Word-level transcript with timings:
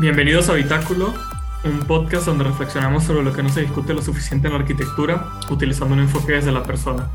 Bienvenidos 0.00 0.48
a 0.48 0.52
Habitáculo, 0.52 1.12
un 1.64 1.80
podcast 1.80 2.24
donde 2.24 2.44
reflexionamos 2.44 3.02
sobre 3.02 3.24
lo 3.24 3.32
que 3.32 3.42
no 3.42 3.48
se 3.48 3.62
discute 3.62 3.92
lo 3.94 4.00
suficiente 4.00 4.46
en 4.46 4.52
la 4.52 4.60
arquitectura, 4.60 5.26
utilizando 5.50 5.92
un 5.92 6.00
enfoque 6.00 6.34
desde 6.34 6.52
la 6.52 6.62
persona. 6.62 7.08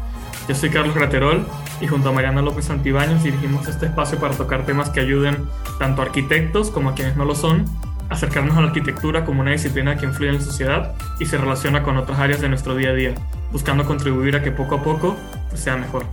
Yo 0.50 0.54
soy 0.56 0.70
Carlos 0.70 0.94
Graterol 0.94 1.46
y 1.80 1.88
junto 1.88 2.10
a 2.10 2.12
Mariana 2.12 2.42
López 2.42 2.66
Santibáñez 2.66 3.24
dirigimos 3.24 3.70
este 3.70 3.86
espacio 3.86 4.20
para 4.20 4.36
tocar 4.36 4.66
temas 4.66 4.90
que 4.90 5.00
ayuden 5.00 5.46
tanto 5.80 6.02
a 6.02 6.06
arquitectos 6.08 6.72
como 6.72 6.90
a 6.90 6.94
quienes 6.94 7.16
no 7.16 7.24
lo 7.24 7.36
son 7.36 7.64
a 8.10 8.16
acercarnos 8.16 8.58
a 8.58 8.60
la 8.60 8.68
arquitectura 8.68 9.24
como 9.24 9.40
una 9.40 9.52
disciplina 9.52 9.96
que 9.96 10.06
influye 10.06 10.32
en 10.32 10.40
la 10.40 10.42
sociedad 10.42 10.94
y 11.22 11.26
se 11.26 11.38
relaciona 11.38 11.84
con 11.84 11.96
otras 11.96 12.20
áreas 12.20 12.42
de 12.42 12.50
nuestro 12.50 12.76
día 12.76 12.90
a 12.90 12.94
día, 12.94 13.16
buscando 13.54 13.86
contribuir 13.86 14.36
a 14.36 14.44
que 14.44 14.52
poco 14.52 14.76
a 14.76 14.84
poco 14.84 15.16
pues, 15.48 15.62
sea 15.62 15.78
mejor. 15.78 16.06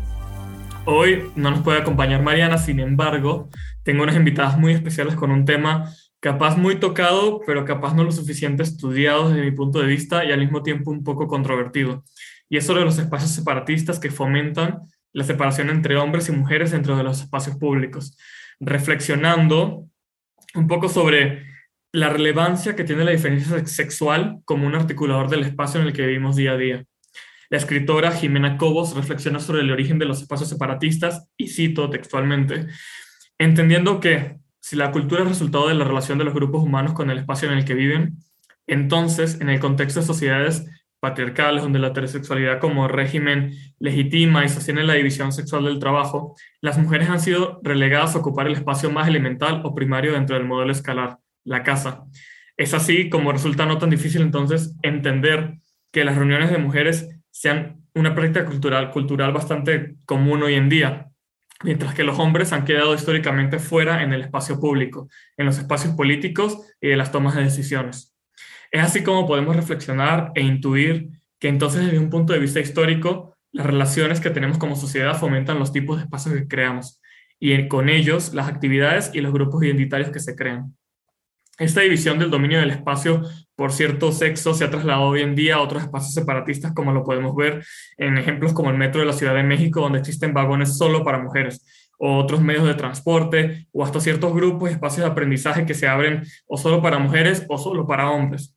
Hoy 0.85 1.33
no 1.35 1.51
nos 1.51 1.63
puede 1.63 1.81
acompañar 1.81 2.23
Mariana, 2.23 2.59
sin 2.59 2.79
embargo, 2.79 3.49
tengo 3.83 4.05
unas 4.05 4.15
invitadas 4.15 4.57
muy 4.57 4.73
especiales 4.73 5.17
con 5.17 5.33
un 5.33 5.45
tema 5.45 5.91
capaz 6.21 6.57
muy 6.57 6.77
tocado, 6.77 7.41
pero 7.47 7.65
capaz 7.65 7.95
no 7.95 8.05
lo 8.05 8.13
suficiente 8.13 8.63
estudiado 8.63 9.31
desde 9.31 9.43
mi 9.43 9.53
punto 9.53 9.81
de 9.81 9.87
vista 9.87 10.25
y 10.25 10.33
al 10.33 10.41
mismo 10.41 10.63
tiempo 10.63 10.91
un 10.91 11.03
poco 11.03 11.27
controvertido. 11.27 12.05
Y 12.49 12.59
es 12.59 12.67
sobre 12.67 12.85
los 12.85 12.99
espacios 12.99 13.31
separatistas 13.31 13.99
que 13.99 14.11
fomentan 14.11 14.81
la 15.13 15.25
separación 15.25 15.71
entre 15.71 15.97
hombres 15.97 16.29
y 16.29 16.33
mujeres 16.33 16.71
dentro 16.71 16.97
de 16.97 17.03
los 17.03 17.21
espacios 17.23 17.57
públicos, 17.57 18.17
reflexionando 18.61 19.89
un 20.55 20.67
poco 20.67 20.89
sobre 20.89 21.47
la 21.93 22.11
relevancia 22.11 22.77
que 22.77 22.85
tiene 22.85 23.05
la 23.05 23.11
diferencia 23.11 23.67
sexual 23.67 24.41
como 24.45 24.67
un 24.67 24.75
articulador 24.75 25.29
del 25.29 25.43
espacio 25.43 25.81
en 25.81 25.89
el 25.89 25.93
que 25.93 26.07
vivimos 26.07 26.37
día 26.37 26.53
a 26.53 26.57
día. 26.57 26.85
La 27.49 27.59
escritora 27.59 28.13
Jimena 28.13 28.57
Cobos 28.57 28.95
reflexiona 28.95 29.41
sobre 29.41 29.63
el 29.63 29.73
origen 29.73 29.99
de 29.99 30.05
los 30.05 30.23
espacios 30.23 30.49
separatistas 30.49 31.29
y 31.37 31.49
cito 31.49 31.91
textualmente, 31.91 32.67
entendiendo 33.39 33.99
que 33.99 34.40
si 34.71 34.77
la 34.77 34.93
cultura 34.93 35.25
es 35.25 35.29
resultado 35.29 35.67
de 35.67 35.75
la 35.75 35.85
relación 35.85 36.17
de 36.17 36.23
los 36.23 36.33
grupos 36.33 36.63
humanos 36.63 36.93
con 36.93 37.11
el 37.11 37.19
espacio 37.19 37.51
en 37.51 37.59
el 37.59 37.65
que 37.65 37.75
viven, 37.75 38.19
entonces, 38.69 39.41
en 39.41 39.49
el 39.49 39.59
contexto 39.59 39.99
de 39.99 40.07
sociedades 40.07 40.65
patriarcales, 41.01 41.65
donde 41.65 41.81
la 41.81 41.89
heterosexualidad 41.89 42.61
como 42.61 42.87
régimen 42.87 43.53
legitima 43.81 44.45
y 44.45 44.49
sostiene 44.49 44.85
la 44.85 44.95
división 44.95 45.33
sexual 45.33 45.65
del 45.65 45.81
trabajo, 45.81 46.37
las 46.61 46.79
mujeres 46.79 47.11
han 47.11 47.19
sido 47.19 47.59
relegadas 47.65 48.15
a 48.15 48.21
ocupar 48.21 48.47
el 48.47 48.53
espacio 48.53 48.93
más 48.93 49.09
elemental 49.09 49.61
o 49.65 49.75
primario 49.75 50.13
dentro 50.13 50.37
del 50.37 50.47
modelo 50.47 50.71
escalar, 50.71 51.19
la 51.43 51.65
casa. 51.65 52.05
Es 52.57 52.73
así 52.73 53.11
como 53.11 53.33
resulta 53.33 53.67
no 53.67 53.79
tan 53.79 53.91
difícil 53.91 54.23
entonces 54.23 54.77
entender 54.83 55.55
que 55.91 56.05
las 56.05 56.17
reuniones 56.17 56.49
de 56.49 56.59
mujeres 56.59 57.09
sean 57.33 57.83
una 57.97 58.15
práctica 58.15 58.47
cultural, 58.47 58.93
cultural 58.93 59.33
bastante 59.33 59.97
común 60.07 60.45
hoy 60.45 60.55
en 60.55 60.69
día, 60.69 61.10
mientras 61.63 61.95
que 61.95 62.05
los 62.05 62.19
hombres 62.19 62.53
han 62.53 62.65
quedado 62.65 62.95
históricamente 62.95 63.59
fuera 63.59 64.03
en 64.03 64.13
el 64.13 64.23
espacio 64.23 64.59
público, 64.59 65.09
en 65.37 65.47
los 65.47 65.59
espacios 65.59 65.95
políticos 65.95 66.59
y 66.81 66.89
de 66.89 66.97
las 66.97 67.13
tomas 67.13 67.35
de 67.35 67.43
decisiones. 67.43 68.17
Es 68.71 68.83
así 68.83 69.03
como 69.03 69.27
podemos 69.27 69.57
reflexionar 69.57 70.33
e 70.35 70.43
intuir 70.43 71.11
que 71.39 71.49
entonces 71.49 71.85
desde 71.85 71.99
un 71.99 72.11
punto 72.11 72.33
de 72.33 72.39
vista 72.39 72.61
histórico, 72.61 73.37
las 73.53 73.67
relaciones 73.67 74.21
que 74.21 74.31
tenemos 74.31 74.59
como 74.59 74.77
sociedad 74.77 75.19
fomentan 75.19 75.59
los 75.59 75.73
tipos 75.73 75.97
de 75.97 76.05
espacios 76.05 76.35
que 76.35 76.47
creamos 76.47 77.01
y 77.41 77.69
con 77.69 77.89
ellos 77.89 78.35
las 78.35 78.49
actividades 78.49 79.11
y 79.15 79.21
los 79.21 79.33
grupos 79.33 79.65
identitarios 79.65 80.11
que 80.11 80.21
se 80.21 80.37
crean. 80.37 80.77
Esta 81.61 81.83
división 81.83 82.19
del 82.19 82.31
dominio 82.31 82.59
del 82.59 82.71
espacio 82.71 83.23
por 83.55 83.71
cierto 83.71 84.13
sexo 84.13 84.55
se 84.55 84.65
ha 84.65 84.71
trasladado 84.71 85.09
hoy 85.09 85.21
en 85.21 85.35
día 85.35 85.57
a 85.57 85.61
otros 85.61 85.83
espacios 85.83 86.15
separatistas, 86.15 86.73
como 86.73 86.91
lo 86.91 87.05
podemos 87.05 87.37
ver 87.37 87.63
en 87.99 88.17
ejemplos 88.17 88.55
como 88.55 88.71
el 88.71 88.79
metro 88.79 89.03
de 89.03 89.07
la 89.07 89.13
Ciudad 89.13 89.35
de 89.35 89.43
México, 89.43 89.83
donde 89.83 89.99
existen 89.99 90.33
vagones 90.33 90.79
solo 90.79 91.05
para 91.05 91.19
mujeres, 91.23 91.93
o 91.99 92.17
otros 92.17 92.41
medios 92.41 92.67
de 92.67 92.73
transporte, 92.73 93.67
o 93.73 93.85
hasta 93.85 94.01
ciertos 94.01 94.33
grupos 94.33 94.71
y 94.71 94.73
espacios 94.73 95.05
de 95.05 95.13
aprendizaje 95.13 95.67
que 95.67 95.75
se 95.75 95.87
abren 95.87 96.23
o 96.47 96.57
solo 96.57 96.81
para 96.81 96.99
mujeres 96.99 97.45
o 97.47 97.59
solo 97.59 97.87
para 97.87 98.11
hombres. 98.11 98.57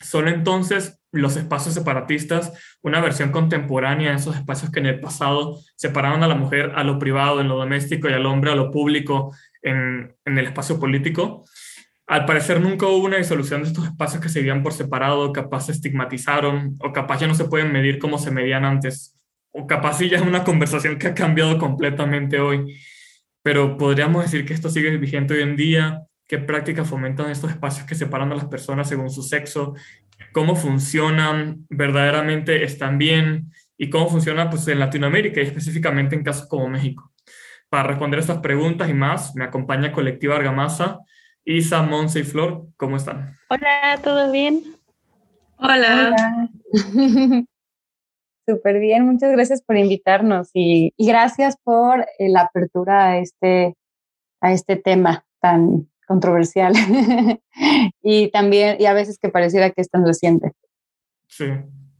Son 0.00 0.26
entonces 0.26 0.98
los 1.12 1.36
espacios 1.36 1.74
separatistas 1.74 2.52
una 2.80 3.02
versión 3.02 3.32
contemporánea 3.32 4.12
de 4.12 4.16
esos 4.16 4.34
espacios 4.34 4.70
que 4.70 4.80
en 4.80 4.86
el 4.86 5.00
pasado 5.00 5.58
separaban 5.76 6.22
a 6.22 6.28
la 6.28 6.36
mujer 6.36 6.72
a 6.74 6.84
lo 6.84 6.98
privado, 6.98 7.42
en 7.42 7.48
lo 7.48 7.58
doméstico, 7.58 8.08
y 8.08 8.14
al 8.14 8.24
hombre 8.24 8.50
a 8.50 8.54
lo 8.54 8.70
público, 8.70 9.36
en, 9.60 10.16
en 10.24 10.38
el 10.38 10.46
espacio 10.46 10.80
político. 10.80 11.44
Al 12.10 12.24
parecer 12.24 12.60
nunca 12.60 12.88
hubo 12.88 13.04
una 13.04 13.18
disolución 13.18 13.62
de 13.62 13.68
estos 13.68 13.84
espacios 13.84 14.20
que 14.20 14.28
se 14.28 14.40
vivían 14.40 14.64
por 14.64 14.72
separado, 14.72 15.32
capaz 15.32 15.66
se 15.66 15.72
estigmatizaron, 15.72 16.74
o 16.80 16.92
capaz 16.92 17.20
ya 17.20 17.28
no 17.28 17.36
se 17.36 17.44
pueden 17.44 17.70
medir 17.70 18.00
como 18.00 18.18
se 18.18 18.32
medían 18.32 18.64
antes, 18.64 19.16
o 19.52 19.64
capaz 19.68 20.00
ya 20.00 20.16
es 20.16 20.22
una 20.26 20.42
conversación 20.42 20.98
que 20.98 21.06
ha 21.06 21.14
cambiado 21.14 21.56
completamente 21.56 22.40
hoy. 22.40 22.76
Pero 23.44 23.76
podríamos 23.76 24.24
decir 24.24 24.44
que 24.44 24.54
esto 24.54 24.68
sigue 24.70 24.96
vigente 24.96 25.34
hoy 25.34 25.42
en 25.42 25.54
día, 25.54 26.02
qué 26.26 26.38
prácticas 26.38 26.88
fomentan 26.88 27.30
estos 27.30 27.52
espacios 27.52 27.86
que 27.86 27.94
separan 27.94 28.32
a 28.32 28.34
las 28.34 28.46
personas 28.46 28.88
según 28.88 29.08
su 29.08 29.22
sexo, 29.22 29.76
cómo 30.32 30.56
funcionan, 30.56 31.64
verdaderamente 31.68 32.64
están 32.64 32.98
bien, 32.98 33.52
y 33.78 33.88
cómo 33.88 34.08
funciona 34.08 34.50
pues, 34.50 34.66
en 34.66 34.80
Latinoamérica 34.80 35.40
y 35.40 35.44
específicamente 35.44 36.16
en 36.16 36.24
casos 36.24 36.48
como 36.48 36.68
México. 36.68 37.12
Para 37.68 37.84
responder 37.84 38.18
estas 38.18 38.38
preguntas 38.38 38.90
y 38.90 38.94
más, 38.94 39.36
me 39.36 39.44
acompaña 39.44 39.92
Colectiva 39.92 40.34
Argamasa, 40.34 40.98
Isa, 41.44 41.82
Monse 41.82 42.20
y 42.20 42.24
Flor, 42.24 42.66
¿cómo 42.76 42.96
están? 42.96 43.36
Hola, 43.48 43.98
¿todo 44.02 44.30
bien? 44.30 44.62
Hola. 45.58 46.48
Súper 48.46 48.78
bien, 48.80 49.06
muchas 49.06 49.32
gracias 49.32 49.62
por 49.62 49.76
invitarnos 49.76 50.50
y, 50.54 50.92
gracias 50.98 51.56
por 51.62 52.00
eh, 52.18 52.28
la 52.28 52.42
apertura 52.42 53.08
a 53.08 53.18
este, 53.18 53.74
a 54.40 54.52
este 54.52 54.76
tema 54.76 55.24
tan 55.40 55.88
controversial 56.06 56.74
y 58.02 58.28
también, 58.30 58.76
y 58.80 58.86
a 58.86 58.92
veces 58.92 59.18
que 59.18 59.28
pareciera 59.28 59.70
que 59.70 59.80
es 59.80 59.90
tan 59.90 60.04
reciente. 60.04 60.52
Sí, 61.28 61.46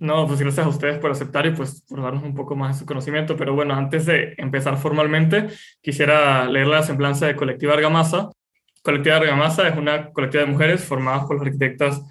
no, 0.00 0.26
pues 0.26 0.40
gracias 0.40 0.66
a 0.66 0.70
ustedes 0.70 0.98
por 0.98 1.10
aceptar 1.10 1.46
y 1.46 1.50
pues 1.52 1.82
por 1.88 2.02
darnos 2.02 2.24
un 2.24 2.34
poco 2.34 2.56
más 2.56 2.76
de 2.76 2.80
su 2.80 2.86
conocimiento, 2.86 3.36
pero 3.36 3.54
bueno, 3.54 3.74
antes 3.74 4.06
de 4.06 4.34
empezar 4.38 4.76
formalmente, 4.76 5.48
quisiera 5.80 6.46
leer 6.46 6.66
la 6.66 6.82
semblanza 6.82 7.26
de 7.26 7.36
Colectiva 7.36 7.74
Argamasa, 7.74 8.30
Colectiva 8.82 9.16
Argamasa 9.16 9.68
es 9.68 9.76
una 9.76 10.10
colectiva 10.10 10.44
de 10.44 10.50
mujeres 10.50 10.84
formada 10.84 11.26
por 11.26 11.36
las 11.36 11.46
arquitectas 11.46 12.02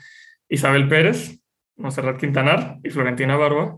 Isabel 0.48 0.88
Pérez, 0.88 1.40
Monserrat 1.78 2.20
Quintanar 2.20 2.78
y 2.84 2.90
Florentina 2.90 3.38
Barba. 3.38 3.78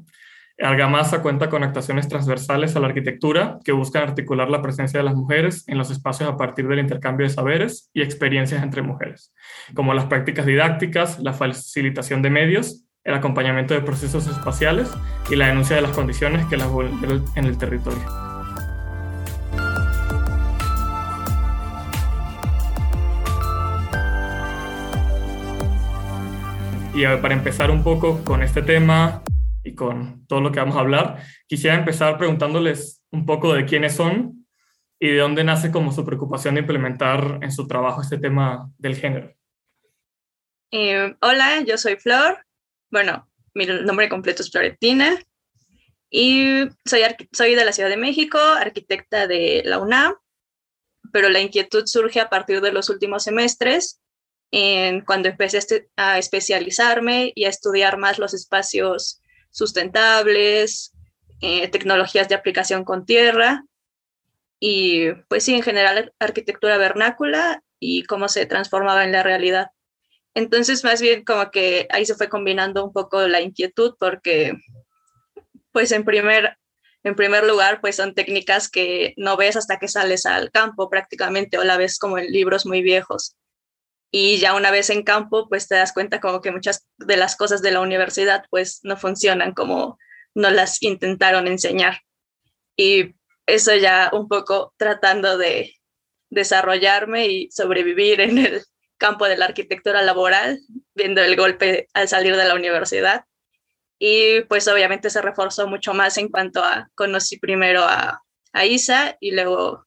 Argamasa 0.60 1.22
cuenta 1.22 1.50
con 1.50 1.64
actuaciones 1.64 2.08
transversales 2.08 2.76
a 2.76 2.80
la 2.80 2.88
arquitectura 2.88 3.60
que 3.64 3.72
buscan 3.72 4.04
articular 4.04 4.50
la 4.50 4.62
presencia 4.62 5.00
de 5.00 5.06
las 5.06 5.16
mujeres 5.16 5.64
en 5.68 5.78
los 5.78 5.90
espacios 5.90 6.30
a 6.30 6.38
partir 6.38 6.68
del 6.68 6.80
intercambio 6.80 7.26
de 7.26 7.34
saberes 7.34 7.90
y 7.94 8.02
experiencias 8.02 8.62
entre 8.62 8.82
mujeres, 8.82 9.34
como 9.74 9.94
las 9.94 10.06
prácticas 10.06 10.46
didácticas, 10.46 11.20
la 11.20 11.34
facilitación 11.34 12.22
de 12.22 12.30
medios, 12.30 12.86
el 13.04 13.16
acompañamiento 13.16 13.74
de 13.74 13.82
procesos 13.82 14.28
espaciales 14.28 14.92
y 15.30 15.36
la 15.36 15.48
denuncia 15.48 15.76
de 15.76 15.82
las 15.82 15.92
condiciones 15.92 16.46
que 16.46 16.58
las 16.58 16.70
vulneran 16.70 17.24
en 17.36 17.46
el 17.46 17.58
territorio. 17.58 18.31
Y 26.94 27.04
para 27.06 27.34
empezar 27.34 27.72
un 27.72 27.86
poco 27.86 28.22
con 28.26 28.44
este 28.44 28.62
tema 28.62 29.24
y 29.64 29.74
con 29.76 30.26
todo 30.28 30.42
lo 30.42 30.52
que 30.52 30.60
vamos 30.60 30.76
a 30.76 30.82
hablar, 30.82 31.24
quisiera 31.48 31.78
empezar 31.78 32.18
preguntándoles 32.18 33.02
un 33.12 33.26
poco 33.26 33.54
de 33.54 33.66
quiénes 33.66 33.96
son 33.96 34.46
y 35.00 35.08
de 35.08 35.18
dónde 35.20 35.46
nace 35.46 35.72
como 35.72 35.94
su 35.94 36.06
preocupación 36.06 36.56
de 36.56 36.62
implementar 36.62 37.40
en 37.42 37.52
su 37.54 37.66
trabajo 37.66 38.02
este 38.02 38.18
tema 38.18 38.70
del 38.78 38.98
género. 38.98 39.34
Eh, 40.72 41.16
hola, 41.22 41.62
yo 41.62 41.78
soy 41.78 41.96
Flor. 41.96 42.46
Bueno, 42.90 43.32
mi 43.54 43.66
nombre 43.66 44.10
completo 44.10 44.44
es 44.44 44.52
Florentina 44.52 45.18
y 46.10 46.68
soy, 46.84 47.04
soy 47.32 47.56
de 47.56 47.64
la 47.64 47.72
Ciudad 47.72 47.90
de 47.90 47.98
México, 47.98 48.38
arquitecta 48.38 49.28
de 49.28 49.62
la 49.64 49.80
UNAM, 49.80 50.14
pero 51.14 51.30
la 51.30 51.40
inquietud 51.40 51.86
surge 51.86 52.20
a 52.20 52.30
partir 52.30 52.60
de 52.60 52.74
los 52.74 52.90
últimos 52.90 53.24
semestres 53.24 54.01
en 54.52 55.02
cuando 55.02 55.30
empecé 55.30 55.58
este, 55.58 55.90
a 55.96 56.20
especializarme 56.20 57.32
y 57.36 57.46
a 57.46 57.50
estudiar 57.50 57.98
más 57.98 58.20
los 58.20 58.34
espacios 58.34 59.22
sustentables, 59.50 60.94
eh, 61.42 61.70
tecnologías 61.70 62.28
de 62.30 62.36
aplicación 62.36 62.84
con 62.84 63.06
tierra 63.06 63.64
y 64.60 65.12
pues 65.30 65.44
sí, 65.46 65.56
en 65.56 65.64
general 65.64 66.14
arquitectura 66.20 66.78
vernácula 66.78 67.64
y 67.80 68.04
cómo 68.04 68.28
se 68.28 68.46
transformaba 68.46 69.06
en 69.06 69.12
la 69.12 69.24
realidad. 69.24 69.72
Entonces, 70.36 70.84
más 70.84 71.02
bien 71.02 71.26
como 71.26 71.50
que 71.50 71.88
ahí 71.90 72.06
se 72.06 72.16
fue 72.16 72.30
combinando 72.30 72.86
un 72.86 72.94
poco 72.94 73.28
la 73.28 73.42
inquietud 73.42 73.96
porque 74.00 74.54
pues 75.72 75.92
en 75.94 76.04
primer, 76.06 76.58
en 77.04 77.16
primer 77.16 77.46
lugar, 77.46 77.82
pues 77.82 77.96
son 77.96 78.14
técnicas 78.14 78.70
que 78.70 79.14
no 79.18 79.38
ves 79.38 79.56
hasta 79.56 79.80
que 79.80 79.88
sales 79.88 80.26
al 80.26 80.52
campo 80.52 80.90
prácticamente 80.90 81.58
o 81.58 81.64
la 81.64 81.78
ves 81.78 81.98
como 81.98 82.18
en 82.18 82.28
libros 82.32 82.66
muy 82.66 82.82
viejos 82.82 83.36
y 84.12 84.38
ya 84.40 84.54
una 84.54 84.72
vez 84.72 84.90
en 84.90 85.04
campo, 85.04 85.48
pues 85.48 85.68
te 85.68 85.76
das 85.76 85.94
cuenta 85.94 86.20
como 86.20 86.42
que 86.42 86.52
muchas 86.52 86.86
de 86.98 87.16
las 87.16 87.38
cosas 87.38 87.62
de 87.62 87.72
la 87.72 87.80
universidad 87.80 88.44
pues 88.50 88.82
no 88.84 88.98
funcionan 88.98 89.54
como 89.54 89.98
no 90.36 90.50
las 90.50 90.84
intentaron 90.84 91.48
enseñar. 91.48 92.02
Y 92.76 93.16
eso 93.46 93.76
ya 93.76 94.12
un 94.14 94.28
poco 94.28 94.74
tratando 94.78 95.38
de 95.38 95.76
desarrollarme 96.30 97.28
y 97.28 97.52
sobrevivir 97.52 98.20
en 98.22 98.38
el 98.38 98.62
campo 98.98 99.28
de 99.28 99.38
la 99.38 99.46
arquitectura 99.46 100.02
laboral, 100.02 100.60
viendo 100.94 101.22
el 101.22 101.36
golpe 101.36 101.88
al 101.94 102.08
salir 102.08 102.36
de 102.36 102.46
la 102.46 102.56
universidad. 102.56 103.26
Y 103.98 104.42
pues 104.42 104.68
obviamente 104.68 105.10
se 105.10 105.22
reforzó 105.22 105.68
mucho 105.68 105.94
más 105.94 106.18
en 106.18 106.30
cuanto 106.30 106.64
a, 106.64 106.90
conocí 106.96 107.38
primero 107.38 107.84
a, 107.84 108.24
a 108.52 108.66
Isa 108.66 109.16
y 109.20 109.32
luego 109.32 109.86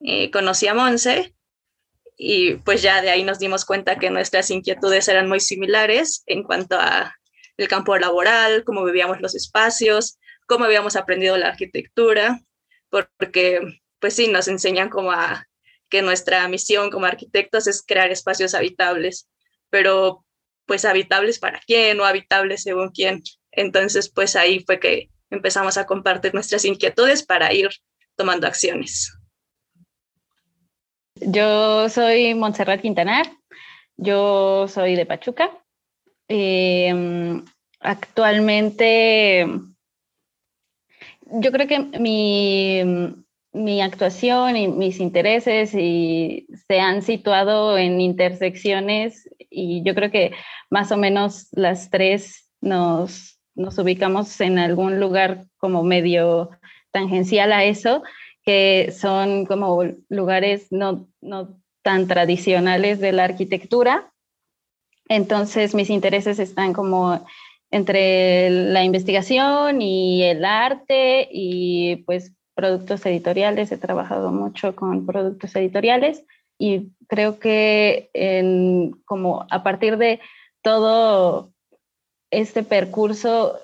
eh, 0.00 0.30
conocí 0.30 0.66
a 0.66 0.74
Monse 0.74 1.34
y 2.22 2.56
pues 2.56 2.82
ya 2.82 3.00
de 3.00 3.08
ahí 3.08 3.24
nos 3.24 3.38
dimos 3.38 3.64
cuenta 3.64 3.98
que 3.98 4.10
nuestras 4.10 4.50
inquietudes 4.50 5.08
eran 5.08 5.26
muy 5.26 5.40
similares 5.40 6.22
en 6.26 6.42
cuanto 6.42 6.78
a 6.78 7.16
el 7.56 7.66
campo 7.66 7.96
laboral, 7.96 8.62
cómo 8.64 8.84
vivíamos 8.84 9.22
los 9.22 9.34
espacios, 9.34 10.18
cómo 10.46 10.66
habíamos 10.66 10.96
aprendido 10.96 11.38
la 11.38 11.48
arquitectura, 11.48 12.38
porque 12.90 13.60
pues 14.00 14.14
sí, 14.14 14.28
nos 14.28 14.48
enseñan 14.48 14.90
como 14.90 15.12
a 15.12 15.46
que 15.88 16.02
nuestra 16.02 16.46
misión 16.46 16.90
como 16.90 17.06
arquitectos 17.06 17.66
es 17.66 17.82
crear 17.82 18.10
espacios 18.10 18.54
habitables, 18.54 19.30
pero 19.70 20.26
pues 20.66 20.84
habitables 20.84 21.38
para 21.38 21.58
quién 21.66 21.98
o 22.00 22.04
habitables 22.04 22.64
según 22.64 22.90
quién. 22.90 23.22
Entonces 23.50 24.10
pues 24.10 24.36
ahí 24.36 24.62
fue 24.66 24.78
que 24.78 25.08
empezamos 25.30 25.78
a 25.78 25.86
compartir 25.86 26.34
nuestras 26.34 26.66
inquietudes 26.66 27.22
para 27.22 27.54
ir 27.54 27.70
tomando 28.14 28.46
acciones. 28.46 29.10
Yo 31.20 31.88
soy 31.90 32.34
Montserrat 32.34 32.80
Quintanar, 32.80 33.26
yo 33.96 34.66
soy 34.68 34.96
de 34.96 35.04
Pachuca. 35.04 35.50
Em, 36.28 37.44
actualmente, 37.80 39.46
yo 41.26 41.52
creo 41.52 41.66
que 41.66 41.78
mi, 41.98 43.14
mi 43.52 43.82
actuación 43.82 44.56
y 44.56 44.68
mis 44.68 44.98
intereses 44.98 45.70
se 45.70 46.80
han 46.80 47.02
situado 47.02 47.76
en 47.76 48.00
intersecciones 48.00 49.28
y 49.50 49.82
yo 49.82 49.94
creo 49.94 50.10
que 50.10 50.32
más 50.70 50.90
o 50.90 50.96
menos 50.96 51.48
las 51.52 51.90
tres 51.90 52.50
nos, 52.62 53.38
nos 53.54 53.76
ubicamos 53.78 54.40
en 54.40 54.58
algún 54.58 55.00
lugar 55.00 55.44
como 55.58 55.82
medio 55.82 56.50
tangencial 56.92 57.52
a 57.52 57.64
eso, 57.64 58.02
que 58.44 58.92
son 58.92 59.46
como 59.46 59.84
lugares 60.08 60.68
no, 60.70 61.08
no 61.20 61.60
tan 61.82 62.06
tradicionales 62.06 63.00
de 63.00 63.12
la 63.12 63.24
arquitectura. 63.24 64.12
Entonces 65.08 65.74
mis 65.74 65.90
intereses 65.90 66.38
están 66.38 66.72
como 66.72 67.24
entre 67.70 68.50
la 68.50 68.84
investigación 68.84 69.80
y 69.80 70.22
el 70.24 70.44
arte 70.44 71.28
y 71.30 71.96
pues 72.06 72.32
productos 72.54 73.06
editoriales, 73.06 73.72
he 73.72 73.78
trabajado 73.78 74.32
mucho 74.32 74.74
con 74.76 75.06
productos 75.06 75.54
editoriales 75.56 76.24
y 76.58 76.92
creo 77.08 77.38
que 77.38 78.10
como 79.06 79.46
a 79.50 79.62
partir 79.62 79.96
de 79.96 80.20
todo 80.62 81.52
este 82.30 82.62
percurso, 82.62 83.58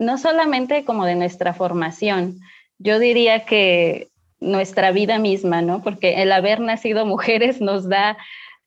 no 0.00 0.16
solamente 0.16 0.84
como 0.84 1.04
de 1.04 1.16
nuestra 1.16 1.52
formación, 1.52 2.40
yo 2.78 2.98
diría 2.98 3.44
que 3.44 4.08
nuestra 4.40 4.92
vida 4.92 5.18
misma, 5.18 5.62
¿no? 5.62 5.82
Porque 5.82 6.22
el 6.22 6.32
haber 6.32 6.60
nacido 6.60 7.04
mujeres 7.06 7.60
nos 7.60 7.88
da 7.88 8.16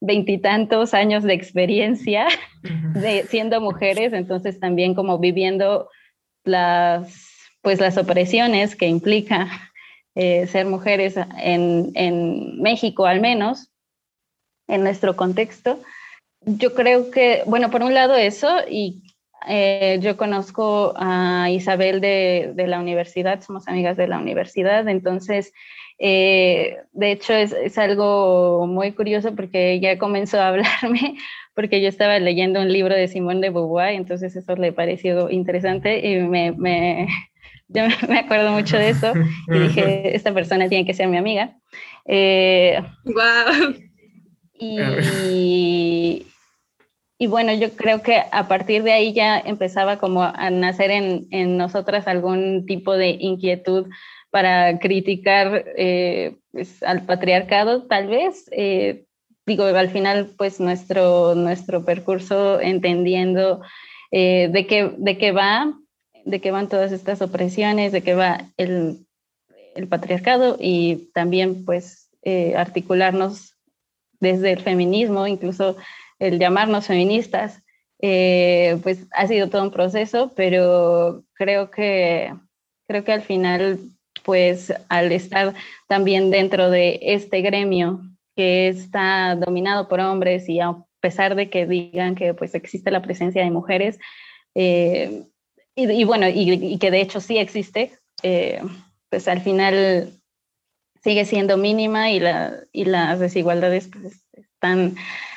veintitantos 0.00 0.94
años 0.94 1.22
de 1.22 1.34
experiencia 1.34 2.26
de 2.94 3.24
siendo 3.24 3.60
mujeres, 3.60 4.12
entonces 4.12 4.58
también 4.58 4.94
como 4.94 5.18
viviendo 5.18 5.88
las 6.44 7.30
pues 7.62 7.80
las 7.80 7.96
opresiones 7.96 8.74
que 8.74 8.88
implica 8.88 9.48
eh, 10.16 10.46
ser 10.48 10.66
mujeres 10.66 11.14
en, 11.38 11.92
en, 11.94 12.60
México 12.60 13.06
al 13.06 13.20
menos, 13.20 13.70
en 14.68 14.82
nuestro 14.82 15.16
contexto. 15.16 15.80
Yo 16.44 16.74
creo 16.74 17.12
que, 17.12 17.44
bueno, 17.46 17.70
por 17.70 17.84
un 17.84 17.94
lado 17.94 18.16
eso, 18.16 18.48
y 18.68 19.11
eh, 19.48 19.98
yo 20.00 20.16
conozco 20.16 20.94
a 20.96 21.48
Isabel 21.50 22.00
de, 22.00 22.52
de, 22.54 22.66
la 22.66 22.80
universidad, 22.80 23.40
somos 23.40 23.68
amigas 23.68 23.96
de 23.96 24.08
la 24.08 24.18
universidad, 24.18 24.88
entonces, 24.88 25.52
eh, 25.98 26.78
de 26.92 27.12
hecho, 27.12 27.32
es, 27.34 27.52
es, 27.52 27.78
algo 27.78 28.66
muy 28.66 28.92
curioso 28.92 29.34
porque 29.34 29.72
ella 29.72 29.98
comenzó 29.98 30.40
a 30.40 30.48
hablarme 30.48 31.16
porque 31.54 31.82
yo 31.82 31.88
estaba 31.88 32.18
leyendo 32.18 32.60
un 32.60 32.72
libro 32.72 32.94
de 32.94 33.08
Simón 33.08 33.40
de 33.40 33.50
Beauvoir, 33.50 33.94
entonces 33.94 34.34
eso 34.34 34.56
le 34.56 34.72
pareció 34.72 35.30
interesante 35.30 36.06
y 36.06 36.18
me, 36.20 36.52
me 36.52 37.08
yo 37.68 37.82
me 38.08 38.18
acuerdo 38.18 38.52
mucho 38.52 38.76
de 38.78 38.90
eso 38.90 39.12
y 39.48 39.58
dije, 39.58 40.14
esta 40.16 40.32
persona 40.32 40.68
tiene 40.68 40.86
que 40.86 40.94
ser 40.94 41.08
mi 41.08 41.16
amiga. 41.16 41.56
Eh, 42.06 42.80
wow. 43.04 43.74
Y, 44.64 44.78
y, 47.22 47.26
bueno, 47.26 47.52
yo 47.54 47.70
creo 47.72 48.02
que 48.02 48.22
a 48.30 48.48
partir 48.48 48.82
de 48.82 48.92
ahí 48.92 49.12
ya 49.12 49.38
empezaba 49.38 49.98
como 49.98 50.22
a 50.22 50.50
nacer 50.50 50.90
en, 50.90 51.26
en 51.30 51.56
nosotras 51.56 52.06
algún 52.06 52.66
tipo 52.66 52.92
de 52.94 53.10
inquietud 53.10 53.88
para 54.30 54.78
criticar 54.78 55.64
eh, 55.76 56.36
pues, 56.50 56.82
al 56.82 57.02
patriarcado, 57.06 57.84
tal 57.84 58.08
vez. 58.08 58.48
Eh, 58.52 59.04
digo, 59.46 59.64
al 59.64 59.90
final, 59.90 60.30
pues 60.36 60.60
nuestro, 60.60 61.34
nuestro 61.34 61.84
percurso 61.84 62.60
entendiendo 62.60 63.62
de, 64.10 64.66
qué, 64.68 64.92
de 64.98 65.16
qué 65.16 65.32
va, 65.32 65.72
de 66.24 66.40
qué 66.40 66.50
van 66.50 66.68
todas 66.68 66.92
estas 66.92 67.22
opresiones, 67.22 67.92
de 67.92 68.02
qué 68.02 68.14
va 68.14 68.50
el, 68.56 69.06
el 69.74 69.88
patriarcado 69.88 70.56
y 70.60 71.10
también 71.14 71.64
pues 71.64 72.10
eh, 72.22 72.54
articularnos 72.56 73.56
desde 74.20 74.52
el 74.52 74.60
feminismo, 74.60 75.26
incluso 75.26 75.76
el 76.22 76.38
llamarnos 76.38 76.86
feministas, 76.86 77.62
eh, 78.00 78.78
pues 78.82 79.06
ha 79.12 79.26
sido 79.26 79.48
todo 79.48 79.62
un 79.64 79.72
proceso, 79.72 80.32
pero 80.36 81.24
creo 81.34 81.70
que, 81.70 82.32
creo 82.86 83.04
que 83.04 83.12
al 83.12 83.22
final, 83.22 83.80
pues 84.22 84.72
al 84.88 85.10
estar 85.10 85.54
también 85.88 86.30
dentro 86.30 86.70
de 86.70 87.00
este 87.02 87.40
gremio 87.40 88.00
que 88.36 88.68
está 88.68 89.34
dominado 89.34 89.88
por 89.88 89.98
hombres 89.98 90.48
y 90.48 90.60
a 90.60 90.76
pesar 91.00 91.34
de 91.34 91.50
que 91.50 91.66
digan 91.66 92.14
que 92.14 92.34
pues 92.34 92.54
existe 92.54 92.92
la 92.92 93.02
presencia 93.02 93.42
de 93.42 93.50
mujeres, 93.50 93.98
eh, 94.54 95.24
y, 95.74 96.04
bueno, 96.04 96.28
y, 96.28 96.78
que 96.78 96.90
de 96.90 97.00
hecho 97.00 97.20
sí 97.20 97.38
existe, 97.38 97.98
eh, 98.22 98.62
pues 99.08 99.26
al 99.26 99.40
final 99.40 100.12
sigue 101.02 101.24
siendo 101.24 101.56
mínima 101.56 102.10
y, 102.10 102.20
la, 102.20 102.60
y 102.72 102.84
las 102.84 103.18
desigualdades 103.18 103.88
pues, 103.88 104.22
están 104.34 104.94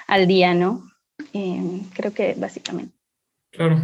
al 0.07 0.27
día, 0.27 0.53
¿no? 0.53 0.83
Eh, 1.33 1.81
creo 1.93 2.13
que 2.13 2.35
básicamente. 2.37 2.95
Claro. 3.51 3.79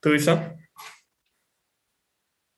¿Tú, 0.00 0.14
Isa? 0.14 0.56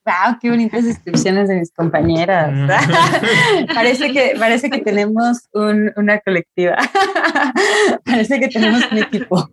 ¡Wow! 0.04 0.38
¡Qué 0.40 0.48
bonitas 0.48 0.84
descripciones 0.84 1.48
de 1.48 1.56
mis 1.56 1.70
compañeras! 1.72 2.50
parece, 3.74 4.10
que, 4.12 4.36
parece 4.38 4.70
que 4.70 4.78
tenemos 4.78 5.48
un, 5.52 5.92
una 5.96 6.18
colectiva. 6.20 6.76
parece 8.04 8.40
que 8.40 8.48
tenemos 8.48 8.90
un 8.90 8.98
equipo. 8.98 9.50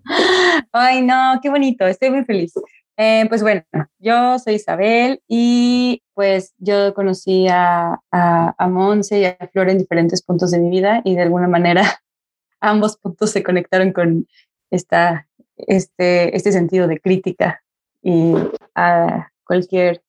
¡Ay, 0.71 1.01
no! 1.01 1.39
¡Qué 1.41 1.49
bonito! 1.49 1.85
Estoy 1.85 2.09
muy 2.09 2.23
feliz. 2.23 2.53
Eh, 2.97 3.25
pues 3.27 3.41
bueno, 3.41 3.63
yo 3.99 4.39
soy 4.39 4.55
Isabel 4.55 5.21
y 5.27 6.01
pues 6.13 6.53
yo 6.57 6.93
conocí 6.93 7.47
a, 7.49 8.01
a, 8.09 8.55
a 8.57 8.67
Monse 8.69 9.19
y 9.19 9.25
a 9.25 9.37
Flor 9.51 9.69
en 9.69 9.79
diferentes 9.79 10.21
puntos 10.21 10.51
de 10.51 10.59
mi 10.59 10.69
vida 10.69 11.01
y 11.03 11.15
de 11.15 11.23
alguna 11.23 11.49
manera 11.49 11.83
ambos 12.61 12.95
puntos 12.97 13.31
se 13.31 13.43
conectaron 13.43 13.91
con 13.91 14.27
esta, 14.71 15.27
este, 15.57 16.35
este 16.37 16.53
sentido 16.53 16.87
de 16.87 16.99
crítica 16.99 17.61
y 18.01 18.33
a 18.75 19.31
cualquier 19.45 20.01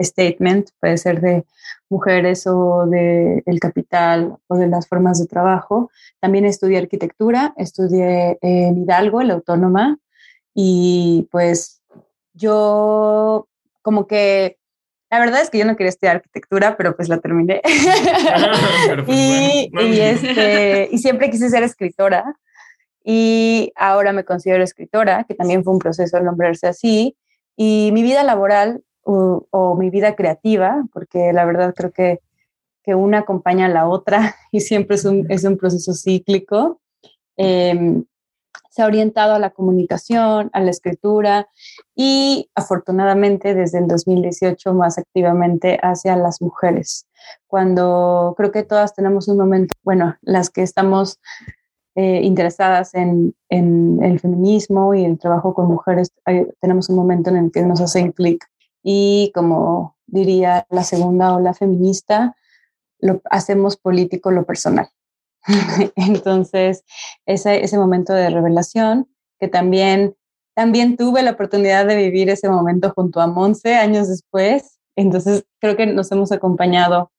statement, 0.00 0.70
puede 0.80 0.96
ser 0.98 1.20
de 1.20 1.44
mujeres 1.88 2.46
o 2.46 2.86
de 2.86 3.42
el 3.46 3.60
capital 3.60 4.36
o 4.48 4.56
de 4.56 4.66
las 4.66 4.88
formas 4.88 5.20
de 5.20 5.26
trabajo. 5.26 5.90
También 6.20 6.44
estudié 6.44 6.78
arquitectura, 6.78 7.54
estudié 7.56 8.38
en 8.40 8.78
Hidalgo, 8.78 9.22
la 9.22 9.34
Autónoma, 9.34 9.98
y 10.54 11.28
pues 11.30 11.81
yo 12.34 13.48
como 13.82 14.06
que 14.06 14.58
la 15.12 15.18
verdad 15.18 15.42
es 15.42 15.50
que 15.50 15.58
yo 15.58 15.66
no 15.66 15.76
quería 15.76 15.90
estudiar 15.90 16.16
arquitectura, 16.16 16.74
pero 16.78 16.96
pues 16.96 17.10
la 17.10 17.18
terminé. 17.18 17.60
Pues 19.04 19.18
y, 19.18 19.70
y, 19.78 20.00
este, 20.00 20.88
y 20.90 20.98
siempre 20.98 21.30
quise 21.30 21.50
ser 21.50 21.62
escritora. 21.62 22.36
Y 23.04 23.72
ahora 23.76 24.12
me 24.12 24.24
considero 24.24 24.64
escritora, 24.64 25.24
que 25.24 25.34
también 25.34 25.64
fue 25.64 25.74
un 25.74 25.78
proceso 25.78 26.16
de 26.16 26.22
nombrarse 26.22 26.66
así. 26.66 27.16
Y 27.56 27.90
mi 27.92 28.02
vida 28.02 28.22
laboral 28.22 28.82
o, 29.02 29.76
mi 29.78 29.90
vida 29.90 30.14
creativa, 30.14 30.82
porque 30.92 31.32
la 31.34 31.44
verdad 31.44 31.74
creo 31.74 31.92
que, 31.92 32.20
que, 32.82 32.94
una 32.94 33.18
acompaña 33.18 33.66
a 33.66 33.68
la 33.68 33.88
otra 33.88 34.34
y 34.52 34.60
siempre 34.60 34.96
es 34.96 35.04
un, 35.04 35.30
es 35.30 35.44
un 35.44 35.58
proceso 35.58 35.92
cíclico. 35.92 36.80
Em, 37.36 38.04
se 38.70 38.82
ha 38.82 38.86
orientado 38.86 39.34
a 39.34 39.38
la 39.38 39.50
comunicación, 39.50 40.48
a 40.52 40.60
la 40.60 40.70
escritura 40.70 41.48
y 41.94 42.50
afortunadamente 42.54 43.54
desde 43.54 43.78
el 43.78 43.86
2018 43.86 44.72
más 44.72 44.98
activamente 44.98 45.78
hacia 45.82 46.16
las 46.16 46.40
mujeres. 46.40 47.06
Cuando 47.46 48.34
creo 48.36 48.50
que 48.50 48.62
todas 48.62 48.94
tenemos 48.94 49.28
un 49.28 49.36
momento, 49.36 49.74
bueno, 49.82 50.16
las 50.22 50.48
que 50.48 50.62
estamos 50.62 51.20
eh, 51.94 52.20
interesadas 52.22 52.94
en, 52.94 53.34
el 53.50 54.18
feminismo 54.18 54.94
y 54.94 55.04
el 55.04 55.18
trabajo 55.18 55.52
con 55.52 55.68
mujeres, 55.68 56.10
tenemos 56.60 56.88
un 56.88 56.96
momento 56.96 57.28
en 57.28 57.36
el 57.36 57.52
que 57.52 57.60
nos 57.62 57.82
hacen 57.82 58.12
clic 58.12 58.46
y 58.82 59.30
como 59.34 59.96
diría 60.06 60.66
la 60.70 60.84
segunda 60.84 61.34
ola 61.34 61.52
feminista, 61.52 62.34
lo, 62.98 63.20
hacemos 63.30 63.76
político 63.76 64.30
lo 64.30 64.44
personal. 64.44 64.88
Entonces, 65.96 66.84
ese, 67.26 67.64
ese 67.64 67.78
momento 67.78 68.12
de 68.12 68.30
revelación, 68.30 69.08
que 69.40 69.48
también, 69.48 70.14
también 70.54 70.96
tuve 70.96 71.22
la 71.22 71.32
oportunidad 71.32 71.86
de 71.86 71.96
vivir 71.96 72.30
ese 72.30 72.48
momento 72.48 72.92
junto 72.94 73.20
a 73.20 73.26
Monse 73.26 73.74
años 73.74 74.08
después. 74.08 74.78
Entonces, 74.96 75.44
creo 75.60 75.76
que 75.76 75.86
nos 75.86 76.12
hemos 76.12 76.32
acompañado 76.32 77.10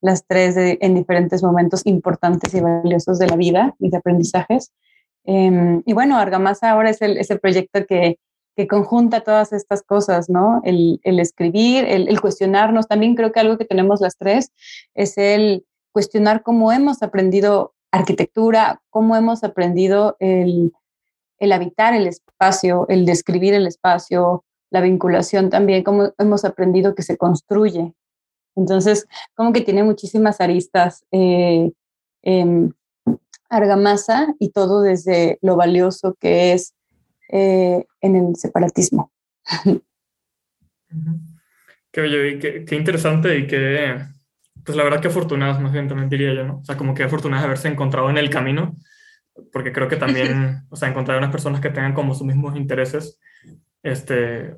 las 0.00 0.26
tres 0.26 0.56
en 0.56 0.94
diferentes 0.94 1.42
momentos 1.42 1.82
importantes 1.86 2.52
y 2.54 2.60
valiosos 2.60 3.18
de 3.18 3.28
la 3.28 3.36
vida 3.36 3.74
y 3.78 3.88
de 3.88 3.96
aprendizajes. 3.96 4.72
Em, 5.24 5.82
y 5.86 5.92
bueno, 5.92 6.18
Argamasa 6.18 6.70
ahora 6.70 6.90
es 6.90 7.00
el, 7.02 7.16
ese 7.16 7.38
proyecto 7.38 7.86
que, 7.86 8.18
que 8.56 8.66
conjunta 8.66 9.20
todas 9.20 9.52
estas 9.52 9.82
cosas, 9.82 10.28
¿no? 10.28 10.60
El, 10.64 11.00
el 11.04 11.20
escribir, 11.20 11.84
el, 11.84 12.08
el, 12.08 12.20
cuestionarnos. 12.20 12.88
También 12.88 13.14
creo 13.14 13.32
que 13.32 13.40
algo 13.40 13.56
que 13.56 13.64
tenemos 13.64 14.00
las 14.00 14.16
tres 14.16 14.50
es 14.94 15.16
el 15.16 15.64
cuestionar 15.92 16.42
cómo 16.42 16.72
hemos 16.72 17.02
aprendido 17.02 17.74
arquitectura, 17.90 18.82
cómo 18.90 19.16
hemos 19.16 19.44
aprendido 19.44 20.16
el, 20.18 20.72
el 21.38 21.52
habitar 21.52 21.94
el 21.94 22.06
espacio, 22.06 22.86
el 22.88 23.04
describir 23.04 23.54
el 23.54 23.66
espacio, 23.66 24.44
la 24.70 24.80
vinculación 24.80 25.50
también, 25.50 25.84
cómo 25.84 26.12
hemos 26.18 26.44
aprendido 26.44 26.94
que 26.94 27.02
se 27.02 27.16
construye. 27.16 27.92
Entonces, 28.56 29.06
como 29.34 29.52
que 29.52 29.60
tiene 29.60 29.82
muchísimas 29.82 30.40
aristas 30.40 31.04
eh, 31.12 31.70
Argamasa 33.50 34.34
y 34.38 34.50
todo 34.50 34.80
desde 34.80 35.38
lo 35.42 35.56
valioso 35.56 36.16
que 36.18 36.54
es 36.54 36.74
eh, 37.28 37.84
en 38.00 38.16
el 38.16 38.36
separatismo. 38.36 39.12
Qué, 41.90 42.38
qué, 42.40 42.64
qué 42.64 42.74
interesante 42.74 43.38
y 43.38 43.46
qué, 43.46 43.98
pues 44.64 44.76
la 44.76 44.84
verdad 44.84 45.00
que 45.00 45.08
afortunadas 45.08 45.60
más 45.60 45.72
bien 45.72 45.88
también 45.88 46.08
diría 46.08 46.34
yo, 46.34 46.44
¿no? 46.44 46.58
O 46.58 46.64
sea, 46.64 46.76
como 46.76 46.94
que 46.94 47.02
afortunadas 47.02 47.42
de 47.42 47.46
haberse 47.46 47.68
encontrado 47.68 48.10
en 48.10 48.18
el 48.18 48.30
camino, 48.30 48.76
porque 49.52 49.72
creo 49.72 49.88
que 49.88 49.96
también, 49.96 50.64
o 50.70 50.76
sea, 50.76 50.88
encontrar 50.88 51.18
unas 51.18 51.30
personas 51.30 51.60
que 51.60 51.70
tengan 51.70 51.94
como 51.94 52.14
sus 52.14 52.26
mismos 52.26 52.56
intereses 52.56 53.18
este, 53.82 54.54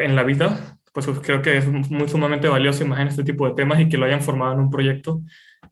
en 0.00 0.16
la 0.16 0.22
vida, 0.22 0.78
pues 0.92 1.06
creo 1.20 1.42
que 1.42 1.58
es 1.58 1.66
muy 1.68 2.08
sumamente 2.08 2.48
valioso 2.48 2.84
más 2.86 3.00
en 3.00 3.08
este 3.08 3.24
tipo 3.24 3.46
de 3.46 3.54
temas 3.54 3.78
y 3.80 3.88
que 3.88 3.96
lo 3.96 4.06
hayan 4.06 4.22
formado 4.22 4.54
en 4.54 4.60
un 4.60 4.70
proyecto, 4.70 5.22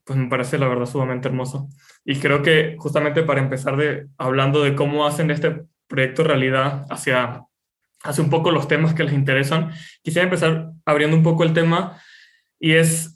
pues 0.05 0.19
me 0.19 0.29
parece 0.29 0.59
la 0.59 0.69
verdad 0.69 0.87
sumamente 0.87 1.29
hermoso. 1.29 1.69
Y 2.05 2.17
creo 2.17 2.43
que 2.43 2.77
justamente 2.79 3.23
para 3.23 3.41
empezar 3.41 3.77
de, 3.77 4.07
hablando 4.19 4.63
de 4.63 4.75
cómo 4.75 5.07
hacen 5.07 5.31
este 5.31 5.65
proyecto 5.89 6.23
realidad 6.23 6.87
hacia, 6.91 7.43
hacia 8.05 8.25
un 8.25 8.31
poco 8.31 8.51
los 8.51 8.69
temas 8.69 8.95
que 8.95 9.05
les 9.05 9.15
interesan, 9.15 9.73
quisiera 10.03 10.25
empezar 10.25 10.71
abriendo 10.85 11.17
un 11.17 11.23
poco 11.23 11.43
el 11.45 11.53
tema 11.53 12.01
y 12.61 12.73
es 12.73 13.16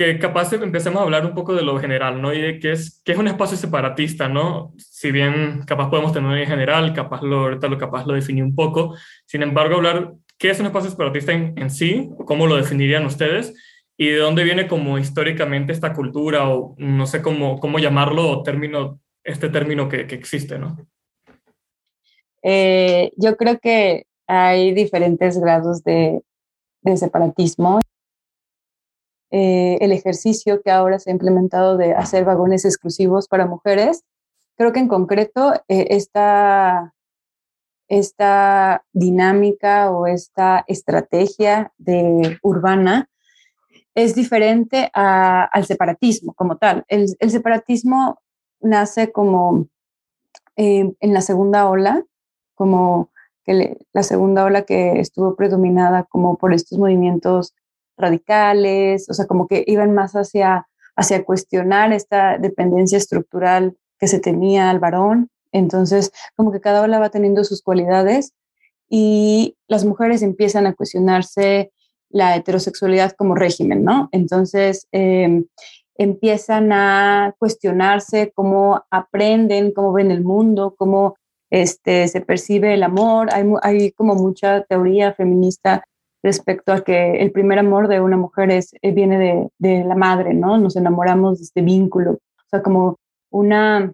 que 0.00 0.18
capaz 0.18 0.50
empecemos 0.54 0.98
a 0.98 1.04
hablar 1.04 1.26
un 1.26 1.34
poco 1.34 1.54
de 1.54 1.62
lo 1.62 1.78
general, 1.78 2.22
¿no? 2.22 2.32
Y 2.32 2.40
de 2.40 2.58
qué 2.58 2.72
es, 2.72 3.02
qué 3.04 3.12
es 3.12 3.18
un 3.18 3.28
espacio 3.28 3.58
separatista, 3.58 4.30
¿no? 4.30 4.72
Si 4.78 5.12
bien 5.12 5.60
capaz 5.66 5.90
podemos 5.90 6.14
tener 6.14 6.38
en 6.38 6.46
general, 6.46 6.94
capaz 6.94 7.20
lo, 7.20 7.40
ahorita 7.40 7.68
lo 7.68 7.76
capaz 7.76 8.06
lo 8.06 8.14
definí 8.14 8.40
un 8.40 8.54
poco, 8.54 8.96
sin 9.26 9.42
embargo, 9.42 9.76
hablar 9.76 10.14
qué 10.38 10.48
es 10.48 10.58
un 10.58 10.64
espacio 10.64 10.88
separatista 10.88 11.32
en, 11.32 11.52
en 11.58 11.68
sí, 11.68 12.08
cómo 12.24 12.46
lo 12.46 12.56
definirían 12.56 13.04
ustedes, 13.04 13.52
y 13.98 14.06
de 14.06 14.16
dónde 14.16 14.42
viene 14.42 14.66
como 14.66 14.96
históricamente 14.96 15.74
esta 15.74 15.92
cultura, 15.92 16.48
o 16.48 16.74
no 16.78 17.04
sé 17.04 17.20
cómo, 17.20 17.60
cómo 17.60 17.78
llamarlo, 17.78 18.26
o 18.26 18.42
término, 18.42 19.00
este 19.22 19.50
término 19.50 19.86
que, 19.90 20.06
que 20.06 20.14
existe, 20.14 20.58
¿no? 20.58 20.78
Eh, 22.42 23.12
yo 23.18 23.36
creo 23.36 23.58
que 23.58 24.06
hay 24.26 24.72
diferentes 24.72 25.38
grados 25.38 25.84
de, 25.84 26.22
de 26.80 26.96
separatismo 26.96 27.80
eh, 29.32 29.78
el 29.80 29.92
ejercicio 29.92 30.60
que 30.60 30.70
ahora 30.70 30.98
se 30.98 31.10
ha 31.10 31.12
implementado 31.12 31.76
de 31.76 31.94
hacer 31.94 32.24
vagones 32.24 32.64
exclusivos 32.64 33.28
para 33.28 33.46
mujeres. 33.46 34.02
Creo 34.56 34.72
que 34.72 34.80
en 34.80 34.88
concreto 34.88 35.54
eh, 35.68 35.86
esta, 35.90 36.94
esta 37.88 38.84
dinámica 38.92 39.90
o 39.92 40.06
esta 40.06 40.64
estrategia 40.66 41.72
de 41.78 42.38
urbana 42.42 43.08
es 43.94 44.14
diferente 44.14 44.90
al 44.94 45.64
separatismo 45.64 46.34
como 46.34 46.56
tal. 46.56 46.84
El, 46.88 47.08
separatismo 47.30 48.20
nace 48.60 49.12
como 49.12 49.68
eh, 50.56 50.92
en 50.98 51.14
la 51.14 51.20
segunda 51.20 51.68
ola, 51.68 52.04
como 52.54 53.10
que 53.44 53.78
la 53.92 54.02
segunda 54.02 54.44
ola 54.44 54.62
que 54.62 55.00
estuvo 55.00 55.36
predominada 55.36 56.04
como 56.04 56.36
por 56.36 56.52
estos 56.52 56.78
movimientos 56.78 57.54
radicales, 58.00 59.08
o 59.08 59.14
sea, 59.14 59.26
como 59.26 59.46
que 59.46 59.64
iban 59.66 59.94
más 59.94 60.12
hacia, 60.14 60.66
hacia 60.96 61.24
cuestionar 61.24 61.92
esta 61.92 62.38
dependencia 62.38 62.98
estructural 62.98 63.76
que 63.98 64.08
se 64.08 64.20
tenía 64.20 64.70
al 64.70 64.78
varón. 64.78 65.30
Entonces, 65.52 66.12
como 66.36 66.52
que 66.52 66.60
cada 66.60 66.82
ola 66.82 66.98
va 66.98 67.10
teniendo 67.10 67.44
sus 67.44 67.62
cualidades 67.62 68.32
y 68.88 69.56
las 69.68 69.84
mujeres 69.84 70.22
empiezan 70.22 70.66
a 70.66 70.74
cuestionarse 70.74 71.72
la 72.08 72.34
heterosexualidad 72.36 73.12
como 73.12 73.34
régimen, 73.34 73.84
¿no? 73.84 74.08
Entonces, 74.12 74.88
em, 74.90 75.46
empiezan 75.96 76.72
a 76.72 77.34
cuestionarse 77.38 78.32
cómo 78.34 78.82
aprenden, 78.90 79.72
cómo 79.72 79.92
ven 79.92 80.10
el 80.10 80.24
mundo, 80.24 80.74
cómo 80.76 81.16
este, 81.50 82.08
se 82.08 82.20
percibe 82.20 82.74
el 82.74 82.82
amor. 82.82 83.28
Hay, 83.32 83.44
hay 83.62 83.92
como 83.92 84.14
mucha 84.14 84.62
teoría 84.62 85.12
feminista 85.12 85.84
respecto 86.22 86.72
a 86.72 86.82
que 86.82 87.22
el 87.22 87.32
primer 87.32 87.58
amor 87.58 87.88
de 87.88 88.00
una 88.00 88.16
mujer 88.16 88.50
es, 88.50 88.74
eh, 88.82 88.92
viene 88.92 89.18
de, 89.18 89.48
de, 89.58 89.84
la 89.84 89.94
madre, 89.94 90.34
¿no? 90.34 90.58
Nos 90.58 90.76
enamoramos 90.76 91.38
de 91.38 91.44
este 91.44 91.62
vínculo, 91.62 92.12
o 92.12 92.48
sea, 92.50 92.62
como 92.62 92.98
una, 93.30 93.92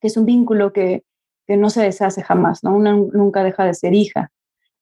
que 0.00 0.08
es 0.08 0.16
un 0.16 0.26
vínculo 0.26 0.72
que, 0.72 1.02
que 1.46 1.56
no 1.56 1.70
se 1.70 1.82
deshace 1.82 2.22
jamás, 2.22 2.62
¿no? 2.62 2.74
Una 2.76 2.92
nunca 2.94 3.42
deja 3.42 3.64
de 3.64 3.74
ser 3.74 3.94
hija 3.94 4.30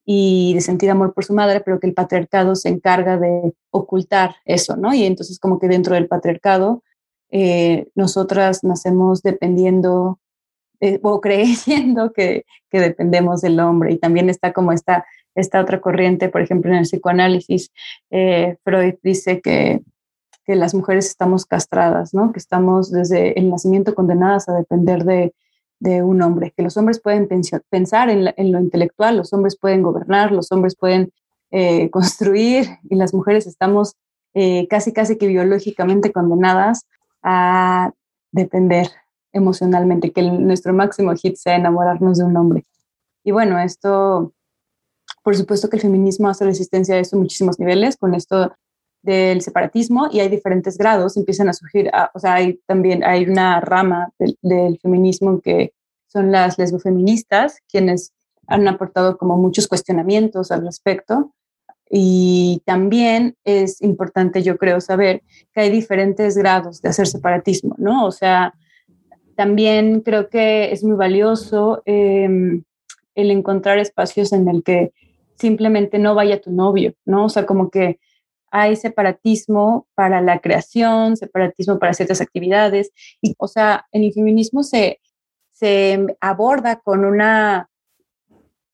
y 0.05 0.55
de 0.55 0.61
sentir 0.61 0.91
amor 0.91 1.15
por 1.15 1.25
su 1.25 1.35
madre, 1.35 1.61
pero 1.61 1.79
que 1.79 1.87
el 1.87 1.95
patriarcado 1.95 2.55
se 2.55 2.69
encarga 2.69 3.17
de 3.17 3.55
ocultar 3.71 4.37
eso, 4.45 4.77
¿no? 4.77 4.93
Y 4.93 5.05
entonces 5.05 5.39
como 5.39 5.59
que 5.59 5.69
dentro 5.69 5.95
del 5.95 6.09
patriarcado, 6.09 6.83
eh, 7.31 7.89
nosotras 7.95 8.65
nacemos 8.65 9.23
dependiendo 9.23 10.19
eh, 10.81 10.99
o 11.03 11.21
creyendo 11.23 12.13
que, 12.13 12.45
que 12.71 12.81
dependemos 12.81 13.41
del 13.41 13.61
hombre 13.61 13.93
y 13.93 13.99
también 13.99 14.29
está 14.29 14.53
como 14.53 14.73
esta 14.73 15.07
esta 15.35 15.61
otra 15.61 15.81
corriente, 15.81 16.29
por 16.29 16.41
ejemplo, 16.41 16.71
en 16.71 16.79
el 16.79 16.85
psicoanálisis, 16.85 17.71
eh, 18.11 18.57
Freud 18.65 18.95
dice 19.03 19.41
que, 19.41 19.83
que, 20.45 20.57
las 20.57 20.75
mujeres 20.75 21.07
estamos 21.07 21.47
castradas, 21.47 22.13
¿no? 22.15 22.33
que 22.33 22.39
estamos 22.39 22.91
desde 22.91 23.39
el 23.39 23.51
nacimiento 23.51 23.95
condenadas 23.95 24.49
a 24.49 24.55
depender 24.55 25.05
de, 25.05 25.33
de 25.79 26.03
un 26.03 26.21
hombre, 26.23 26.53
que 26.57 26.63
los 26.63 26.77
hombres 26.77 27.01
pueden 27.01 27.29
pensar 27.71 28.11
en, 28.11 28.33
en, 28.37 28.53
lo 28.53 28.61
intelectual, 28.61 29.17
los 29.17 29.33
hombres 29.33 29.57
pueden 29.57 29.83
gobernar, 29.83 30.33
los 30.33 30.53
hombres 30.53 30.77
pueden 30.77 31.13
eh, 31.51 31.91
construir 31.91 32.67
y 32.89 32.97
las 32.97 33.15
mujeres 33.15 33.47
estamos 33.47 33.97
eh, 34.35 34.69
casi, 34.69 34.93
casi 34.93 35.17
que 35.19 35.27
biológicamente 35.27 36.13
condenadas 36.13 36.87
a 37.23 37.93
depender 38.31 38.89
emocionalmente, 39.33 40.13
que 40.13 40.23
nuestro 40.23 40.73
máximo 40.73 41.15
hit 41.15 41.37
sea 41.37 41.57
enamorarnos 41.57 42.19
de 42.19 42.25
un 42.25 42.37
hombre. 42.37 42.65
Y 43.25 43.33
bueno, 43.33 43.59
esto 43.59 44.33
por 45.23 45.37
supuesto 45.37 45.69
que 45.69 45.77
el 45.77 45.83
feminismo 45.83 46.29
hace 46.29 46.45
resistencia 46.45 46.95
a 46.95 46.99
esto 46.99 47.17
en 47.17 47.23
muchísimos 47.23 47.59
niveles, 47.59 47.97
con 47.97 48.15
esto 48.15 48.53
del 49.03 49.41
separatismo, 49.41 50.09
y 50.13 50.21
hay 50.21 50.29
diferentes 50.29 50.77
grados, 50.77 51.17
empiezan 51.17 51.49
a 51.49 51.53
surgir, 51.53 51.91
o 52.15 52.19
sea, 52.19 52.35
hay 52.35 52.61
también 52.67 53.03
hay 53.03 53.25
una 53.25 53.61
rama 53.61 54.11
del, 54.19 54.79
feminismo 54.81 55.41
que 55.41 55.73
son 56.07 56.33
las 56.33 56.59
lesbofeministas, 56.59 57.61
quienes 57.69 58.13
han 58.47 58.67
aportado 58.69 59.17
como 59.17 59.37
muchos 59.37 59.69
cuestionamientos 59.69 60.51
al 60.51 60.65
respecto. 60.65 61.33
Y 61.89 62.63
también 62.67 63.37
es 63.45 63.81
importante, 63.81 64.43
yo 64.43 64.57
creo, 64.59 64.81
saber 64.81 65.23
que 65.53 65.63
hay 65.63 65.71
diferentes 65.71 66.37
grados 66.37 66.83
de 66.83 66.89
hacer 66.89 67.07
separatismo, 67.07 67.75
¿no? 67.79 68.07
O 68.07 68.13
sea, 68.13 68.55
también 69.35 70.01
creo 70.01 70.29
que 70.29 70.73
es 70.73 70.85
muy 70.85 70.97
valioso 70.97 71.83
em, 71.87 72.63
el 73.15 73.31
encontrar 73.31 73.79
espacios 73.79 74.33
en 74.33 74.49
el 74.49 74.63
que 74.63 74.93
simplemente 75.41 75.99
no 75.99 76.15
vaya 76.15 76.41
tu 76.41 76.53
novio, 76.53 76.95
¿no? 77.05 77.25
O 77.25 77.29
sea, 77.29 77.47
como 77.47 77.71
que 77.71 77.99
hay 78.51 78.77
separatismo 78.77 79.87
para 79.95 80.21
la 80.21 80.41
creación, 80.41 81.17
separatismo 81.17 81.79
para 81.79 81.95
ciertas 81.95 82.21
actividades, 82.21 82.91
y, 83.23 83.35
o 83.39 83.49
sea, 83.49 83.87
en 83.93 84.05
el 84.05 84.13
feminismo 84.13 84.63
se, 84.63 85.01
se 85.53 86.17
aborda 86.21 86.81
con 86.81 87.05
una 87.05 87.69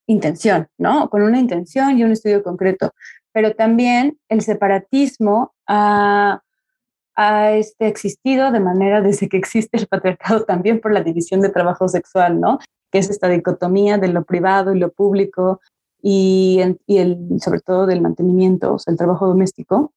intención, 0.06 0.68
¿no? 0.78 1.08
Con 1.10 1.22
una 1.22 1.38
intención 1.38 1.98
y 1.98 2.04
un 2.04 2.12
estudio 2.12 2.42
concreto. 2.42 2.94
Pero 3.32 3.54
también 3.54 4.18
el 4.28 4.40
separatismo 4.40 5.54
ha, 5.66 6.42
este, 7.52 7.86
existido 7.86 8.50
de 8.50 8.60
manera 8.60 9.00
desde 9.00 9.28
que 9.28 9.36
existe 9.36 9.78
el 9.78 9.86
patriarcado 9.86 10.44
también 10.44 10.80
por 10.80 10.92
la 10.92 11.02
división 11.02 11.40
de 11.40 11.48
trabajo 11.48 11.88
sexual, 11.88 12.40
¿no? 12.40 12.58
Que 12.90 12.98
es 12.98 13.10
esta 13.10 13.28
dicotomía 13.28 13.98
de 13.98 14.08
lo 14.08 14.24
privado 14.24 14.74
y 14.74 14.78
lo 14.78 14.92
público 14.92 15.60
y, 16.08 16.60
el, 16.86 17.18
sobre 17.40 17.58
todo 17.58 17.84
del 17.84 18.00
mantenimiento, 18.00 18.74
o 18.74 18.78
sea, 18.78 18.92
el 18.92 18.96
trabajo 18.96 19.26
doméstico. 19.26 19.92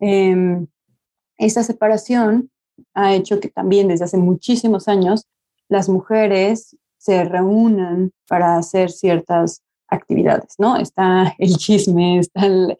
Eh, 0.00 0.66
esta 1.38 1.62
separación 1.62 2.50
ha 2.92 3.14
hecho 3.14 3.38
que 3.38 3.50
también 3.50 3.86
desde 3.86 4.04
hace 4.04 4.16
muchísimos 4.16 4.88
años 4.88 5.28
las 5.68 5.88
mujeres 5.88 6.76
se 6.98 7.22
reúnan 7.22 8.10
para 8.28 8.56
hacer 8.56 8.90
ciertas 8.90 9.62
actividades, 9.86 10.54
¿no? 10.58 10.76
Está 10.76 11.36
el 11.38 11.56
chisme, 11.56 12.18
están 12.18 12.76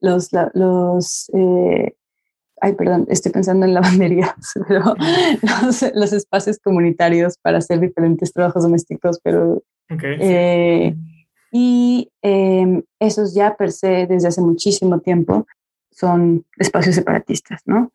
los, 0.00 0.28
los 0.52 1.30
eh, 1.32 1.94
ay, 2.60 2.74
perdón, 2.74 3.06
estoy 3.08 3.32
pensando 3.32 3.64
en 3.64 3.72
lavanderías, 3.72 4.34
pero 4.68 4.94
los, 5.94 6.12
espacios 6.12 6.58
comunitarios 6.58 7.38
para 7.38 7.56
hacer 7.56 7.80
diferentes 7.80 8.34
trabajos 8.34 8.64
domésticos, 8.64 9.18
pero... 9.22 9.62
Eh, 9.88 10.94
y 11.50 12.10
em, 12.22 12.82
esos 12.98 13.34
ya 13.34 13.56
per 13.56 13.72
se, 13.72 14.06
desde 14.06 14.28
hace 14.28 14.40
muchísimo 14.40 15.00
tiempo, 15.00 15.46
son 15.90 16.44
espacios 16.56 16.94
separatistas, 16.94 17.62
¿no? 17.66 17.90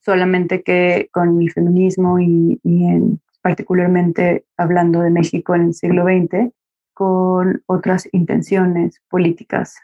Solamente 0.00 0.62
que 0.62 1.08
con 1.12 1.40
el 1.40 1.52
feminismo 1.52 2.18
y, 2.18 2.60
en, 2.64 3.20
particularmente 3.42 4.44
hablando 4.56 5.00
de 5.00 5.10
México 5.10 5.54
en 5.54 5.62
el 5.62 5.74
siglo 5.74 6.04
XX, 6.04 6.52
con 6.94 7.62
otras 7.66 8.08
intenciones 8.12 9.00
políticas, 9.08 9.76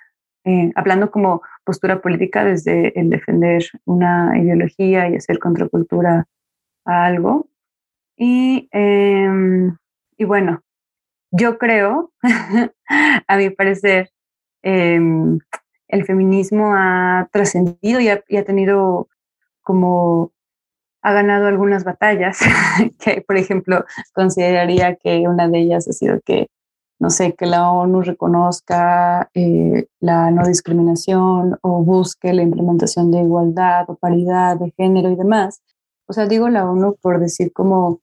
eh, 0.44 0.70
hablando 0.74 1.10
como 1.10 1.42
postura 1.64 2.00
política 2.02 2.44
desde 2.44 2.98
el 2.98 3.10
defender 3.10 3.64
una 3.84 4.38
ideología 4.38 5.08
y 5.08 5.16
hacer 5.16 5.38
contracultura 5.38 6.26
a 6.84 7.04
algo. 7.06 7.48
Y, 8.16 8.68
em, 8.72 9.76
y 10.16 10.24
bueno, 10.24 10.62
yo 11.30 11.58
creo, 11.58 12.12
a 13.28 13.36
mi 13.36 13.50
parecer, 13.50 14.10
em, 14.62 15.38
el 15.88 16.04
feminismo 16.04 16.72
ha 16.74 17.28
trascendido 17.32 18.00
y 18.00 18.08
ha, 18.08 18.44
tenido 18.44 19.08
como 19.62 20.32
ha 21.02 21.12
ganado 21.12 21.46
algunas 21.46 21.84
batallas, 21.84 22.38
que 22.98 23.22
por 23.22 23.36
ejemplo 23.36 23.84
consideraría 24.12 24.96
que 24.96 25.28
una 25.28 25.48
de 25.48 25.60
ellas 25.60 25.88
ha 25.88 25.92
sido 25.92 26.20
que, 26.24 26.48
no 26.98 27.10
sé, 27.10 27.34
que 27.34 27.46
la 27.46 27.70
ONU 27.70 28.02
reconozca 28.02 29.30
eh, 29.34 29.86
la 30.00 30.30
no 30.30 30.46
discriminación 30.46 31.58
o 31.62 31.82
busque 31.82 32.32
la 32.32 32.42
implementación 32.42 33.10
de 33.12 33.20
igualdad 33.20 33.88
o 33.88 33.96
paridad 33.96 34.56
de 34.56 34.72
género 34.76 35.10
y 35.10 35.16
demás. 35.16 35.62
O 36.08 36.12
sea, 36.12 36.26
digo 36.26 36.48
la 36.48 36.68
ONU 36.68 36.96
por 37.00 37.20
decir 37.20 37.52
como 37.52 38.00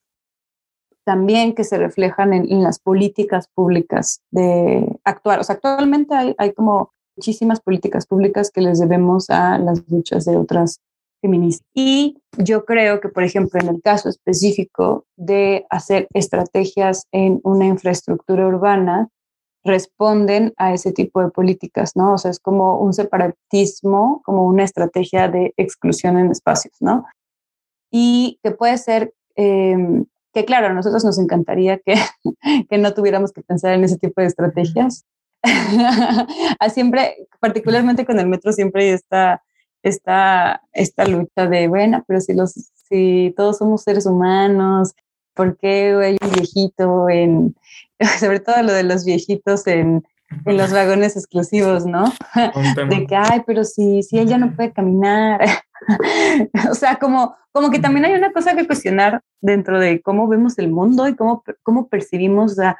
también 1.05 1.53
que 1.53 1.63
se 1.63 1.77
reflejan 1.77 2.33
en, 2.33 2.63
las 2.63 2.79
políticas 2.79 3.47
públicas 3.53 4.21
de 4.31 4.99
actuar. 5.03 5.39
O 5.39 5.43
sea, 5.43 5.55
actualmente 5.55 6.15
hay, 6.15 6.35
hay 6.37 6.53
como 6.53 6.91
muchísimas 7.15 7.61
políticas 7.61 8.07
públicas 8.07 8.51
que 8.51 8.61
les 8.61 8.79
debemos 8.79 9.29
a 9.29 9.57
las 9.57 9.87
luchas 9.89 10.25
de 10.25 10.37
otras 10.37 10.79
feministas. 11.21 11.67
Y 11.73 12.17
yo 12.37 12.65
creo 12.65 12.99
que, 12.99 13.09
por 13.09 13.23
ejemplo, 13.23 13.59
en 13.59 13.69
el 13.69 13.81
caso 13.81 14.09
específico 14.09 15.05
de 15.15 15.65
hacer 15.69 16.07
estrategias 16.13 17.07
en 17.11 17.39
una 17.43 17.65
infraestructura 17.65 18.47
urbana, 18.47 19.09
responden 19.63 20.53
a 20.57 20.73
ese 20.73 20.91
tipo 20.91 21.21
de 21.21 21.29
políticas, 21.29 21.95
¿no? 21.95 22.13
O 22.13 22.17
sea, 22.17 22.31
es 22.31 22.39
como 22.39 22.79
un 22.79 22.93
separatismo, 22.93 24.21
como 24.25 24.45
una 24.45 24.63
estrategia 24.63 25.29
de 25.29 25.53
exclusión 25.57 26.17
en 26.17 26.31
espacios, 26.31 26.75
¿no? 26.81 27.05
Y 27.89 28.39
que 28.43 28.51
puede 28.51 28.77
ser, 28.77 29.13
em, 29.35 30.05
que 30.33 30.45
claro, 30.45 30.67
a 30.67 30.73
nosotros 30.73 31.05
nos 31.05 31.19
encantaría 31.19 31.79
que, 31.79 31.95
que 32.69 32.77
no 32.77 32.93
tuviéramos 32.93 33.31
que 33.31 33.41
pensar 33.41 33.73
en 33.73 33.83
ese 33.83 33.97
tipo 33.97 34.21
de 34.21 34.27
estrategias, 34.27 35.05
siempre, 36.73 37.27
particularmente 37.39 38.05
con 38.05 38.19
el 38.19 38.27
metro, 38.27 38.51
siempre 38.53 38.83
hay 38.83 38.89
esta, 38.89 39.43
esta, 39.83 40.61
esta 40.71 41.05
lucha 41.05 41.47
de, 41.47 41.67
bueno, 41.67 42.03
pero 42.07 42.21
si, 42.21 42.33
los, 42.33 42.53
si 42.89 43.33
todos 43.35 43.57
somos 43.57 43.83
seres 43.83 44.05
humanos, 44.05 44.93
¿por 45.33 45.57
qué 45.57 45.93
hay 46.01 46.17
un 46.21 46.31
viejito 46.31 47.09
en, 47.09 47.55
sobre 48.19 48.39
todo 48.39 48.61
lo 48.63 48.73
de 48.73 48.83
los 48.83 49.05
viejitos 49.05 49.67
en, 49.67 50.03
en 50.45 50.57
los 50.57 50.71
vagones 50.71 51.15
exclusivos, 51.15 51.85
¿no? 51.85 52.05
De 52.89 53.05
que, 53.05 53.15
ay, 53.15 53.43
pero 53.45 53.63
si, 53.63 54.03
si 54.03 54.17
él 54.17 54.27
ya 54.27 54.37
no 54.37 54.55
puede 54.55 54.71
caminar. 54.71 55.41
o 56.71 56.75
sea, 56.75 56.97
como, 56.97 57.35
como 57.51 57.71
que 57.71 57.79
también 57.79 58.05
hay 58.05 58.13
una 58.13 58.31
cosa 58.31 58.55
que 58.55 58.67
cuestionar 58.67 59.21
dentro 59.41 59.79
de 59.79 60.01
cómo 60.01 60.27
vemos 60.27 60.57
el 60.59 60.71
mundo 60.71 61.07
y 61.07 61.15
cómo, 61.15 61.43
cómo 61.63 61.87
percibimos 61.87 62.57
a 62.59 62.77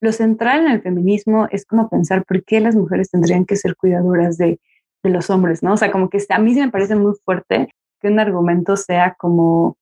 lo 0.00 0.12
central 0.12 0.66
en 0.66 0.72
el 0.72 0.82
feminismo 0.82 1.48
es 1.50 1.64
como 1.64 1.88
pensar 1.88 2.24
por 2.24 2.44
qué 2.44 2.60
las 2.60 2.76
mujeres 2.76 3.10
tendrían 3.10 3.44
que 3.44 3.56
ser 3.56 3.76
cuidadoras 3.76 4.36
de, 4.36 4.60
de 5.02 5.10
los 5.10 5.30
hombres, 5.30 5.62
¿no? 5.62 5.74
O 5.74 5.76
sea, 5.76 5.90
como 5.90 6.08
que 6.08 6.22
a 6.28 6.38
mí 6.38 6.54
sí 6.54 6.60
me 6.60 6.70
parece 6.70 6.96
muy 6.96 7.14
fuerte 7.24 7.68
que 8.00 8.08
un 8.08 8.20
argumento 8.20 8.76
sea 8.76 9.14
como, 9.18 9.76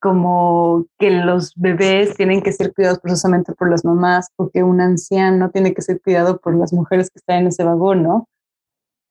como 0.00 0.86
que 0.98 1.10
los 1.10 1.54
bebés 1.54 2.14
tienen 2.14 2.42
que 2.42 2.52
ser 2.52 2.74
cuidados 2.74 2.98
precisamente 3.00 3.52
por 3.52 3.70
las 3.70 3.84
mamás 3.84 4.28
o 4.36 4.50
que 4.50 4.62
un 4.62 4.80
anciano 4.80 5.50
tiene 5.50 5.72
que 5.72 5.82
ser 5.82 6.00
cuidado 6.02 6.38
por 6.38 6.56
las 6.56 6.72
mujeres 6.72 7.10
que 7.10 7.18
están 7.18 7.38
en 7.38 7.46
ese 7.48 7.64
vagón, 7.64 8.02
¿no? 8.02 8.28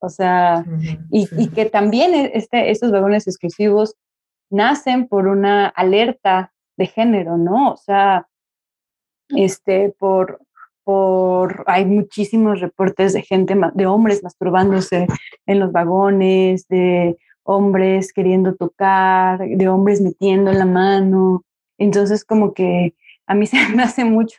O 0.04 0.10
sea, 0.10 0.66
y, 1.10 1.30
y, 1.38 1.48
que 1.48 1.66
también 1.66 2.14
e, 2.14 2.32
este, 2.34 2.72
estos 2.72 2.92
vagones 2.92 3.26
exclusivos 3.26 3.96
nacen 4.50 5.08
por 5.08 5.28
una 5.28 5.68
alerta 5.68 6.52
de 6.76 6.88
género, 6.88 7.38
¿no? 7.38 7.72
O 7.72 7.78
sea, 7.78 8.28
este, 9.30 9.96
por, 9.98 10.42
por, 10.84 11.64
hay 11.68 11.86
muchísimos 11.86 12.60
reportes 12.60 13.14
de 13.14 13.22
gente, 13.22 13.56
de 13.74 13.86
hombres 13.86 14.22
masturbándose 14.24 15.08
en 15.46 15.60
los 15.60 15.72
vagones, 15.72 16.68
de 16.68 17.18
hombres 17.44 18.12
queriendo 18.12 18.56
tocar, 18.56 19.40
de 19.40 19.70
hombres 19.70 20.02
metiendo 20.02 20.52
la 20.52 20.66
mano. 20.66 21.46
Entonces, 21.78 22.26
como 22.26 22.54
que 22.54 22.94
a 23.26 23.36
mí 23.36 23.46
se 23.48 23.58
me 23.70 23.84
hace 23.84 24.04
mucho, 24.04 24.36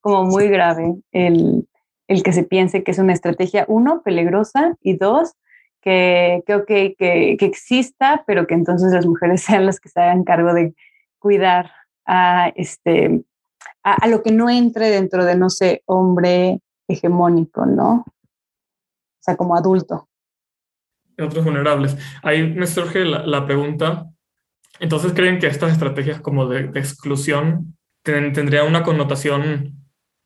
como 0.00 0.22
muy 0.22 0.46
grave 0.46 0.94
el, 1.10 1.66
el 2.10 2.24
que 2.24 2.32
se 2.32 2.42
piense 2.42 2.82
que 2.82 2.90
es 2.90 2.98
una 2.98 3.12
estrategia, 3.12 3.64
uno, 3.68 4.02
peligrosa, 4.02 4.76
y 4.82 4.96
dos, 4.96 5.34
que, 5.80 6.42
que, 6.44 6.54
okay, 6.56 6.94
que, 6.96 7.36
que 7.38 7.46
exista, 7.46 8.24
pero 8.26 8.48
que 8.48 8.54
entonces 8.54 8.92
las 8.92 9.06
mujeres 9.06 9.42
sean 9.44 9.64
las 9.64 9.78
que 9.78 9.88
se 9.88 10.00
hagan 10.00 10.24
cargo 10.24 10.52
de 10.52 10.74
cuidar 11.20 11.70
a, 12.04 12.48
este, 12.56 13.22
a, 13.84 14.08
lo 14.08 14.24
que 14.24 14.32
no 14.32 14.50
entre 14.50 14.90
dentro 14.90 15.24
de, 15.24 15.36
no 15.36 15.50
sé, 15.50 15.84
hombre 15.86 16.58
hegemónico, 16.88 17.64
¿no? 17.64 18.04
O 18.04 19.22
sea, 19.22 19.36
como 19.36 19.54
adulto. 19.54 20.08
Otros 21.16 21.44
vulnerables. 21.44 21.96
Ahí 22.24 22.42
me 22.42 22.66
surge 22.66 23.04
la, 23.04 23.46
pregunta, 23.46 24.06
entonces 24.80 25.12
creen 25.12 25.38
que 25.38 25.46
estas 25.46 25.70
estrategias 25.70 26.20
como 26.20 26.48
de, 26.48 26.70
exclusión 26.74 27.76
tendrían 28.02 28.66
una 28.66 28.82
connotación 28.82 29.79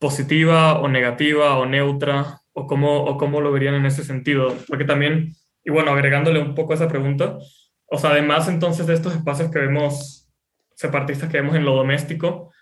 positiva 0.05 0.79
o 0.81 0.87
negativa 0.87 1.57
o 1.57 1.65
neutra 1.65 2.43
o 2.53 2.67
cómo, 2.67 3.05
o 3.05 3.17
cómo 3.17 3.41
lo 3.41 3.51
verían 3.51 3.75
en 3.75 3.87
ese 3.87 4.05
sentido? 4.05 4.55
Porque 4.69 4.85
también, 4.85 5.33
y 5.65 5.71
bueno, 5.71 5.93
agregándole 5.93 6.43
un 6.43 6.55
poco 6.55 6.73
a 6.73 6.77
esa 6.77 6.89
pregunta, 6.89 7.39
o 7.87 7.97
sea, 7.97 8.11
además 8.11 8.47
entonces 8.49 8.87
de 8.87 8.93
estos 8.93 9.15
espacios 9.15 9.51
que 9.51 9.61
vemos, 9.61 10.29
separatistas 10.77 11.31
que 11.31 11.41
vemos 11.41 11.57
en 11.57 11.65
lo 11.65 11.75
doméstico, 11.75 12.53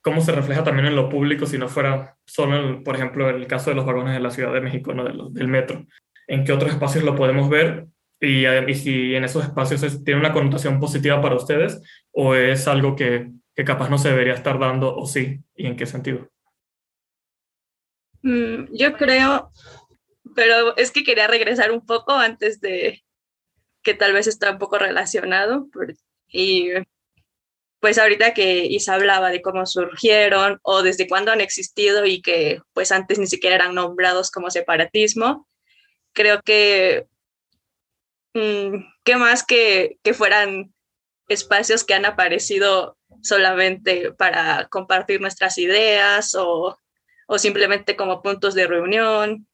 cómo 0.00 0.22
se 0.22 0.32
refleja 0.32 0.64
también 0.64 0.86
en 0.86 0.96
lo 0.96 1.10
público 1.10 1.44
si 1.44 1.58
no 1.58 1.68
fuera 1.68 2.16
solo, 2.24 2.82
por 2.82 2.96
ejemplo, 2.96 3.28
el 3.28 3.46
caso 3.46 3.68
de 3.68 3.76
los 3.76 3.84
vagones 3.84 4.14
de 4.14 4.20
la 4.20 4.30
Ciudad 4.30 4.54
de 4.54 4.62
México, 4.62 4.94
¿no? 4.94 5.04
del 5.04 5.48
metro. 5.48 5.84
¿En 6.28 6.44
qué 6.44 6.52
otros 6.54 6.72
espacios 6.72 7.04
lo 7.04 7.14
podemos 7.14 7.50
ver? 7.50 7.88
Y, 8.22 8.46
y, 8.46 8.74
si 8.74 9.14
en 9.14 9.24
esos 9.24 9.44
espacios 9.44 10.02
tiene 10.02 10.18
una 10.18 10.32
connotación 10.32 10.80
positiva 10.80 11.20
para 11.20 11.36
ustedes 11.36 11.82
o 12.10 12.34
es 12.34 12.66
algo 12.68 12.96
que, 12.96 13.32
que 13.54 13.64
capaz 13.64 13.90
no 13.90 13.98
se 13.98 14.08
debería 14.08 14.32
estar 14.32 14.58
dando 14.58 14.96
o 14.96 15.04
sí, 15.04 15.42
y 15.54 15.66
en 15.66 15.76
qué 15.76 15.84
sentido. 15.84 16.30
Mm, 18.22 18.66
yo 18.72 18.96
creo, 18.96 19.50
pero 20.34 20.76
es 20.76 20.90
que 20.90 21.04
quería 21.04 21.26
regresar 21.26 21.72
un 21.72 21.84
poco 21.84 22.12
antes 22.12 22.60
de 22.60 23.02
que 23.82 23.94
tal 23.94 24.12
vez 24.12 24.26
está 24.26 24.50
un 24.50 24.58
poco 24.58 24.78
relacionado. 24.78 25.68
y 26.28 26.70
pues 27.80 27.98
ahorita 27.98 28.34
que 28.34 28.66
Isa 28.66 28.94
hablaba 28.94 29.30
de 29.30 29.42
cómo 29.42 29.64
surgieron 29.66 30.60
o 30.62 30.82
desde 30.82 31.08
cuándo 31.08 31.32
han 31.32 31.40
existido 31.40 32.04
y 32.06 32.20
que 32.22 32.60
pues 32.74 32.92
antes 32.92 33.18
ni 33.18 33.26
siquiera 33.26 33.56
eran 33.56 33.74
nombrados 33.74 34.30
como 34.30 34.50
separatismo, 34.50 35.48
creo 36.12 36.42
que, 36.42 37.06
mm, 38.34 38.76
¿qué 39.04 39.16
más 39.16 39.44
que, 39.44 39.98
que 40.02 40.14
fueran 40.14 40.74
espacios 41.28 41.84
que 41.84 41.94
han 41.94 42.04
aparecido 42.04 42.98
solamente 43.22 44.12
para 44.12 44.68
compartir 44.68 45.20
nuestras 45.20 45.58
ideas 45.58 46.34
o, 46.38 46.78
o 47.30 47.38
simplemente 47.38 47.94
como 47.94 48.22
puntos 48.22 48.54
de 48.54 48.66
reunión. 48.66 49.46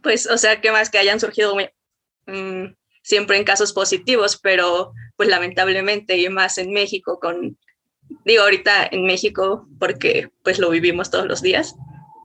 Pues, 0.00 0.28
o 0.30 0.38
sea, 0.38 0.60
que 0.60 0.70
más 0.70 0.90
que 0.90 0.98
hayan 0.98 1.18
surgido 1.18 1.56
mm, 1.56 2.66
siempre 3.02 3.36
en 3.36 3.42
casos 3.42 3.72
positivos, 3.72 4.38
pero 4.40 4.92
pues 5.16 5.28
lamentablemente 5.28 6.16
y 6.16 6.28
más 6.28 6.56
en 6.58 6.72
México 6.72 7.18
con, 7.20 7.58
digo 8.24 8.44
ahorita 8.44 8.88
en 8.92 9.06
México 9.06 9.66
porque 9.80 10.30
pues 10.44 10.60
lo 10.60 10.70
vivimos 10.70 11.10
todos 11.10 11.26
los 11.26 11.42
días, 11.42 11.74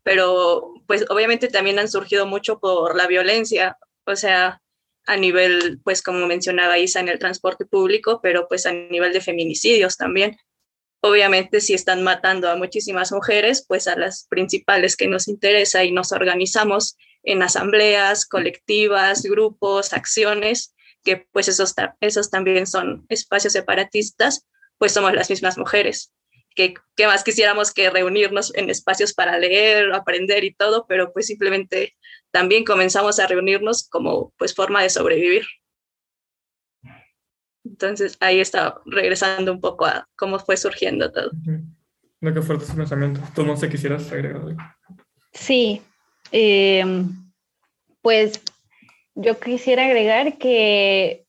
pero 0.04 0.72
pues 0.86 1.06
obviamente 1.10 1.48
también 1.48 1.80
han 1.80 1.90
surgido 1.90 2.28
mucho 2.28 2.60
por 2.60 2.96
la 2.96 3.08
violencia, 3.08 3.80
o 4.06 4.16
sea, 4.16 4.62
a 5.08 5.18
nivel, 5.18 5.80
pues 5.84 6.04
como 6.04 6.28
mencionaba 6.28 6.78
Isa, 6.78 7.00
en 7.00 7.10
el 7.10 7.18
transporte 7.18 7.66
público, 7.66 8.20
pero 8.22 8.48
pues 8.48 8.68
a 8.68 8.72
nivel 8.72 9.14
de 9.14 9.22
feminicidios 9.22 9.98
también. 9.98 10.38
Obviamente 11.06 11.62
si 11.62 11.76
están 11.76 12.02
matando 12.02 12.50
a 12.50 12.56
muchísimas 12.56 13.12
mujeres, 13.12 13.64
pues 13.68 13.88
a 13.88 13.96
las 13.96 14.26
principales 14.28 14.98
que 14.98 15.08
nos 15.08 15.28
interesa 15.28 15.84
y 15.84 15.92
nos 15.92 16.12
organizamos 16.12 16.98
en 17.22 17.44
asambleas, 17.44 18.26
colectivas, 18.26 19.22
grupos, 19.22 19.94
acciones, 19.94 20.74
que 21.04 21.28
pues 21.32 21.48
esos, 21.48 21.76
esos 22.02 22.32
también 22.32 22.66
son 22.66 23.06
espacios 23.10 23.54
separatistas, 23.54 24.48
pues 24.80 24.94
somos 24.94 25.14
las 25.14 25.30
mismas 25.30 25.60
mujeres. 25.60 26.12
Que, 26.56 26.74
que, 26.96 27.06
más 27.06 27.24
quisiéramos 27.24 27.72
que 27.72 27.92
reunirnos 27.92 28.52
en 28.56 28.72
espacios 28.72 29.14
para 29.14 29.38
leer, 29.38 29.94
aprender 29.94 30.44
y 30.44 30.56
todo, 30.56 30.88
pero 30.88 31.14
pues 31.14 31.28
simplemente 31.28 31.96
también 32.32 32.66
comenzamos 32.66 33.20
a 33.20 33.28
reunirnos 33.28 33.88
como 33.88 34.34
pues 34.40 34.56
forma 34.56 34.82
de 34.82 34.90
sobrevivir. 34.90 35.46
Entonces 37.66 38.18
ahí 38.20 38.40
está 38.40 38.76
regresando 38.86 39.52
un 39.52 39.60
poco 39.60 39.86
a 39.86 40.08
cómo 40.16 40.40
fue 40.40 40.56
surgiendo 40.56 41.12
todo. 41.12 41.32
No, 42.22 42.34
qué 42.34 42.42
fuerte 42.42 42.66
ese 42.66 42.76
pensamiento. 42.76 43.22
¿Tú 43.34 43.46
no 43.46 43.58
sé 43.58 43.70
quisieras 43.70 44.12
agregar 44.12 44.42
algo? 44.42 44.58
Sí, 45.34 45.82
em, 46.32 47.10
pues 48.02 48.42
yo 49.16 49.40
quisiera 49.40 49.86
agregar 49.86 50.38
que 50.38 51.26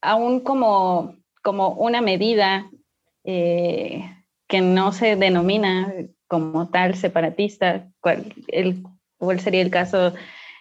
aún 0.00 0.40
como, 0.40 1.16
como 1.42 1.70
una 1.70 2.00
medida 2.00 2.70
eh, 3.24 4.04
que 4.46 4.60
no 4.60 4.92
se 4.92 5.16
denomina 5.16 5.92
como 6.28 6.68
tal 6.68 6.94
separatista, 6.94 7.88
cual, 8.00 8.32
el 8.48 8.82
cuál 9.18 9.40
sería 9.40 9.62
el 9.62 9.70
caso, 9.70 10.14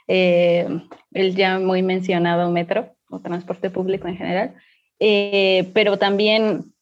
eh, 0.07 0.67
el 1.11 1.35
ya 1.35 1.59
muy 1.59 1.81
mencionado 1.81 2.49
metro 2.51 2.95
o 3.09 3.19
transporte 3.19 3.69
público 3.69 4.07
en 4.07 4.17
general, 4.17 4.55
eh, 4.99 5.69
pero 5.73 5.97
también 5.97 6.73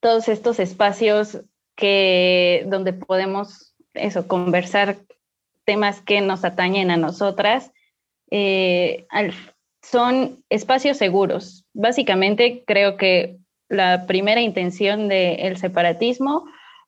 todos 0.00 0.28
estos 0.28 0.58
espacios 0.58 1.40
que 1.76 2.64
donde 2.66 2.92
podemos 2.92 3.74
eso 3.94 4.26
conversar 4.26 4.96
temas 5.64 6.00
que 6.00 6.20
nos 6.20 6.44
atañen 6.44 6.90
a 6.90 6.96
nosotras 6.96 7.70
eh, 8.30 9.06
son 9.82 10.42
espacios 10.48 10.96
seguros. 10.96 11.64
Básicamente 11.72 12.64
creo 12.66 12.96
que 12.96 13.36
la 13.68 14.06
primera 14.06 14.40
intención 14.40 15.08
del 15.08 15.56
separatismo, 15.56 16.44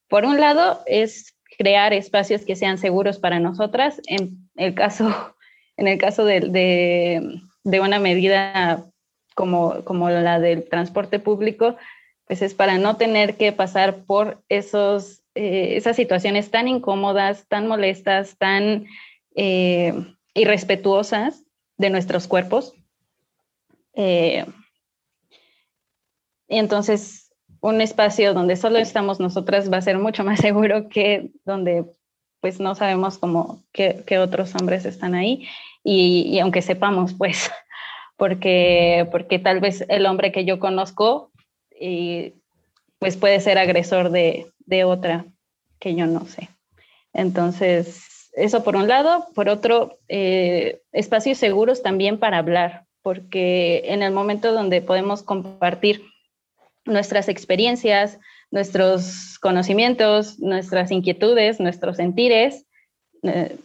por 0.09 0.25
un 0.25 0.41
lado, 0.41 0.83
es 0.87 1.35
crear 1.59 1.93
espacios 1.93 2.45
que 2.45 2.57
sean 2.57 2.79
seguros 2.79 3.19
para 3.19 3.41
nosotras. 3.41 4.01
En 4.07 4.49
el 4.57 4.75
caso, 4.75 5.35
en 5.77 5.89
el 5.89 5.99
caso 5.99 6.25
de, 6.25 7.41
una 7.65 7.99
medida 7.99 8.85
como, 9.35 9.85
como, 9.85 10.11
la 10.11 10.39
del 10.39 10.69
transporte 10.69 11.19
público, 11.19 11.77
pues 12.27 12.43
es 12.43 12.55
para 12.55 12.79
no 12.79 12.97
tener 12.97 13.37
que 13.37 13.53
pasar 13.53 14.05
por 14.05 14.43
esos, 14.49 15.23
eh, 15.35 15.75
esas 15.77 15.97
situaciones 15.97 16.51
tan 16.51 16.69
incómodas, 16.69 17.47
tan 17.49 17.67
molestas, 17.67 18.37
tan 18.39 18.87
eh, 19.35 19.93
irrespetuosas 20.35 21.45
de 21.77 21.91
nuestros 21.91 22.27
cuerpos. 22.27 22.75
Eh, 23.95 24.47
y 26.49 26.59
entonces 26.59 27.25
un 27.61 27.81
espacio 27.81 28.35
donde 28.35 28.57
solo 28.57 28.79
estamos 28.79 29.21
nosotras 29.21 29.73
va 29.73 29.79
a 29.79 29.83
ser 29.83 29.99
mucho 29.99 30.23
más 30.23 30.41
seguro 30.41 30.89
que 30.89 31.31
donde 31.45 31.85
pues 32.41 32.61
no 32.61 32.75
sabemos 32.75 33.17
cómo 33.17 33.65
qué, 33.73 34.05
otros 34.19 34.55
hombres 34.55 34.85
están 34.85 35.15
ahí 35.15 35.49
y, 35.83 36.39
aunque 36.41 36.63
sepamos 36.63 37.15
pues 37.15 37.51
porque 38.17 39.09
porque 39.11 39.39
tal 39.39 39.61
vez 39.61 39.85
el 39.89 40.07
hombre 40.07 40.33
que 40.33 40.45
yo 40.45 40.59
conozco 40.59 41.31
y, 41.79 42.35
pues 42.99 43.17
puede 43.17 43.41
ser 43.41 43.59
agresor 43.59 44.11
de, 44.11 44.47
otra 44.85 45.27
que 45.79 45.95
yo 45.95 46.07
no 46.07 46.25
sé. 46.27 46.49
Entonces 47.13 48.31
eso 48.33 48.65
por 48.65 48.77
un 48.77 48.89
lado. 48.89 49.27
Por 49.35 49.49
otro 49.49 49.99
eh, 50.09 50.81
espacios 50.93 51.39
seguros 51.39 51.83
también 51.83 52.19
para 52.19 52.39
hablar 52.39 52.85
porque 53.05 53.83
en 53.85 54.03
el 54.03 54.13
momento 54.13 54.53
donde 54.53 54.81
podemos 54.81 55.23
compartir 55.23 56.03
nuestras 56.87 57.29
experiencias, 57.29 58.19
nuestros 58.51 59.39
conocimientos, 59.41 60.39
nuestras 60.39 60.91
inquietudes, 60.91 61.61
nuestros 61.61 61.99
sentires, 61.99 62.65
eh, 63.23 63.59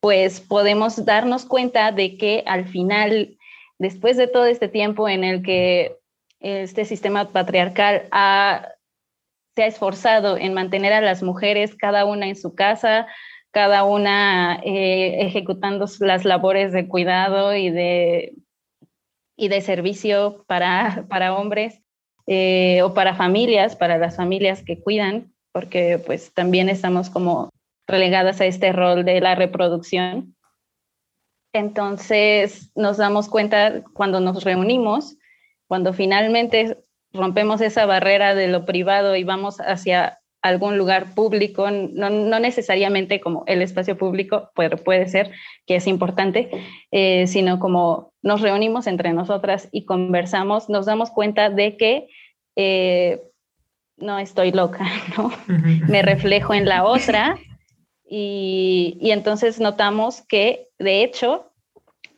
pues 0.00 0.40
podemos 0.40 1.04
darnos 1.06 1.46
cuenta 1.46 1.90
de 1.90 2.18
que 2.18 2.42
al 2.46 2.68
final, 2.68 3.38
después 3.82 4.16
de 4.16 4.28
todo 4.28 4.46
este 4.46 4.68
tiempo 4.68 5.08
en 5.08 5.24
el 5.24 5.42
que 5.42 5.98
este 6.38 6.84
sistema 6.84 7.30
patriarcal 7.32 8.02
se 9.54 9.62
ha 9.62 9.66
esforzado 9.66 10.38
en 10.38 10.54
mantener 10.54 10.92
a 10.92 11.00
las 11.00 11.22
mujeres 11.22 11.74
cada 11.74 12.04
una 12.04 12.28
en 12.28 12.36
su 12.36 12.54
casa, 12.54 13.08
cada 13.50 13.82
una 13.82 14.60
eh, 14.64 15.26
ejecutando 15.26 15.86
las 15.98 16.24
labores 16.24 16.72
de 16.72 16.86
cuidado 16.86 17.56
y 17.56 17.70
de, 17.70 18.34
y 19.36 19.48
de 19.48 19.60
servicio 19.60 20.44
para, 20.46 21.04
para 21.08 21.34
hombres, 21.34 21.82
eh, 22.28 22.82
o 22.82 22.94
para 22.94 23.16
familias, 23.16 23.74
para 23.74 23.98
las 23.98 24.16
familias 24.16 24.62
que 24.62 24.80
cuidan, 24.80 25.32
porque 25.52 25.98
pues 25.98 26.32
también 26.32 26.68
estamos 26.68 27.10
como 27.10 27.50
relegadas 27.88 28.40
a 28.40 28.46
este 28.46 28.72
rol 28.72 29.04
de 29.04 29.20
la 29.20 29.34
reproducción. 29.34 30.36
Entonces 31.52 32.70
nos 32.74 32.96
damos 32.96 33.28
cuenta 33.28 33.82
cuando 33.92 34.20
nos 34.20 34.44
reunimos, 34.44 35.16
cuando 35.66 35.92
finalmente 35.92 36.78
rompemos 37.12 37.60
esa 37.60 37.86
barrera 37.86 38.34
de 38.34 38.48
lo 38.48 38.64
privado 38.64 39.16
y 39.16 39.24
vamos 39.24 39.58
hacia 39.60 40.18
algún 40.40 40.76
lugar 40.76 41.14
público, 41.14 41.70
no, 41.70 42.40
necesariamente 42.40 43.20
como 43.20 43.44
el 43.46 43.62
espacio 43.62 43.96
público, 43.96 44.50
pero 44.56 44.76
puede 44.76 45.06
ser 45.06 45.30
que 45.66 45.76
es 45.76 45.86
importante, 45.86 46.50
eh, 46.90 47.26
sino 47.28 47.60
como 47.60 48.12
nos 48.22 48.40
reunimos 48.40 48.88
entre 48.88 49.12
nosotras 49.12 49.68
y 49.70 49.84
conversamos, 49.84 50.68
nos 50.68 50.86
damos 50.86 51.10
cuenta 51.10 51.48
de 51.48 51.76
que 51.76 52.08
eh, 52.56 53.22
no 53.96 54.18
estoy 54.18 54.50
loca, 54.50 54.84
¿no? 55.16 55.30
Me 55.86 56.02
reflejo 56.02 56.54
en 56.54 56.68
la 56.68 56.84
otra 56.84 57.38
y, 58.14 58.98
y 59.00 59.12
entonces 59.12 59.58
notamos 59.58 60.20
que, 60.20 60.68
de 60.78 61.02
hecho, 61.02 61.50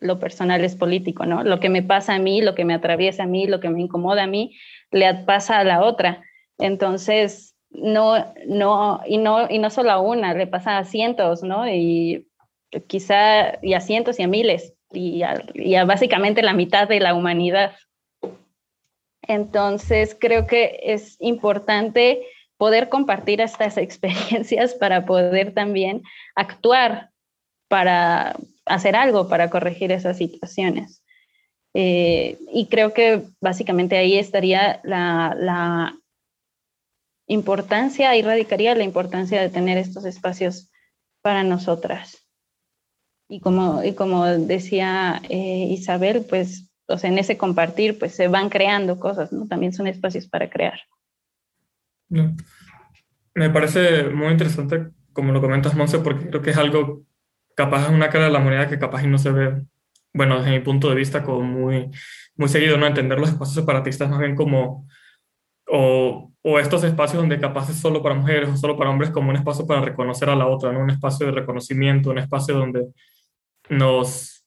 lo 0.01 0.19
personal 0.19 0.65
es 0.65 0.75
político, 0.75 1.25
¿no? 1.25 1.45
Lo 1.45 1.61
que 1.61 1.69
me 1.69 1.85
pasa 1.85 2.17
a 2.17 2.19
mí, 2.19 2.43
lo 2.43 2.57
que 2.57 2.65
me 2.65 2.75
atraviesa 2.75 3.23
a 3.23 3.27
mí, 3.27 3.47
lo 3.47 3.61
que 3.61 3.71
me 3.71 3.81
incomoda 3.81 4.25
a 4.25 4.27
mí, 4.27 4.57
le 4.91 5.15
pasa 5.15 5.61
a 5.61 5.65
la 5.65 5.85
otra. 5.85 6.25
Entonces, 6.59 7.55
no, 7.71 8.35
no, 8.45 9.03
y 9.07 9.19
no, 9.19 9.49
y 9.49 9.59
no 9.59 9.71
solo 9.71 9.93
a 9.93 10.01
una, 10.01 10.35
le 10.35 10.49
pasa 10.49 10.79
a 10.79 10.85
cientos, 10.85 11.45
¿no? 11.45 11.69
Y 11.69 12.27
quizá 12.89 13.63
y 13.63 13.75
a 13.75 13.81
cientos 13.81 14.19
y 14.19 14.25
a 14.25 14.29
miles, 14.29 14.75
y 14.91 15.23
a, 15.23 15.85
básicamente 15.85 16.43
la 16.43 16.55
mitad 16.55 16.89
de 16.89 16.99
la 16.99 17.15
humanidad. 17.15 17.77
Entonces, 19.23 20.17
creo 20.21 20.49
que 20.49 20.81
es 20.83 21.17
importante 21.21 22.27
poder 22.65 22.89
compartir 22.89 23.43
estas 23.43 23.77
experiencias 23.87 24.73
para 24.73 25.05
poder 25.05 25.53
también 25.53 26.03
actuar 26.35 27.11
para 27.69 28.37
hacer 28.65 28.97
algo 28.97 29.29
para 29.29 29.51
corregir 29.51 29.93
esas 29.93 30.17
situaciones. 30.17 31.03
Eh, 31.75 32.39
y 32.55 32.69
creo 32.69 32.95
que 32.95 33.25
básicamente 33.39 33.99
ahí 33.99 34.17
estaría 34.17 34.81
la, 34.83 35.37
la, 35.39 35.95
importancia, 37.27 38.09
ahí 38.09 38.23
radicaría 38.23 38.75
la 38.75 38.85
importancia 38.85 39.43
de 39.43 39.51
tener 39.51 39.77
estos 39.77 40.07
espacios 40.07 40.71
para 41.21 41.43
nosotras. 41.43 42.27
Y 43.29 43.41
como, 43.41 43.85
y 43.85 43.93
como 43.93 44.25
decía 44.25 45.21
eh, 45.29 45.67
Isabel, 45.69 46.25
pues, 46.27 46.71
o 46.87 46.97
sea, 46.97 47.11
en 47.11 47.19
ese 47.19 47.37
compartir, 47.37 47.99
pues 47.99 48.15
se 48.15 48.29
van 48.29 48.49
creando 48.49 48.99
cosas, 48.99 49.33
¿no? 49.33 49.47
También 49.49 49.75
son 49.75 49.87
espacios 49.87 50.27
para 50.27 50.49
crear. 50.49 50.81
Me 53.35 53.51
parece 53.51 54.05
muy 54.05 54.29
interesante, 54.29 54.89
como 55.13 55.33
lo 55.33 55.41
comentas, 55.41 55.75
Monse, 55.75 55.99
porque 55.99 56.29
creo 56.29 56.43
que 56.43 56.51
es 56.51 56.57
algo 56.57 57.05
capaz 57.55 57.85
es 57.85 57.91
una 57.91 58.11
cara 58.11 58.27
de 58.27 58.31
la 58.31 58.41
moneda 58.41 58.69
que 58.69 58.79
capaz 58.79 59.03
y 59.05 59.07
no 59.07 59.19
se 59.19 59.31
ve, 59.31 59.63
bueno, 60.13 60.39
desde 60.39 60.51
mi 60.51 60.61
punto 60.61 60.89
de 60.89 60.97
vista, 60.97 61.23
como 61.23 61.43
muy, 61.43 61.91
muy 62.37 62.49
seguido, 62.49 62.77
¿no? 62.77 62.87
Entender 62.87 63.19
los 63.19 63.31
espacios 63.31 63.55
separatistas 63.55 64.11
más 64.11 64.21
bien 64.21 64.35
como 64.35 64.87
o, 65.67 66.33
o, 66.43 66.59
estos 66.59 66.85
espacios 66.85 67.23
donde 67.23 67.41
capaz 67.41 67.71
es 67.71 67.81
solo 67.81 68.03
para 68.03 68.15
mujeres 68.15 68.51
o 68.51 68.57
solo 68.57 68.77
para 68.77 68.91
hombres 68.91 69.11
como 69.11 69.31
un 69.31 69.37
espacio 69.37 69.67
para 69.67 69.81
reconocer 69.81 70.29
a 70.29 70.37
la 70.37 70.47
otra, 70.47 70.73
¿no? 70.73 70.81
Un 70.81 70.91
espacio 70.91 71.27
de 71.27 71.33
reconocimiento, 71.33 72.11
un 72.11 72.19
espacio 72.19 72.55
donde 72.55 72.89
nos, 73.71 74.45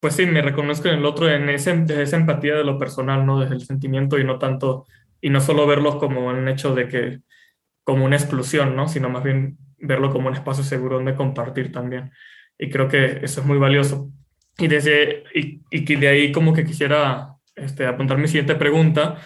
pues 0.00 0.14
sí, 0.14 0.26
me 0.26 0.42
reconozco 0.42 0.88
en 0.88 0.94
el 0.96 1.04
otro 1.04 1.28
en 1.28 1.48
ese, 1.50 1.76
desde 1.76 2.02
esa 2.02 2.16
empatía 2.16 2.54
de 2.54 2.64
lo 2.64 2.78
personal, 2.78 3.26
¿no? 3.26 3.40
Desde 3.40 3.54
el 3.54 3.66
sentimiento 3.66 4.18
y 4.18 4.24
no 4.24 4.38
tanto, 4.38 4.86
y 5.20 5.30
no 5.30 5.40
solo 5.40 5.66
verlos 5.66 5.96
como 5.96 6.26
un 6.26 6.48
hecho 6.48 6.74
de 6.74 6.88
que, 6.88 7.20
como 7.86 8.04
una 8.04 8.16
exclusión, 8.16 8.74
¿no? 8.74 8.88
Sino 8.88 9.08
más 9.08 9.22
bien 9.22 9.58
verlo 9.78 10.10
como 10.10 10.26
un 10.26 10.34
espacio 10.34 10.64
seguro 10.64 10.96
donde 10.96 11.14
compartir 11.14 11.70
también. 11.70 12.10
Y 12.58 12.68
creo 12.68 12.88
que 12.88 13.20
eso 13.22 13.40
es 13.40 13.46
muy 13.46 13.58
valioso. 13.58 14.10
Y, 14.58 14.66
desde, 14.66 15.22
y, 15.32 15.62
y 15.70 15.94
de 15.94 16.08
ahí 16.08 16.32
como 16.32 16.52
que 16.52 16.64
quisiera 16.64 17.36
este, 17.54 17.86
apuntar 17.86 18.18
mi 18.18 18.26
siguiente 18.26 18.56
pregunta, 18.56 19.18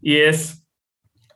y 0.00 0.18
es 0.18 0.64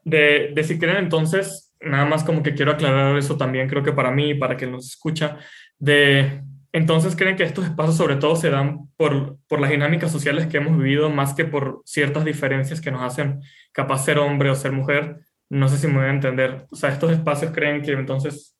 de, 0.04 0.52
de 0.54 0.62
si 0.62 0.78
creen 0.78 0.98
entonces, 0.98 1.74
nada 1.80 2.04
más 2.04 2.22
como 2.22 2.44
que 2.44 2.54
quiero 2.54 2.70
aclarar 2.70 3.18
eso 3.18 3.36
también, 3.36 3.68
creo 3.68 3.82
que 3.82 3.92
para 3.92 4.12
mí, 4.12 4.34
para 4.34 4.56
quien 4.56 4.70
nos 4.70 4.86
escucha, 4.86 5.38
de 5.80 6.42
entonces 6.72 7.16
creen 7.16 7.34
que 7.34 7.42
estos 7.42 7.64
espacios 7.64 7.96
sobre 7.96 8.16
todo 8.16 8.36
se 8.36 8.50
dan 8.50 8.88
por, 8.96 9.38
por 9.48 9.58
las 9.58 9.70
dinámicas 9.70 10.12
sociales 10.12 10.46
que 10.46 10.58
hemos 10.58 10.78
vivido 10.78 11.10
más 11.10 11.34
que 11.34 11.44
por 11.44 11.82
ciertas 11.84 12.24
diferencias 12.24 12.80
que 12.80 12.90
nos 12.90 13.02
hacen 13.02 13.40
capaz 13.72 14.04
ser 14.04 14.18
hombre 14.18 14.50
o 14.50 14.54
ser 14.54 14.72
mujer. 14.72 15.20
No 15.50 15.68
sé 15.68 15.78
si 15.78 15.86
me 15.86 15.94
voy 15.94 16.06
a 16.06 16.10
entender. 16.10 16.66
O 16.70 16.76
sea, 16.76 16.90
estos 16.90 17.12
espacios 17.12 17.52
creen 17.52 17.82
que 17.82 17.92
entonces 17.92 18.56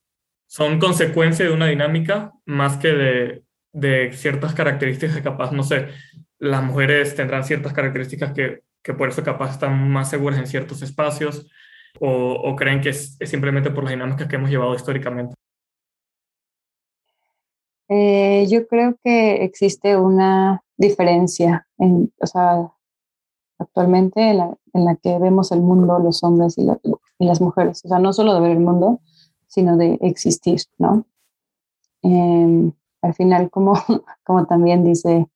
son 0.47 0.79
consecuencia 0.79 1.45
de 1.45 1.53
una 1.53 1.67
dinámica 1.67 2.33
más 2.47 2.79
que 2.79 2.89
de, 2.89 3.43
de 3.73 4.13
ciertas 4.13 4.55
características 4.55 5.21
capaz, 5.21 5.53
no 5.53 5.63
sé, 5.63 5.89
las 6.39 6.63
mujeres 6.63 7.15
tendrán 7.15 7.45
ciertas 7.45 7.73
características 7.73 8.33
que, 8.33 8.63
que 8.83 8.95
por 8.95 9.09
eso 9.09 9.23
capaz 9.23 9.53
están 9.53 9.91
más 9.91 10.09
seguras 10.11 10.39
en 10.39 10.47
ciertos 10.47 10.83
espacios 10.83 11.47
o, 12.01 12.55
creen 12.57 12.81
que 12.81 12.91
es, 12.91 13.17
es, 13.19 13.31
simplemente 13.31 13.71
por 13.71 13.85
las 13.85 13.93
dinámicas 13.93 14.29
que 14.29 14.37
hemos 14.37 14.51
llevado 14.51 14.75
históricamente. 14.75 15.35
Eh, 17.89 18.47
yo 18.49 18.69
creo 18.69 18.97
que 19.03 19.43
existe 19.43 19.97
una 19.97 20.63
diferencia, 20.77 21.67
en, 21.79 22.13
o 22.19 22.27
sea, 22.27 22.71
actualmente 23.59 24.31
en 24.31 24.39
la, 24.39 24.57
en 24.73 24.85
la, 24.85 24.97
que 24.97 25.19
vemos 25.19 25.53
el 25.53 25.61
mundo 25.61 25.99
los 25.99 26.23
hombres 26.23 26.57
y, 26.59 26.65
la, 26.65 26.79
y, 27.19 27.27
las 27.27 27.41
mujeres, 27.41 27.85
o 27.85 27.89
sea, 27.89 27.99
no 27.99 28.13
solo 28.13 28.35
de 28.35 28.41
ver 28.41 28.53
el 28.53 28.61
mundo, 28.61 29.01
sino 29.47 29.77
de 29.77 29.99
existir, 30.01 30.61
¿no? 30.79 31.07
Eh, 32.03 32.73
al 33.03 33.15
final, 33.15 33.51
como, 33.51 33.75
como 34.25 34.47
también 34.47 34.85
dice 34.85 35.29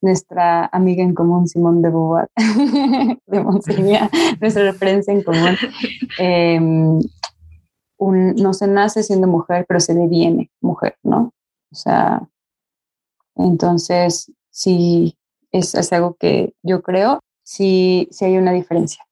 nuestra 0.00 0.66
amiga 0.66 1.02
en 1.02 1.14
común, 1.14 1.48
Simón 1.48 1.82
de 1.82 1.90
Beauvoir, 1.90 2.28
de 3.26 3.40
Monsigna, 3.40 4.10
nuestra 4.40 4.62
referencia 4.64 5.12
en 5.12 5.22
común, 5.22 5.56
un, 7.98 8.34
no 8.36 8.54
se 8.54 8.68
nace 8.68 9.02
siendo 9.02 9.26
mujer, 9.26 9.66
pero 9.66 9.80
se 9.80 9.94
deviene 9.94 10.50
mujer, 10.60 10.96
¿no? 11.02 11.32
O 11.72 11.74
sea, 11.74 12.28
entonces, 13.34 14.32
sí, 14.50 15.18
es, 15.50 15.74
es 15.74 15.92
algo 15.92 16.14
que 16.14 16.54
yo 16.62 16.82
creo, 16.82 17.20
sí, 17.48 18.08
sí 18.10 18.26
hay 18.26 18.36
una 18.36 18.52
diferencia. 18.52 19.02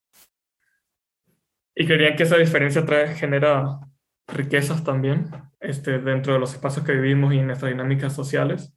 ¿Y 1.74 1.86
creían 1.86 2.16
que 2.16 2.24
esa 2.24 2.36
diferencia 2.36 2.84
trae, 2.84 3.14
genera 3.14 3.80
riquezas 4.28 4.84
también 4.84 5.30
este, 5.60 5.98
dentro 6.00 6.34
de 6.34 6.38
los 6.38 6.52
espacios 6.52 6.84
que 6.84 6.92
vivimos 6.92 7.32
y 7.32 7.38
en 7.38 7.46
nuestras 7.46 7.72
dinámicas 7.72 8.14
sociales? 8.14 8.74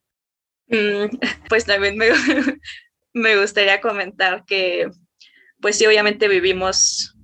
Mm, 0.67 1.17
pues 1.49 1.65
también 1.65 1.97
me, 1.97 2.07
me 3.13 3.37
gustaría 3.37 3.81
comentar 3.81 4.45
que, 4.45 4.89
pues 5.59 5.77
sí, 5.77 5.85
obviamente 5.85 6.29
vivimos, 6.29 7.17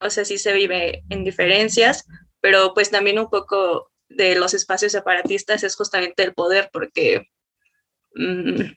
o 0.00 0.10
sea, 0.10 0.24
sí 0.24 0.38
se 0.38 0.52
vive 0.52 1.04
en 1.08 1.22
diferencias, 1.22 2.04
pero 2.40 2.74
pues 2.74 2.90
también 2.90 3.18
un 3.18 3.30
poco 3.30 3.92
de 4.08 4.34
los 4.34 4.54
espacios 4.54 4.90
separatistas 4.90 5.62
es 5.62 5.76
justamente 5.76 6.24
el 6.24 6.34
poder, 6.34 6.68
porque 6.72 7.28
mm, 8.14 8.72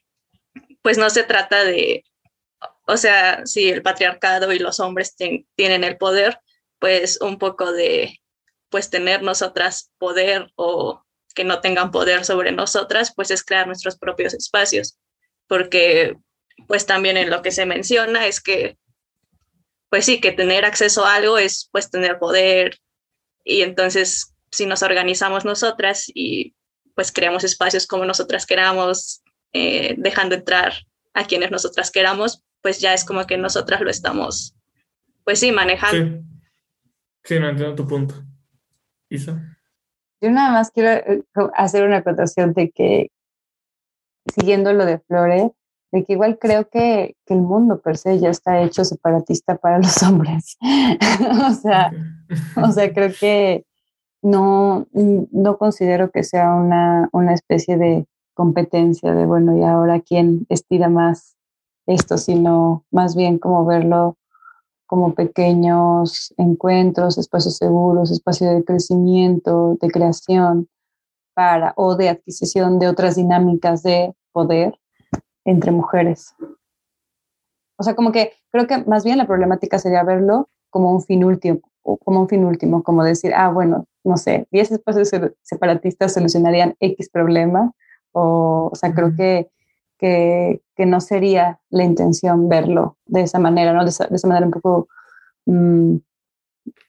pues 0.84 1.00
no 1.00 1.10
se 1.10 1.24
trata 1.24 1.64
de, 1.64 2.04
o 2.92 2.98
sea, 2.98 3.46
si 3.46 3.70
el 3.70 3.82
patriarcado 3.82 4.52
y 4.52 4.60
los 4.60 4.82
hombres 4.82 5.16
tienen 5.16 5.84
el 5.86 5.98
poder, 5.98 6.40
pues 6.78 7.22
un 7.22 7.38
poco 7.38 7.72
de, 7.72 8.20
pues 8.70 8.90
tener 8.90 9.24
nosotras 9.24 9.92
poder 9.98 10.52
o 10.56 11.02
que 11.34 11.46
no 11.46 11.62
tengan 11.62 11.92
poder 11.92 12.26
sobre 12.26 12.52
nosotras, 12.52 13.14
pues 13.16 13.32
es 13.32 13.46
crear 13.46 13.66
nuestros 13.66 13.98
propios 13.98 14.34
espacios, 14.34 14.98
porque 15.48 16.18
pues 16.68 16.86
también 16.86 17.16
en 17.16 17.30
lo 17.30 17.42
que 17.42 17.52
se 17.52 17.66
menciona 17.66 18.28
es 18.28 18.42
que, 18.42 18.78
pues 19.90 20.04
sí, 20.04 20.20
que 20.20 20.34
tener 20.34 20.66
acceso 20.66 21.06
a 21.06 21.16
algo 21.16 21.38
es 21.38 21.70
pues 21.72 21.90
tener 21.90 22.20
poder. 22.20 22.78
Y 23.46 23.62
entonces 23.62 24.34
si 24.52 24.66
nos 24.66 24.84
organizamos 24.84 25.46
nosotras 25.46 26.12
y 26.14 26.56
pues 26.94 27.14
creamos 27.14 27.46
espacios 27.46 27.88
como 27.88 28.04
nosotras 28.04 28.46
queramos, 28.46 29.22
eh, 29.54 29.96
dejando 29.98 30.36
entrar 30.36 30.74
a 31.14 31.26
quienes 31.26 31.52
nosotras 31.52 31.90
queramos, 31.90 32.44
pues 32.62 32.80
ya 32.80 32.94
es 32.94 33.06
como 33.06 33.26
que 33.26 33.38
nosotras 33.38 33.82
lo 33.82 33.90
estamos, 33.90 34.56
pues 35.24 35.40
sí, 35.40 35.52
manejando. 35.52 36.22
Sí, 37.24 37.36
sí 37.36 37.40
no 37.40 37.50
entiendo 37.50 37.76
tu 37.76 37.88
punto. 37.88 38.16
Isa. 39.10 39.58
Yo 40.22 40.30
nada 40.32 40.52
más 40.52 40.72
quiero 40.72 40.90
eh, 40.92 41.24
hacer 41.56 41.86
una 41.86 41.98
acotación 41.98 42.54
de 42.54 42.70
que, 42.72 43.12
siguiendo 44.34 44.72
lo 44.74 44.86
de 44.86 45.00
Flore, 45.00 45.52
de 45.92 46.06
que 46.06 46.14
igual 46.14 46.38
creo 46.40 46.70
que, 46.70 47.16
que, 47.26 47.34
el 47.34 47.42
mundo 47.42 47.82
per 47.82 47.98
se 47.98 48.20
ya 48.20 48.30
está 48.30 48.62
hecho 48.62 48.86
separatista 48.86 49.58
para 49.58 49.80
los 49.80 50.02
hombres. 50.04 50.58
o, 51.50 51.54
sea, 51.54 51.92
o 52.56 52.72
sea, 52.72 52.94
creo 52.94 53.12
que 53.20 53.66
no, 54.22 54.88
no 54.94 55.58
considero 55.58 56.12
que 56.12 56.24
sea 56.24 56.54
una, 56.54 57.10
una 57.12 57.34
especie 57.34 57.78
de 57.78 58.06
competencia 58.34 59.14
de, 59.14 59.26
bueno, 59.26 59.58
y 59.58 59.64
ahora 59.64 60.00
quién 60.00 60.46
estira 60.50 60.88
más 60.88 61.36
esto, 61.86 62.18
sino 62.18 62.86
más 62.92 63.16
bien 63.16 63.38
como 63.38 63.66
verlo 63.66 64.18
como 64.86 65.14
pequeños 65.14 66.34
encuentros, 66.36 67.18
espacios 67.18 67.56
seguros, 67.56 68.12
espacios 68.12 68.54
de 68.54 68.66
crecimiento, 68.66 69.78
de 69.80 69.90
creación 69.90 70.68
para 71.34 71.74
o 71.78 71.96
de 71.96 72.10
adquisición 72.10 72.78
de 72.78 72.90
otras 72.90 73.16
dinámicas 73.16 73.84
de 73.84 74.14
poder 74.34 74.78
entre 75.46 75.72
mujeres. 75.72 76.36
O 77.78 77.84
sea, 77.84 77.96
como 77.96 78.12
que 78.12 78.34
creo 78.52 78.68
que 78.68 78.84
más 78.84 79.06
bien 79.06 79.18
la 79.18 79.28
problemática 79.28 79.80
sería 79.80 80.04
verlo 80.04 80.50
como 80.70 80.92
un 80.92 81.02
fin 81.02 81.24
último, 81.24 81.62
como 82.04 82.20
un 82.20 82.28
fin 82.28 82.44
último, 82.44 82.84
como 82.84 83.04
decir, 83.04 83.34
ah, 83.34 83.50
bueno, 83.50 83.86
no 84.04 84.18
sé, 84.18 84.46
10 84.52 84.72
espacios 84.72 85.10
separatistas 85.42 86.14
solucionarían 86.14 86.76
X 86.80 87.10
problema, 87.10 87.72
o, 88.12 88.70
o 88.72 88.76
sea, 88.76 88.94
creo 88.94 89.16
que 89.16 89.50
que, 90.02 90.62
que, 90.76 90.86
no 90.86 91.00
sería 91.00 91.60
la 91.70 91.84
intención 91.84 92.50
verlo 92.50 92.98
de 93.06 93.22
esa 93.22 93.40
manera, 93.40 93.72
¿no? 93.72 93.84
De 93.84 93.92
esa, 93.92 94.08
de 94.08 94.16
esa 94.16 94.28
manera 94.28 94.48
un 94.48 94.52
poco 94.52 94.88
mmm, 95.46 95.98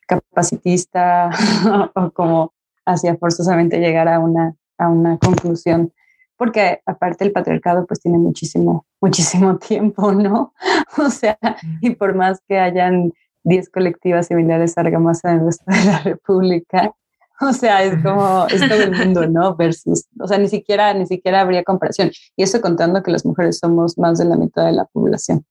capacitista 0.06 1.30
o 1.94 2.10
como 2.10 2.54
hacia 2.86 3.16
forzosamente 3.16 3.78
llegar 3.78 4.08
a 4.08 4.18
una, 4.18 4.56
a 4.78 4.88
una 4.88 5.18
conclusión. 5.18 5.92
Porque 6.36 6.80
aparte 6.86 7.24
el 7.24 7.32
patriarcado 7.32 7.86
pues 7.86 8.00
tiene 8.00 8.18
muchísimo, 8.18 8.86
muchísimo 9.00 9.58
tiempo, 9.68 10.12
¿no? 10.12 10.54
O 10.98 11.10
sea, 11.10 11.38
y 11.80 11.94
por 11.94 12.14
más 12.14 12.40
que 12.48 12.58
hayan 12.58 13.12
10 13.44 13.70
colectivas 13.70 14.26
similares 14.26 14.76
a 14.76 14.82
Argamasa 14.82 15.32
en 15.32 15.40
el 15.40 15.46
resto 15.46 15.64
de 15.66 15.84
la 15.84 15.98
República, 16.00 16.94
O 17.48 17.52
sea, 17.52 17.82
es 17.82 18.00
como, 18.02 18.46
es 18.48 18.60
todo 18.68 18.82
el 18.82 18.92
mundo, 18.92 19.26
¿no? 19.26 19.56
Versus, 19.56 20.06
o 20.18 20.28
sea, 20.28 20.38
ni 20.38 20.48
siquiera, 20.48 20.94
ni 20.94 21.06
siquiera 21.06 21.40
habría 21.40 21.64
comparación. 21.64 22.10
Y 22.36 22.42
eso 22.44 22.60
contando 22.60 23.02
que 23.02 23.10
las 23.10 23.24
mujeres 23.24 23.58
somos 23.58 23.98
más 23.98 24.18
de 24.18 24.26
la 24.26 24.36
mitad 24.36 24.64
de 24.66 24.72
la 24.72 24.84
población. 24.84 25.44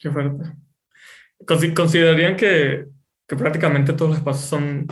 Qué 0.00 0.10
fuerte. 0.10 0.52
¿Considerarían 1.74 2.36
que, 2.36 2.86
que 3.28 3.36
prácticamente 3.36 3.92
todos 3.92 4.10
los 4.10 4.18
espacios 4.18 4.48
son, 4.48 4.86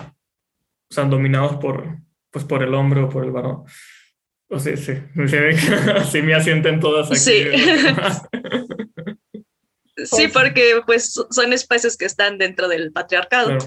son 0.90 1.10
dominados 1.10 1.56
por, 1.56 1.98
pues, 2.30 2.44
por 2.44 2.62
el 2.62 2.74
hombre 2.74 3.02
o 3.02 3.08
por 3.08 3.24
el 3.24 3.32
varón? 3.32 3.64
O 4.50 4.58
sea, 4.58 4.76
sí, 4.76 4.94
sí, 5.26 6.22
me 6.22 6.34
asienten 6.34 6.78
todas 6.78 7.08
aquí. 7.08 7.18
Sí. 7.18 7.44
Sí, 10.04 10.28
porque 10.28 10.80
pues 10.86 11.14
son 11.30 11.52
espacios 11.52 11.96
que 11.96 12.04
están 12.04 12.38
dentro 12.38 12.68
del 12.68 12.92
patriarcado. 12.92 13.58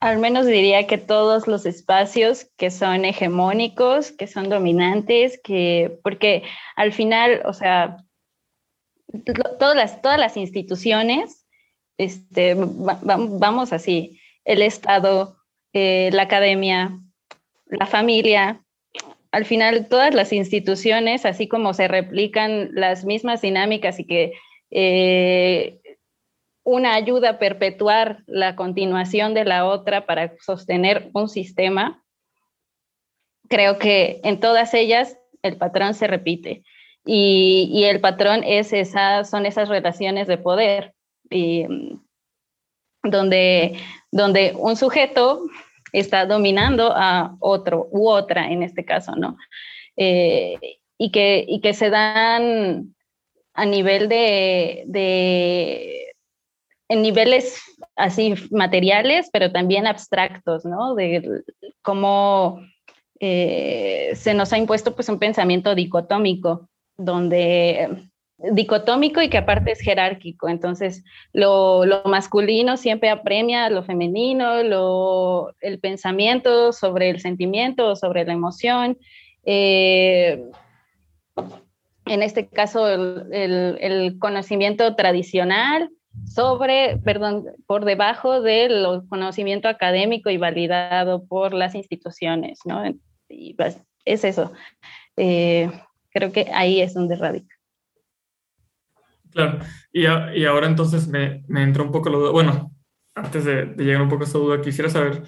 Al 0.00 0.18
menos 0.18 0.46
diría 0.46 0.86
que 0.86 0.98
todos 0.98 1.46
los 1.46 1.64
espacios 1.64 2.48
que 2.56 2.70
son 2.70 3.04
hegemónicos, 3.04 4.10
que 4.10 4.26
son 4.26 4.48
dominantes, 4.48 5.40
que 5.42 5.98
porque 6.02 6.42
al 6.74 6.92
final, 6.92 7.42
o 7.44 7.52
sea, 7.52 7.98
todas 9.58 9.76
las, 9.76 10.02
todas 10.02 10.18
las 10.18 10.36
instituciones, 10.36 11.46
este, 11.98 12.56
vamos 12.56 13.72
así, 13.72 14.20
el 14.44 14.62
Estado, 14.62 15.36
eh, 15.72 16.10
la 16.12 16.22
academia, 16.22 16.98
la 17.66 17.86
familia, 17.86 18.60
al 19.30 19.46
final 19.46 19.88
todas 19.88 20.14
las 20.14 20.32
instituciones, 20.32 21.24
así 21.24 21.48
como 21.48 21.72
se 21.74 21.88
replican 21.88 22.70
las 22.72 23.04
mismas 23.04 23.40
dinámicas 23.40 23.98
y 23.98 24.04
que 24.04 24.32
eh, 24.74 25.80
una 26.64 26.94
ayuda 26.94 27.30
a 27.30 27.38
perpetuar 27.38 28.22
la 28.26 28.56
continuación 28.56 29.34
de 29.34 29.44
la 29.44 29.66
otra 29.66 30.06
para 30.06 30.34
sostener 30.40 31.10
un 31.12 31.28
sistema, 31.28 32.02
creo 33.48 33.78
que 33.78 34.20
en 34.24 34.40
todas 34.40 34.72
ellas 34.72 35.18
el 35.42 35.58
patrón 35.58 35.94
se 35.94 36.06
repite. 36.06 36.62
Y, 37.04 37.82
el 37.84 38.00
patrón 38.00 38.44
es 38.44 38.72
esa, 38.72 39.24
son 39.24 39.44
esas 39.44 39.68
relaciones 39.68 40.28
de 40.28 40.38
poder, 40.38 40.94
y, 41.28 41.66
donde, 43.02 43.76
donde 44.12 44.54
un 44.56 44.76
sujeto 44.76 45.42
está 45.92 46.26
dominando 46.26 46.92
a 46.94 47.36
otro 47.40 47.88
u 47.90 48.08
otra 48.08 48.50
en 48.50 48.62
este 48.62 48.84
caso, 48.84 49.16
¿no? 49.16 49.36
Eh, 49.96 50.78
y, 50.96 51.10
que, 51.10 51.44
y 51.46 51.60
que 51.60 51.74
se 51.74 51.90
dan 51.90 52.94
a 53.54 53.66
nivel 53.66 54.08
de, 54.08 54.84
de, 54.86 56.14
en 56.88 57.02
niveles 57.02 57.60
así 57.96 58.34
materiales, 58.50 59.28
pero 59.32 59.52
también 59.52 59.86
abstractos, 59.86 60.64
¿no? 60.64 60.94
De 60.94 61.42
cómo 61.82 62.60
eh, 63.20 64.12
se 64.14 64.34
nos 64.34 64.52
ha 64.52 64.58
impuesto 64.58 64.94
pues 64.94 65.08
un 65.08 65.18
pensamiento 65.18 65.74
dicotómico, 65.74 66.68
donde 66.96 68.08
dicotómico 68.50 69.22
y 69.22 69.28
que 69.28 69.38
aparte 69.38 69.72
es 69.72 69.80
jerárquico. 69.80 70.48
Entonces, 70.48 71.04
lo, 71.32 71.84
masculino 72.04 72.76
siempre 72.76 73.10
apremia 73.10 73.70
lo 73.70 73.84
femenino, 73.84 74.62
lo, 74.62 75.54
el 75.60 75.78
pensamiento 75.78 76.72
sobre 76.72 77.10
el 77.10 77.20
sentimiento, 77.20 77.94
sobre 77.96 78.24
la 78.24 78.32
emoción. 78.32 78.98
Eh, 79.44 80.50
en 82.06 82.22
este 82.22 82.48
caso, 82.48 82.88
el, 82.88 84.16
conocimiento 84.18 84.94
tradicional 84.94 85.90
sobre, 86.26 86.98
perdón, 86.98 87.46
por 87.66 87.84
debajo 87.84 88.42
del 88.42 89.02
conocimiento 89.08 89.68
académico 89.68 90.30
y 90.30 90.36
validado 90.36 91.26
por 91.26 91.54
las 91.54 91.74
instituciones, 91.74 92.60
¿no? 92.64 92.82
Y 93.28 93.54
pues, 93.54 93.80
es 94.04 94.24
eso. 94.24 94.52
Eh, 95.16 95.70
creo 96.10 96.32
que 96.32 96.50
ahí 96.52 96.80
es 96.80 96.94
donde 96.94 97.16
radica. 97.16 97.54
Claro, 99.30 99.60
y, 99.92 100.02
y 100.02 100.44
ahora 100.44 100.66
entonces 100.66 101.08
me, 101.08 101.42
me 101.48 101.62
entró 101.62 101.84
un 101.84 101.92
poco 101.92 102.10
la 102.10 102.18
duda, 102.18 102.30
bueno, 102.32 102.72
antes 103.14 103.44
de, 103.44 103.66
de, 103.66 103.84
llegar 103.84 104.02
un 104.02 104.10
poco 104.10 104.24
a 104.24 104.26
esa 104.26 104.38
duda, 104.38 104.60
quisiera 104.60 104.90
saber, 104.90 105.22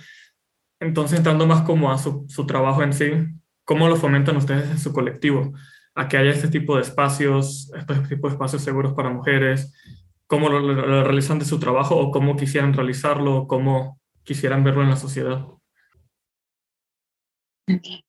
entonces 0.79 1.17
entrando 1.17 1.47
más 1.47 1.63
como 1.63 1.91
a 1.91 1.97
su, 1.97 2.27
su 2.29 2.45
trabajo 2.47 2.83
en 2.83 2.93
sí, 2.93 3.11
¿cómo 3.65 3.89
lo 3.89 3.97
fomentan 3.97 4.37
ustedes 4.37 4.71
en 4.71 4.79
su 4.79 4.93
colectivo? 4.93 5.55
A 5.95 6.09
que 6.09 6.17
haya 6.17 6.31
este 6.31 6.49
tipo 6.49 6.77
de 6.77 6.83
espacios, 6.83 7.71
este 7.77 7.95
tipo 8.09 8.29
de 8.29 8.35
espacios 8.35 8.63
seguros 8.63 8.95
para 8.95 9.11
mujeres, 9.11 9.73
cómo 10.27 10.49
lo, 10.49 10.61
lo 10.61 11.05
realizan 11.05 11.39
de 11.39 11.45
su 11.45 11.59
trabajo 11.59 11.97
o 11.97 12.11
cómo 12.11 12.37
quisieran 12.37 12.73
realizarlo, 12.73 13.37
o 13.37 13.47
cómo 13.47 14.01
quisieran 14.25 14.65
verlo 14.65 14.83
en 14.83 14.91
la 14.91 14.97
sociedad. 14.97 15.47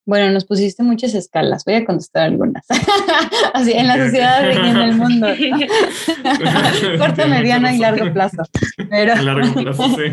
Bueno, 0.06 0.32
nos 0.34 0.46
pusiste 0.46 0.84
muchas 0.84 1.14
escalas. 1.14 1.64
Voy 1.64 1.76
a 1.76 1.86
contestar 1.86 2.24
algunas. 2.24 2.66
Así, 3.54 3.72
en 3.72 3.88
la 3.88 3.98
sociedad 3.98 4.44
y 4.50 4.70
en 4.70 4.78
el 4.78 4.96
mundo. 4.96 5.28
Corto, 6.98 7.28
mediano 7.28 7.72
y 7.72 7.78
largo 7.78 8.12
plazo. 8.12 8.44
Pero 8.90 9.16
largo 9.16 9.54
plazo, 9.54 9.96
sí. 9.96 10.04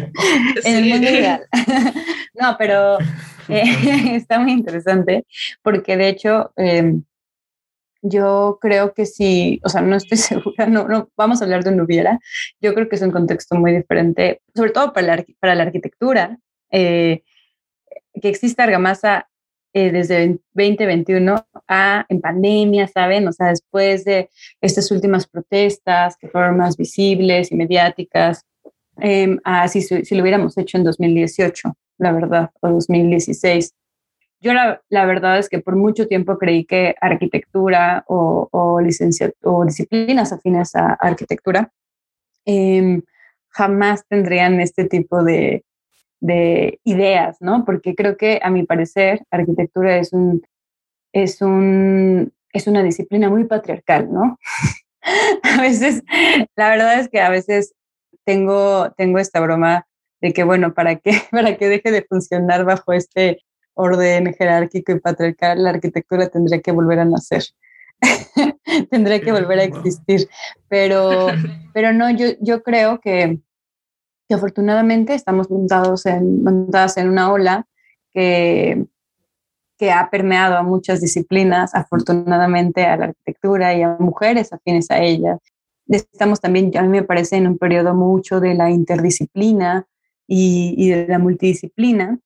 en 0.64 0.76
el 0.76 0.84
mundo 0.84 1.10
ideal. 1.10 1.40
no, 2.40 2.56
pero 2.56 2.98
eh, 3.48 4.14
está 4.14 4.38
muy 4.38 4.52
interesante 4.52 5.26
porque 5.62 5.96
de 5.96 6.08
hecho 6.08 6.52
em, 6.56 7.02
yo 8.02 8.58
creo 8.60 8.92
que 8.92 9.06
sí, 9.06 9.60
o 9.64 9.68
sea, 9.68 9.80
no 9.80 9.96
estoy 9.96 10.18
segura, 10.18 10.66
no, 10.66 10.86
no, 10.88 11.08
vamos 11.16 11.40
a 11.40 11.44
hablar 11.44 11.64
de 11.64 11.70
un 11.70 11.80
hubiera. 11.80 12.18
Yo 12.60 12.74
creo 12.74 12.88
que 12.88 12.96
es 12.96 13.02
un 13.02 13.12
contexto 13.12 13.54
muy 13.56 13.72
diferente, 13.72 14.42
sobre 14.54 14.72
todo 14.72 14.92
para 14.92 15.16
la, 15.16 15.24
para 15.40 15.54
la 15.54 15.62
arquitectura. 15.64 16.38
Eh, 16.70 17.22
que 18.20 18.28
exista 18.28 18.64
argamasa 18.64 19.28
eh, 19.74 19.90
desde 19.90 20.38
2021 20.52 21.46
a 21.66 22.04
en 22.08 22.20
pandemia, 22.20 22.88
¿saben? 22.88 23.26
O 23.26 23.32
sea, 23.32 23.48
después 23.48 24.04
de 24.04 24.28
estas 24.60 24.90
últimas 24.90 25.26
protestas 25.26 26.16
que 26.18 26.28
fueron 26.28 26.58
más 26.58 26.76
visibles 26.76 27.50
y 27.50 27.56
mediáticas, 27.56 28.44
eh, 29.00 29.36
si, 29.68 29.80
si, 29.80 30.14
lo 30.14 30.22
hubiéramos 30.22 30.58
hecho 30.58 30.76
en 30.76 30.84
2018, 30.84 31.74
la 31.98 32.12
verdad, 32.12 32.50
o 32.60 32.68
2016. 32.68 33.74
Yo 34.42 34.52
la, 34.54 35.06
verdad 35.06 35.38
es 35.38 35.48
que 35.48 35.60
por 35.60 35.76
mucho 35.76 36.08
tiempo 36.08 36.36
creí 36.36 36.64
que 36.64 36.96
arquitectura 37.00 38.04
o, 38.08 38.48
o, 38.50 38.80
o 39.44 39.64
disciplinas 39.64 40.32
afines 40.32 40.74
a 40.74 40.94
arquitectura 40.94 41.70
em, 42.44 43.02
jamás 43.50 44.04
tendrían 44.08 44.60
este 44.60 44.86
tipo 44.86 45.22
de, 45.22 45.64
de 46.18 46.80
ideas, 46.82 47.36
¿no? 47.40 47.64
Porque 47.64 47.94
creo 47.94 48.16
que 48.16 48.40
a 48.42 48.50
mi 48.50 48.64
parecer 48.64 49.24
arquitectura 49.30 49.98
es 49.98 50.12
un 50.12 50.42
es 51.12 51.40
un 51.40 52.32
es 52.52 52.66
una 52.66 52.82
disciplina 52.82 53.30
muy 53.30 53.44
patriarcal, 53.44 54.12
¿no? 54.12 54.40
a 55.42 55.62
veces 55.62 56.02
la 56.56 56.70
verdad 56.70 56.98
es 56.98 57.08
que 57.08 57.20
a 57.20 57.30
veces 57.30 57.74
tengo 58.24 58.90
tengo 58.96 59.20
esta 59.20 59.38
broma 59.38 59.86
de 60.20 60.32
que 60.32 60.42
bueno, 60.42 60.74
para 60.74 60.96
que 60.96 61.12
para 61.30 61.56
que 61.56 61.68
deje 61.68 61.92
de 61.92 62.02
funcionar 62.02 62.64
bajo 62.64 62.92
este 62.92 63.38
orden 63.74 64.34
jerárquico 64.34 64.92
y 64.92 65.00
patriarcal, 65.00 65.62
la 65.62 65.70
arquitectura 65.70 66.28
tendría 66.28 66.60
que 66.60 66.72
volver 66.72 67.00
a 67.00 67.04
nacer. 67.04 67.44
tendría 68.90 69.20
que 69.20 69.32
volver 69.32 69.60
a 69.60 69.64
existir, 69.64 70.28
pero 70.68 71.28
pero 71.74 71.92
no 71.92 72.10
yo 72.10 72.26
yo 72.40 72.62
creo 72.62 73.00
que 73.00 73.38
afortunadamente 74.34 75.14
estamos 75.14 75.50
montados 75.50 76.06
en, 76.06 76.42
montadas 76.42 76.96
en 76.96 77.08
una 77.08 77.32
ola 77.32 77.66
que, 78.12 78.84
que 79.78 79.90
ha 79.90 80.10
permeado 80.10 80.56
a 80.56 80.62
muchas 80.62 81.00
disciplinas, 81.00 81.74
afortunadamente 81.74 82.84
a 82.84 82.96
la 82.96 83.04
arquitectura 83.06 83.74
y 83.74 83.82
a 83.82 83.96
mujeres 83.98 84.52
afines 84.52 84.90
a 84.90 85.00
ella. 85.00 85.38
Estamos 85.88 86.40
también, 86.40 86.76
a 86.76 86.82
mí 86.82 86.88
me 86.88 87.02
parece, 87.02 87.36
en 87.36 87.46
un 87.46 87.58
periodo 87.58 87.94
mucho 87.94 88.40
de 88.40 88.54
la 88.54 88.70
interdisciplina 88.70 89.86
y, 90.26 90.74
y 90.76 90.90
de 90.90 91.06
la 91.08 91.18
multidisciplina. 91.18 92.18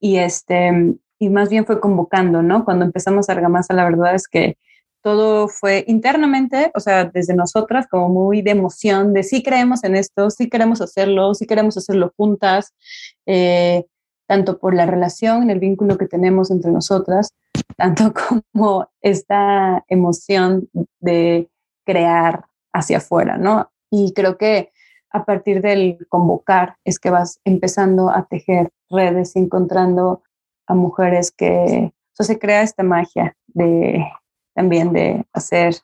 Y, 0.00 0.16
este, 0.16 0.96
y 1.18 1.28
más 1.28 1.50
bien 1.50 1.66
fue 1.66 1.80
convocando, 1.80 2.42
¿no? 2.42 2.64
Cuando 2.64 2.84
empezamos 2.84 3.28
Argamasa, 3.28 3.74
la 3.74 3.84
verdad 3.84 4.14
es 4.14 4.26
que 4.26 4.56
todo 5.02 5.48
fue 5.48 5.84
internamente, 5.86 6.70
o 6.74 6.80
sea, 6.80 7.04
desde 7.04 7.34
nosotras, 7.34 7.86
como 7.86 8.08
muy 8.08 8.42
de 8.42 8.50
emoción, 8.50 9.12
de 9.12 9.22
sí 9.22 9.42
creemos 9.42 9.84
en 9.84 9.96
esto, 9.96 10.30
sí 10.30 10.48
queremos 10.48 10.80
hacerlo, 10.80 11.34
sí 11.34 11.46
queremos 11.46 11.76
hacerlo 11.76 12.12
juntas, 12.16 12.74
eh, 13.26 13.86
tanto 14.26 14.58
por 14.58 14.74
la 14.74 14.86
relación, 14.86 15.50
el 15.50 15.58
vínculo 15.58 15.96
que 15.98 16.06
tenemos 16.06 16.50
entre 16.50 16.70
nosotras, 16.70 17.34
tanto 17.76 18.12
como 18.12 18.88
esta 19.00 19.84
emoción 19.88 20.68
de 21.00 21.48
crear 21.84 22.44
hacia 22.72 22.98
afuera, 22.98 23.38
¿no? 23.38 23.70
Y 23.90 24.12
creo 24.12 24.38
que 24.38 24.70
a 25.10 25.24
partir 25.24 25.60
del 25.60 26.06
convocar 26.08 26.76
es 26.84 26.98
que 26.98 27.10
vas 27.10 27.40
empezando 27.44 28.10
a 28.10 28.26
tejer 28.26 28.70
redes, 28.90 29.36
encontrando 29.36 30.22
a 30.66 30.74
mujeres 30.74 31.30
que, 31.30 31.92
o 32.18 32.22
se 32.22 32.38
crea 32.38 32.62
esta 32.62 32.82
magia 32.82 33.36
de 33.46 34.04
también 34.54 34.92
de 34.92 35.24
hacer, 35.32 35.74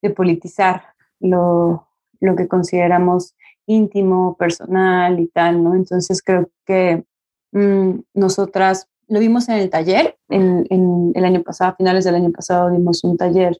de 0.00 0.10
politizar 0.10 0.84
lo, 1.18 1.88
lo 2.20 2.36
que 2.36 2.46
consideramos 2.46 3.34
íntimo, 3.66 4.36
personal 4.36 5.18
y 5.18 5.28
tal, 5.28 5.62
¿no? 5.62 5.74
Entonces 5.74 6.22
creo 6.22 6.50
que 6.64 7.04
mm, 7.52 8.00
nosotras 8.14 8.88
lo 9.08 9.18
vimos 9.18 9.48
en 9.48 9.56
el 9.56 9.70
taller, 9.70 10.16
en, 10.28 10.66
en, 10.70 11.12
el 11.14 11.24
año 11.24 11.42
pasado, 11.42 11.72
a 11.72 11.76
finales 11.76 12.04
del 12.04 12.14
año 12.14 12.30
pasado 12.30 12.70
dimos 12.70 13.02
un 13.04 13.16
taller 13.16 13.58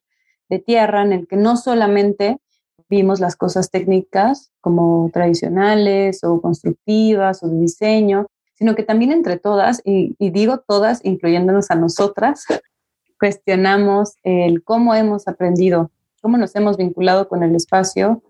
de 0.49 0.59
tierra 0.59 1.03
en 1.03 1.11
el 1.11 1.27
que 1.27 1.35
no 1.35 1.57
solamente 1.57 2.39
vimos 2.89 3.19
las 3.19 3.35
cosas 3.35 3.69
técnicas 3.69 4.51
como 4.61 5.09
tradicionales 5.11 6.23
o 6.23 6.41
constructivas 6.41 7.43
o 7.43 7.49
de 7.49 7.59
diseño, 7.59 8.27
sino 8.63 8.75
que 8.75 8.83
también 8.83 9.11
entre 9.11 9.37
todas, 9.37 9.81
y, 9.83 10.15
y 10.19 10.29
digo 10.29 10.59
todas, 10.65 11.03
incluyéndonos 11.03 11.69
a 11.69 11.75
nosotras, 11.75 12.45
cuestionamos 13.19 14.19
el 14.23 14.63
cómo 14.63 14.95
hemos 14.95 15.27
aprendido, 15.27 15.91
cómo 16.21 16.37
nos 16.37 16.55
hemos 16.55 16.77
vinculado 16.77 17.27
con 17.27 17.43
el 17.43 17.57
espacio 17.57 18.21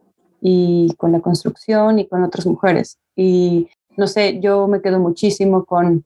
y 0.42 0.96
con 0.98 1.12
la 1.12 1.20
construcción 1.20 2.00
y 2.00 2.08
con 2.08 2.24
otras 2.24 2.48
mujeres. 2.48 2.98
Y 3.16 3.70
no 3.96 4.08
sé, 4.08 4.40
yo 4.40 4.68
me 4.68 4.82
quedo 4.82 5.00
muchísimo 5.00 5.66
con, 5.66 6.04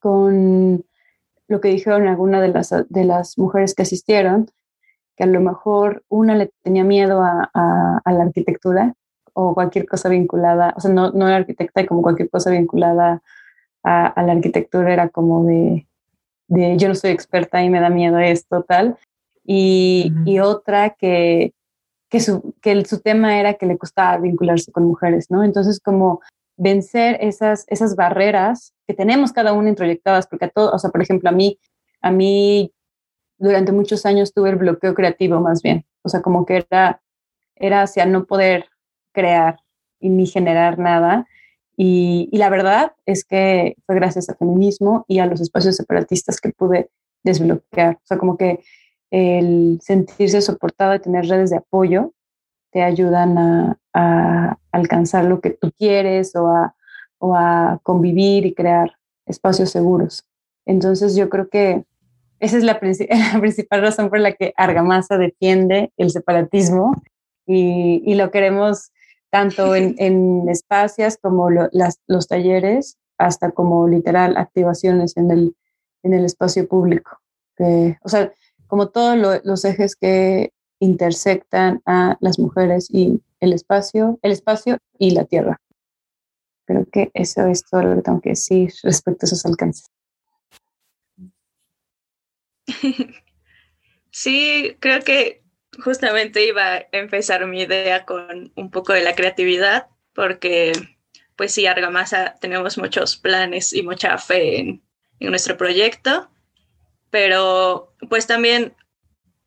con 0.00 0.84
lo 1.46 1.60
que 1.60 1.68
dijeron 1.68 2.08
algunas 2.08 2.42
de 2.42 2.48
las, 2.48 2.74
de 2.88 3.04
las 3.04 3.38
mujeres 3.38 3.76
que 3.76 3.82
asistieron, 3.82 4.50
que 5.16 5.22
a 5.22 5.28
lo 5.28 5.40
mejor 5.40 6.02
una 6.08 6.34
le 6.34 6.50
tenía 6.64 6.82
miedo 6.82 7.22
a, 7.22 7.48
la 8.04 8.22
arquitectura 8.24 8.94
o 9.34 9.54
cualquier 9.54 9.86
cosa 9.86 10.08
vinculada, 10.08 10.74
o 10.76 10.80
sea, 10.80 10.90
no, 10.90 11.12
no 11.12 11.28
era 11.28 11.36
arquitecta 11.36 11.80
y 11.80 11.86
como 11.86 12.02
cualquier 12.02 12.28
cosa 12.28 12.50
vinculada 12.50 13.22
a, 13.86 14.08
a 14.08 14.22
la 14.24 14.32
arquitectura 14.32 14.92
era 14.92 15.08
como 15.08 15.44
de, 15.44 15.86
de 16.48 16.76
yo 16.76 16.88
no 16.88 16.96
soy 16.96 17.10
experta 17.10 17.62
y 17.62 17.70
me 17.70 17.80
da 17.80 17.88
miedo 17.88 18.18
esto, 18.18 18.64
tal. 18.64 18.98
Y, 19.44 20.12
y 20.24 20.40
otra 20.40 20.90
que, 20.90 21.54
que 22.10 22.18
su, 22.18 22.52
que 22.60 22.84
su 22.84 23.00
tema 23.00 23.38
era 23.38 23.54
que 23.54 23.66
le 23.66 23.78
costaba 23.78 24.18
vincularse 24.18 24.72
con 24.72 24.84
mujeres, 24.84 25.30
¿no? 25.30 25.44
Entonces, 25.44 25.78
como 25.78 26.20
vencer 26.56 27.18
esas, 27.20 27.64
esas 27.68 27.94
barreras 27.94 28.74
que 28.88 28.94
tenemos 28.94 29.32
cada 29.32 29.52
una 29.52 29.68
introyectadas, 29.68 30.26
porque 30.26 30.46
a 30.46 30.48
todo, 30.48 30.72
o 30.72 30.78
sea, 30.80 30.90
por 30.90 31.00
ejemplo, 31.00 31.28
a 31.28 31.32
mí, 31.32 31.60
a 32.02 32.10
mí 32.10 32.72
durante 33.38 33.70
muchos 33.70 34.04
años 34.04 34.34
tuve 34.34 34.50
el 34.50 34.56
bloqueo 34.56 34.94
creativo 34.94 35.40
más 35.40 35.62
bien, 35.62 35.84
o 36.02 36.08
sea, 36.08 36.22
como 36.22 36.44
que 36.44 36.64
era, 36.68 37.00
era 37.54 37.82
hacia 37.82 38.04
no 38.04 38.24
poder 38.24 38.66
crear 39.12 39.60
y 40.00 40.08
ni 40.08 40.26
generar 40.26 40.76
nada. 40.78 41.28
Y, 41.76 42.28
y 42.32 42.38
la 42.38 42.48
verdad 42.48 42.92
es 43.04 43.24
que 43.24 43.76
fue 43.84 43.94
gracias 43.96 44.28
al 44.28 44.36
feminismo 44.36 45.04
y 45.08 45.18
a 45.18 45.26
los 45.26 45.40
espacios 45.40 45.76
separatistas 45.76 46.40
que 46.40 46.50
pude 46.50 46.90
desbloquear. 47.22 47.96
O 47.96 48.06
sea, 48.06 48.18
como 48.18 48.36
que 48.36 48.60
el 49.10 49.78
sentirse 49.82 50.40
soportado 50.40 50.94
y 50.94 51.00
tener 51.00 51.26
redes 51.26 51.50
de 51.50 51.58
apoyo 51.58 52.12
te 52.72 52.82
ayudan 52.82 53.38
a, 53.38 53.78
a 53.92 54.58
alcanzar 54.72 55.24
lo 55.24 55.40
que 55.40 55.50
tú 55.50 55.72
quieres 55.78 56.34
o 56.34 56.48
a, 56.48 56.74
o 57.18 57.34
a 57.34 57.80
convivir 57.82 58.46
y 58.46 58.54
crear 58.54 58.96
espacios 59.26 59.70
seguros. 59.70 60.26
Entonces 60.66 61.16
yo 61.16 61.28
creo 61.28 61.48
que 61.48 61.84
esa 62.40 62.56
es 62.58 62.64
la, 62.64 62.78
la, 63.32 63.40
principal 63.40 63.80
razón 63.82 64.10
por 64.10 64.20
la 64.20 64.32
que 64.32 64.52
Argamasa 64.56 65.16
defiende 65.16 65.92
el 65.96 66.10
separatismo 66.10 67.00
y, 67.46 68.02
y 68.04 68.14
lo 68.14 68.30
queremos 68.30 68.92
tanto 69.30 69.74
en, 69.74 69.94
en 69.98 70.48
espacios 70.48 71.16
como 71.16 71.50
lo, 71.50 71.68
las, 71.72 72.00
los 72.06 72.28
talleres, 72.28 72.98
hasta 73.18 73.50
como 73.50 73.88
literal 73.88 74.36
activaciones 74.36 75.16
en 75.16 75.30
el, 75.30 75.56
en 76.02 76.14
el 76.14 76.24
espacio 76.24 76.68
público. 76.68 77.18
Que, 77.56 77.96
o 78.02 78.08
sea, 78.08 78.32
como 78.66 78.88
todos 78.88 79.16
lo, 79.16 79.40
los 79.44 79.64
ejes 79.64 79.96
que 79.96 80.52
intersectan 80.78 81.80
a 81.86 82.16
las 82.20 82.38
mujeres 82.38 82.88
y 82.90 83.22
el 83.40 83.52
espacio, 83.52 84.18
el 84.22 84.32
espacio 84.32 84.78
y 84.98 85.12
la 85.12 85.24
tierra. 85.24 85.60
Creo 86.66 86.84
que 86.90 87.10
eso 87.14 87.46
es 87.46 87.64
todo 87.64 87.82
lo 87.82 87.96
que 87.96 88.02
tengo 88.02 88.20
que 88.20 88.30
decir 88.30 88.72
respecto 88.82 89.24
a 89.24 89.26
esos 89.26 89.46
alcances. 89.46 89.90
Sí, 94.18 94.74
creo 94.80 95.02
que 95.02 95.42
justamente 95.82 96.44
iba 96.46 96.74
a 96.74 96.86
empezar 96.92 97.46
mi 97.46 97.62
idea 97.62 98.04
con 98.04 98.52
un 98.54 98.70
poco 98.70 98.92
de 98.92 99.02
la 99.02 99.14
creatividad, 99.14 99.88
porque 100.14 100.72
pues 101.36 101.52
sí, 101.52 101.66
Argamasa 101.66 102.36
tenemos 102.40 102.78
muchos 102.78 103.16
planes 103.16 103.72
y 103.72 103.82
mucha 103.82 104.16
fe 104.18 104.58
en, 104.58 104.82
nuestro 105.18 105.56
proyecto, 105.56 106.28
pero 107.08 107.94
pues 108.10 108.26
también 108.26 108.74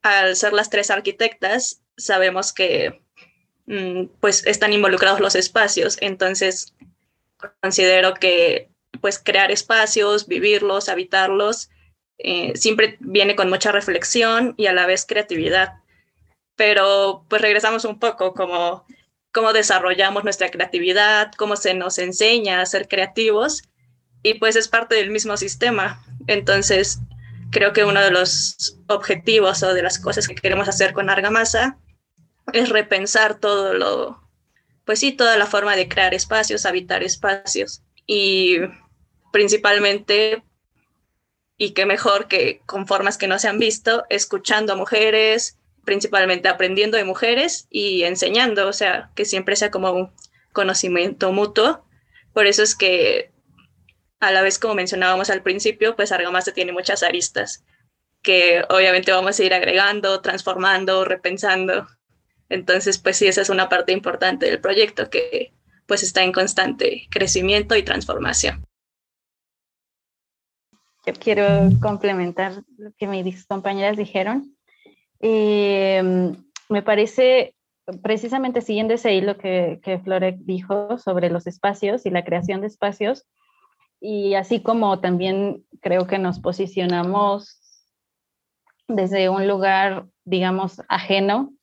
al 0.02 0.36
ser 0.36 0.52
las 0.52 0.72
tres 0.72 0.90
arquitectas, 0.90 1.84
sabemos 1.96 2.54
que 2.54 3.04
mm, 3.68 4.06
pues 4.20 4.48
están 4.48 4.74
involucrados 4.74 5.20
los 5.20 5.36
espacios, 5.36 5.98
entonces 6.02 6.74
considero 7.62 8.16
que 8.16 8.72
pues 9.00 9.20
crear 9.20 9.52
espacios, 9.52 10.28
vivirlos, 10.28 10.90
habitarlos, 10.90 11.70
eh, 12.18 12.54
siempre 12.56 12.98
viene 13.00 13.36
con 13.36 13.50
mucha 13.50 13.72
reflexión 13.72 14.56
y 14.58 14.66
a 14.66 14.74
la 14.74 14.86
vez 14.86 15.06
creatividad. 15.06 15.76
Pero 16.60 17.24
pues 17.30 17.42
regresamos 17.42 17.86
un 17.86 18.00
poco 18.00 18.34
como 18.34 18.86
cómo 19.32 19.54
desarrollamos 19.54 20.26
nuestra 20.26 20.52
creatividad, 20.52 21.32
cómo 21.38 21.56
se 21.56 21.74
nos 21.74 21.98
enseña 22.00 22.60
a 22.60 22.66
ser 22.66 22.90
creativos 22.90 23.64
y 24.24 24.34
pues 24.34 24.58
es 24.58 24.68
parte 24.68 24.96
del 24.96 25.10
mismo 25.10 25.38
sistema. 25.38 26.04
Entonces, 26.28 27.00
creo 27.50 27.72
que 27.72 27.86
uno 27.86 28.02
de 28.02 28.12
los 28.12 28.78
objetivos 28.88 29.64
o 29.64 29.74
de 29.74 29.84
las 29.84 30.00
cosas 30.00 30.28
que 30.28 30.36
queremos 30.36 30.68
hacer 30.68 30.92
con 30.92 31.10
Argamasa 31.10 31.78
es 32.52 32.68
repensar 32.68 33.40
todo 33.40 33.74
lo, 33.74 34.22
pues 34.84 35.00
sí, 35.00 35.14
toda 35.14 35.38
la 35.38 35.46
forma 35.46 35.78
de 35.78 35.88
crear 35.88 36.14
espacios, 36.14 36.66
habitar 36.66 37.04
espacios 37.04 37.84
y 38.06 38.58
principalmente, 39.32 40.44
y 41.56 41.72
qué 41.72 41.86
mejor 41.86 42.28
que 42.28 42.62
con 42.66 42.86
formas 42.86 43.18
que 43.18 43.30
no 43.30 43.40
se 43.40 43.48
han 43.48 43.60
visto, 43.60 44.04
escuchando 44.10 44.74
a 44.74 44.76
mujeres, 44.76 45.59
principalmente 45.90 46.48
aprendiendo 46.48 46.98
de 46.98 47.04
mujeres 47.04 47.66
y 47.72 48.04
enseñando, 48.04 48.68
o 48.68 48.74
sea, 48.74 49.10
que 49.16 49.26
siempre 49.26 49.56
sea 49.56 49.72
como 49.72 49.92
un 49.92 50.12
conocimiento 50.54 51.32
mutuo. 51.32 51.84
Por 52.32 52.46
eso 52.46 52.62
es 52.62 52.76
que 52.76 53.32
a 54.20 54.30
la 54.30 54.44
vez 54.44 54.60
como 54.60 54.76
mencionábamos 54.76 55.32
al 55.32 55.42
principio, 55.42 55.96
pues 55.96 56.12
Argamasa 56.12 56.54
tiene 56.54 56.74
muchas 56.74 57.02
aristas 57.02 57.66
que 58.22 58.64
obviamente 58.70 59.12
vamos 59.12 59.40
a 59.40 59.44
ir 59.44 59.52
agregando, 59.52 60.22
transformando, 60.22 61.06
repensando. 61.06 61.88
Entonces, 62.50 63.00
pues 63.00 63.18
sí, 63.18 63.26
esa 63.26 63.42
es 63.42 63.50
una 63.50 63.68
parte 63.68 63.92
importante 63.92 64.46
del 64.46 64.62
proyecto 64.62 65.10
que 65.10 65.56
pues 65.88 66.04
está 66.04 66.22
en 66.22 66.34
constante 66.34 67.08
crecimiento 67.10 67.76
y 67.76 67.82
transformación. 67.82 68.64
Yo 71.04 71.14
quiero 71.14 71.48
complementar 71.82 72.62
lo 72.78 72.92
que 72.96 73.08
mis 73.08 73.48
compañeras 73.48 73.98
dijeron. 73.98 74.56
Eh, 75.22 76.34
me 76.70 76.82
parece, 76.82 77.56
precisamente 78.02 78.62
siguiendo 78.62 78.94
ese 78.94 79.14
hilo 79.14 79.38
que, 79.38 79.80
que 79.84 80.00
Florek 80.00 80.38
dijo 80.40 80.98
sobre 80.98 81.30
los 81.30 81.48
espacios 81.48 82.06
y 82.06 82.10
la 82.10 82.24
creación 82.24 82.62
de 82.62 82.68
espacios, 82.68 83.26
y 84.02 84.36
así 84.36 84.62
como 84.62 85.00
también 85.00 85.66
creo 85.82 86.08
que 86.08 86.20
nos 86.20 86.40
posicionamos 86.40 87.60
desde 88.88 89.30
un 89.30 89.48
lugar, 89.48 90.06
digamos, 90.24 90.82
ajeno 90.88 91.54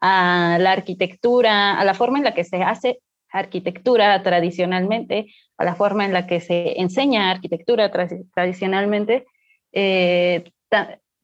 a 0.00 0.58
la 0.60 0.72
arquitectura, 0.72 1.78
a 1.78 1.84
la 1.84 1.94
forma 1.94 2.18
en 2.18 2.24
la 2.24 2.34
que 2.34 2.44
se 2.44 2.62
hace 2.62 3.00
arquitectura 3.30 4.22
tradicionalmente, 4.22 5.26
a 5.56 5.64
la 5.64 5.74
forma 5.74 6.04
en 6.04 6.12
la 6.12 6.26
que 6.26 6.40
se 6.40 6.80
enseña 6.80 7.30
arquitectura 7.30 7.90
tradicionalmente, 7.90 9.26
eh, 9.72 10.52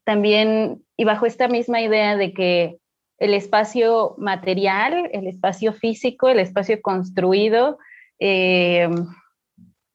también, 0.04 0.82
y 0.96 1.04
bajo 1.04 1.26
esta 1.26 1.48
misma 1.48 1.80
idea 1.80 2.16
de 2.16 2.32
que 2.32 2.78
el 3.18 3.34
espacio 3.34 4.14
material, 4.18 5.08
el 5.12 5.26
espacio 5.26 5.72
físico, 5.72 6.28
el 6.28 6.40
espacio 6.40 6.80
construido, 6.82 7.78
eh, 8.18 8.88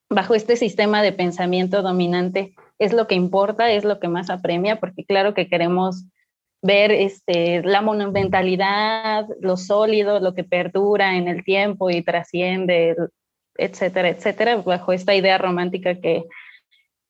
bajo 0.10 0.36
este 0.36 0.56
sistema 0.56 1.02
de 1.02 1.14
pensamiento 1.14 1.82
dominante 1.82 2.56
es 2.80 2.94
lo 2.94 3.08
que 3.08 3.16
importa, 3.16 3.72
es 3.72 3.84
lo 3.84 4.00
que 4.00 4.08
más 4.08 4.30
apremia, 4.30 4.80
porque 4.80 5.06
claro 5.06 5.34
que 5.34 5.48
queremos 5.48 6.06
ver 6.62 6.92
este, 6.92 7.62
la 7.64 7.82
monumentalidad, 7.82 9.26
lo 9.42 9.58
sólido, 9.58 10.20
lo 10.20 10.34
que 10.34 10.44
perdura 10.44 11.16
en 11.16 11.28
el 11.28 11.44
tiempo 11.44 11.90
y 11.90 12.02
trasciende, 12.02 12.96
etcétera, 13.58 14.10
etcétera, 14.10 14.58
bajo 14.58 14.92
esta 14.92 15.14
idea 15.14 15.38
romántica 15.38 16.00
que, 16.00 16.24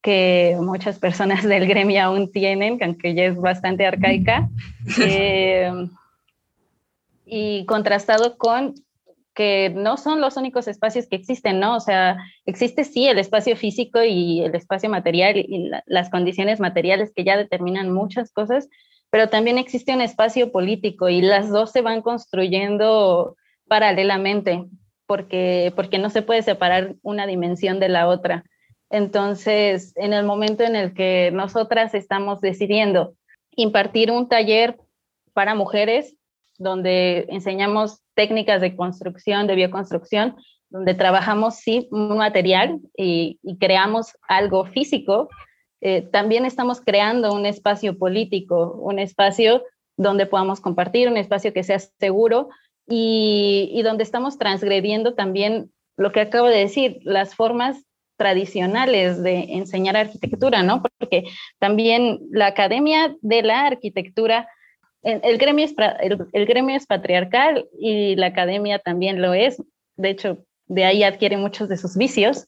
que 0.01 0.57
muchas 0.59 0.99
personas 0.99 1.43
del 1.47 1.67
gremio 1.67 2.03
aún 2.03 2.31
tienen, 2.31 2.79
aunque 2.81 3.13
ya 3.13 3.25
es 3.25 3.35
bastante 3.35 3.85
arcaica, 3.85 4.49
eh, 5.01 5.71
y 7.25 7.65
contrastado 7.65 8.37
con 8.37 8.75
que 9.39 9.71
no 9.73 9.95
son 9.95 10.19
los 10.19 10.35
únicos 10.35 10.67
espacios 10.67 11.07
que 11.07 11.15
existen, 11.15 11.61
¿no? 11.61 11.77
O 11.77 11.79
sea, 11.79 12.17
existe 12.45 12.83
sí 12.83 13.07
el 13.07 13.19
espacio 13.19 13.55
físico 13.55 14.03
y 14.03 14.41
el 14.41 14.53
espacio 14.53 14.89
material 14.89 15.37
y 15.37 15.71
las 15.85 16.09
condiciones 16.09 16.59
materiales 16.59 17.13
que 17.15 17.23
ya 17.23 17.37
determinan 17.37 17.93
muchas 17.93 18.33
cosas, 18.33 18.67
pero 19.09 19.29
también 19.29 19.57
existe 19.57 19.93
un 19.93 20.01
espacio 20.01 20.51
político 20.51 21.07
y 21.07 21.21
las 21.21 21.49
dos 21.49 21.71
se 21.71 21.81
van 21.81 22.01
construyendo 22.01 23.37
paralelamente, 23.69 24.65
porque, 25.05 25.71
porque 25.73 25.99
no 25.99 26.09
se 26.09 26.21
puede 26.21 26.41
separar 26.41 26.95
una 27.01 27.25
dimensión 27.25 27.79
de 27.79 27.87
la 27.87 28.09
otra. 28.09 28.43
Entonces, 28.89 29.93
en 29.95 30.13
el 30.13 30.25
momento 30.25 30.63
en 30.63 30.75
el 30.75 30.93
que 30.93 31.31
nosotras 31.31 31.93
estamos 31.93 32.41
decidiendo 32.41 33.13
impartir 33.55 34.11
un 34.11 34.27
taller 34.27 34.77
para 35.33 35.55
mujeres, 35.55 36.15
donde 36.57 37.25
enseñamos 37.29 38.01
técnicas 38.15 38.61
de 38.61 38.75
construcción, 38.75 39.47
de 39.47 39.55
bioconstrucción, 39.55 40.35
donde 40.69 40.93
trabajamos 40.93 41.55
sí 41.55 41.87
un 41.91 42.17
material 42.17 42.79
y, 42.95 43.39
creamos 43.59 44.13
algo 44.27 44.65
físico, 44.65 45.29
eh, 45.81 46.01
también 46.01 46.45
estamos 46.45 46.81
creando 46.81 47.33
un 47.33 47.45
espacio 47.45 47.97
político, 47.97 48.73
un 48.81 48.99
espacio 48.99 49.63
donde 49.97 50.25
podamos 50.25 50.59
compartir, 50.59 51.07
un 51.07 51.17
espacio 51.17 51.53
que 51.53 51.63
sea 51.63 51.79
seguro 51.79 52.49
y, 52.87 53.69
y 53.73 53.81
donde 53.81 54.03
estamos 54.03 54.37
transgrediendo 54.37 55.13
también 55.13 55.71
lo 55.95 56.11
que 56.11 56.21
acabo 56.21 56.47
de 56.47 56.57
decir, 56.57 56.99
las 57.03 57.35
formas 57.35 57.85
tradicionales 58.19 59.23
de 59.23 59.53
enseñar 59.53 59.97
arquitectura, 59.97 60.61
¿no? 60.61 60.83
Porque 60.83 61.23
también 61.57 62.19
la 62.29 62.45
Academia 62.47 63.15
de 63.21 63.41
la 63.41 63.65
Arquitectura 63.65 64.47
el 65.01 65.37
gremio, 65.37 65.65
es, 65.65 65.73
el, 66.33 66.45
gremio 66.45 66.75
es 66.75 66.85
patriarcal 66.85 67.67
y 67.79 68.15
la 68.15 68.27
academia 68.27 68.79
también 68.79 69.21
lo 69.21 69.33
es. 69.33 69.61
De 69.95 70.09
hecho, 70.09 70.45
de 70.67 70.85
ahí 70.85 71.03
adquiere 71.03 71.37
muchos 71.37 71.69
de 71.69 71.77
sus 71.77 71.95
vicios. 71.95 72.47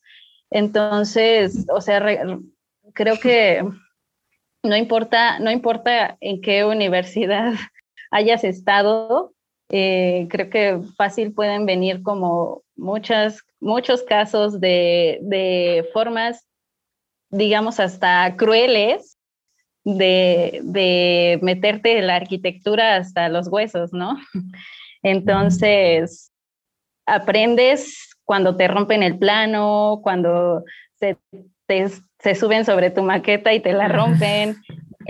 Entonces, 0.50 1.66
o 1.74 1.80
sea, 1.80 2.02
creo 2.94 3.20
que 3.20 3.64
no 4.64 4.76
importa, 4.76 5.40
no 5.40 5.50
importa 5.50 6.18
en 6.20 6.42
qué 6.42 6.66
universidad 6.66 7.54
hayas 8.12 8.44
estado, 8.44 9.34
Eh, 9.74 10.28
creo 10.30 10.50
que 10.50 10.80
fácil 10.98 11.34
pueden 11.34 11.66
venir 11.66 12.04
como 12.04 12.62
muchas, 12.76 13.42
muchos 13.62 14.04
casos 14.04 14.60
de, 14.60 15.20
de 15.22 15.90
formas, 15.94 16.46
digamos, 17.30 17.80
hasta 17.80 18.36
crueles 18.36 19.18
de, 19.86 20.60
de 20.64 21.40
meterte 21.42 21.98
en 21.98 22.08
la 22.08 22.18
arquitectura 22.18 22.98
hasta 22.98 23.30
los 23.30 23.48
huesos, 23.48 23.94
¿no? 23.94 24.18
Entonces, 25.04 26.32
aprendes 27.06 28.10
cuando 28.26 28.56
te 28.58 28.68
rompen 28.68 29.04
el 29.04 29.18
plano, 29.18 30.02
cuando 30.04 30.64
se, 31.00 31.18
se 32.20 32.36
suben 32.36 32.66
sobre 32.66 32.92
tu 32.92 33.04
maqueta 33.04 33.54
y 33.54 33.62
te 33.62 33.74
la 33.74 33.88
rompen. 33.90 34.58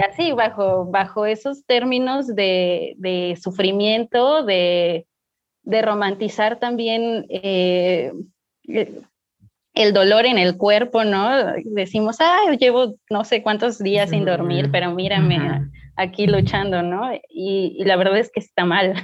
Y 0.01 0.09
así, 0.09 0.31
bajo, 0.31 0.85
bajo 0.85 1.25
esos 1.25 1.65
términos 1.65 2.27
de, 2.27 2.95
de 2.97 3.37
sufrimiento, 3.41 4.43
de, 4.43 5.05
de, 5.63 5.81
romantizar 5.81 6.59
también 6.59 7.25
eh, 7.29 8.11
el 9.73 9.93
dolor 9.93 10.25
en 10.25 10.37
el 10.37 10.57
cuerpo, 10.57 11.03
¿no? 11.03 11.53
Decimos, 11.65 12.17
ah, 12.19 12.39
llevo 12.59 12.95
no 13.09 13.23
sé 13.23 13.43
cuántos 13.43 13.77
días 13.77 14.09
sin 14.09 14.25
dormir, 14.25 14.69
pero 14.71 14.91
mírame 14.91 15.69
aquí 15.95 16.25
luchando, 16.25 16.81
¿no? 16.81 17.13
Y, 17.29 17.75
y, 17.77 17.83
la 17.83 17.95
verdad 17.95 18.17
es 18.17 18.31
que 18.31 18.39
está 18.39 18.65
mal. 18.65 18.95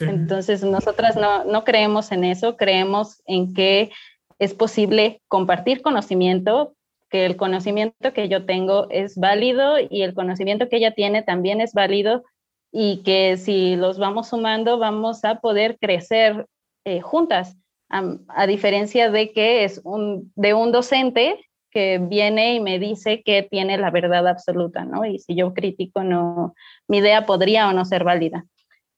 Entonces, 0.00 0.64
nosotras 0.64 1.16
no, 1.16 1.44
no 1.44 1.64
creemos 1.64 2.12
en 2.12 2.24
eso, 2.24 2.56
creemos 2.56 3.22
en 3.26 3.54
que 3.54 3.90
es 4.38 4.54
posible 4.54 5.22
compartir 5.28 5.82
conocimiento, 5.82 6.74
que 7.12 7.26
el 7.26 7.36
conocimiento 7.36 8.14
que 8.14 8.30
yo 8.30 8.46
tengo 8.46 8.86
es 8.88 9.18
válido 9.18 9.76
y 9.78 10.00
el 10.00 10.14
conocimiento 10.14 10.70
que 10.70 10.76
ella 10.76 10.94
tiene 10.94 11.22
también 11.22 11.60
es 11.60 11.74
válido 11.74 12.24
y 12.72 13.02
que 13.02 13.36
si 13.36 13.76
los 13.76 13.98
vamos 13.98 14.30
sumando 14.30 14.78
vamos 14.78 15.22
a 15.26 15.38
poder 15.40 15.78
crecer 15.78 16.46
eh, 16.86 17.02
juntas, 17.02 17.58
a, 17.90 18.46
diferencia 18.46 19.10
de 19.10 19.32
que 19.32 19.64
es 19.64 19.82
un, 19.84 20.32
de 20.36 20.54
un 20.54 20.72
docente 20.72 21.38
que 21.70 21.98
viene 21.98 22.54
y 22.54 22.60
me 22.60 22.78
dice 22.78 23.22
que 23.22 23.42
tiene 23.42 23.76
la 23.76 23.90
verdad 23.90 24.26
absoluta, 24.26 24.86
¿no? 24.86 25.04
Y 25.04 25.18
si 25.18 25.34
yo 25.34 25.52
critico, 25.52 26.02
no, 26.02 26.54
mi 26.88 26.98
idea 26.98 27.26
podría 27.26 27.68
o 27.68 27.74
no 27.74 27.84
ser 27.84 28.04
válida. 28.04 28.46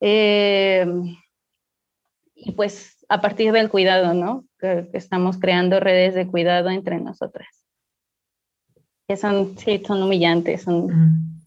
Eh, 0.01 0.87
y 2.37 2.53
pues 2.53 3.05
a 3.09 3.21
partir 3.21 3.51
del 3.51 3.71
cuidado, 3.71 4.15
¿no? 4.15 4.45
Que, 4.61 4.89
estamos 4.93 5.39
creando 5.39 5.81
redes 5.81 6.15
de 6.15 6.29
cuidado 6.29 6.71
entre 6.71 7.01
nosotras. 7.01 7.64
Que 9.09 9.17
son, 9.17 9.59
sí, 9.59 9.83
son 9.87 10.03
humillantes, 10.03 10.63
son, 10.63 11.43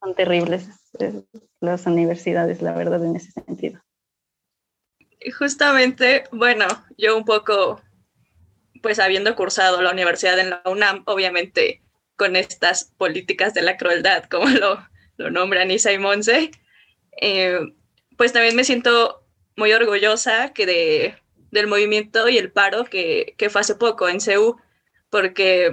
son 0.00 0.14
terribles 0.14 0.68
las 1.60 1.86
universidades, 1.86 2.62
la 2.62 2.72
verdad, 2.72 3.04
en 3.04 3.16
ese 3.16 3.32
sentido. 3.32 3.80
Justamente, 5.38 6.24
bueno, 6.32 6.66
yo 6.96 7.16
un 7.16 7.24
poco, 7.24 7.80
pues 8.82 8.98
habiendo 8.98 9.36
cursado 9.36 9.82
la 9.82 9.92
universidad 9.92 10.38
en 10.38 10.50
la 10.50 10.62
UNAM, 10.64 11.02
obviamente 11.06 11.82
con 12.16 12.36
estas 12.36 12.92
políticas 12.96 13.54
de 13.54 13.62
la 13.62 13.76
crueldad, 13.76 14.24
como 14.24 14.48
lo, 14.48 14.78
lo 15.16 15.30
nombran 15.30 15.70
Isa 15.70 15.92
y 15.92 15.98
Monse, 15.98 16.50
eh, 17.20 17.60
pues 18.16 18.32
también 18.32 18.56
me 18.56 18.64
siento 18.64 19.26
muy 19.56 19.72
orgullosa 19.72 20.52
que 20.52 20.66
de, 20.66 21.14
del 21.50 21.66
movimiento 21.66 22.28
y 22.28 22.38
el 22.38 22.52
paro 22.52 22.84
que, 22.84 23.34
que 23.36 23.50
fue 23.50 23.60
hace 23.60 23.74
poco 23.74 24.08
en 24.08 24.20
CEU, 24.20 24.56
porque 25.10 25.70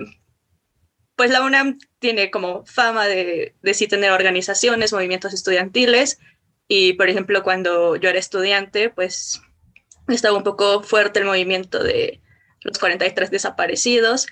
pues 1.18 1.32
la 1.32 1.42
UNAM 1.42 1.80
tiene 2.00 2.32
como 2.32 2.66
fama 2.66 3.08
de, 3.08 3.56
de 3.62 3.74
sí 3.74 3.88
tener 3.88 4.12
organizaciones, 4.12 4.94
movimientos 4.94 5.34
estudiantiles, 5.34 6.20
y 6.70 6.94
por 6.94 7.10
ejemplo 7.10 7.44
cuando 7.44 7.98
yo 7.98 8.10
era 8.10 8.20
estudiante, 8.20 8.90
pues 8.90 9.42
estaba 10.08 10.38
un 10.38 10.44
poco 10.44 10.84
fuerte 10.84 11.20
el 11.20 11.26
movimiento 11.26 11.84
de 11.84 12.22
los 12.62 12.78
43 12.78 13.32
desaparecidos, 13.32 14.28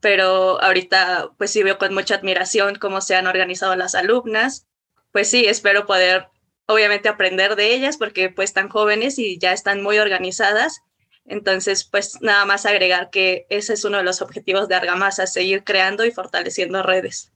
pero 0.00 0.62
ahorita 0.62 1.30
pues 1.38 1.50
sí 1.50 1.62
veo 1.62 1.78
con 1.78 1.94
mucha 1.94 2.16
admiración 2.16 2.76
cómo 2.76 3.00
se 3.00 3.14
han 3.14 3.26
organizado 3.26 3.74
las 3.76 3.94
alumnas. 3.94 4.66
Pues 5.12 5.30
sí, 5.30 5.46
espero 5.46 5.86
poder 5.86 6.28
obviamente 6.66 7.08
aprender 7.08 7.56
de 7.56 7.74
ellas 7.74 7.96
porque 7.96 8.28
pues 8.28 8.50
están 8.50 8.68
jóvenes 8.68 9.18
y 9.18 9.38
ya 9.38 9.52
están 9.52 9.82
muy 9.82 9.98
organizadas. 9.98 10.82
Entonces, 11.26 11.84
pues 11.84 12.18
nada 12.20 12.44
más 12.44 12.66
agregar 12.66 13.10
que 13.10 13.46
ese 13.50 13.74
es 13.74 13.84
uno 13.84 13.98
de 13.98 14.04
los 14.04 14.22
objetivos 14.22 14.68
de 14.68 14.76
Argamasa, 14.76 15.26
seguir 15.26 15.64
creando 15.64 16.04
y 16.04 16.10
fortaleciendo 16.10 16.82
redes. 16.82 17.32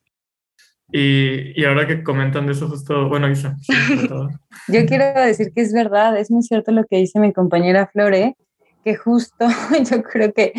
Y, 0.92 1.60
y 1.60 1.64
ahora 1.64 1.86
que 1.86 2.02
comentan 2.02 2.46
de 2.46 2.52
eso 2.52 2.68
justo, 2.68 3.08
bueno, 3.08 3.30
Isa. 3.30 3.56
Yo 4.68 4.86
quiero 4.86 5.20
decir 5.20 5.52
que 5.54 5.62
es 5.62 5.72
verdad, 5.72 6.16
es 6.18 6.30
muy 6.30 6.42
cierto 6.42 6.72
lo 6.72 6.84
que 6.84 6.96
dice 6.96 7.20
mi 7.20 7.32
compañera 7.32 7.88
Flore, 7.92 8.36
que 8.84 8.96
justo 8.96 9.46
yo 9.90 10.02
creo 10.02 10.32
que, 10.32 10.52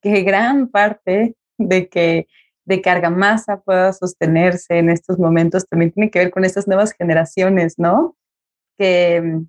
que 0.00 0.22
gran 0.22 0.68
parte 0.68 1.34
de 1.58 1.88
que 1.88 2.28
de 2.64 2.82
carga 2.82 3.10
masa 3.10 3.60
pueda 3.60 3.92
sostenerse 3.92 4.78
en 4.78 4.90
estos 4.90 5.18
momentos 5.18 5.66
también 5.66 5.90
tiene 5.90 6.10
que 6.10 6.18
ver 6.18 6.30
con 6.30 6.44
estas 6.44 6.68
nuevas 6.68 6.92
generaciones, 6.92 7.78
¿no? 7.78 8.16
Que, 8.76 9.40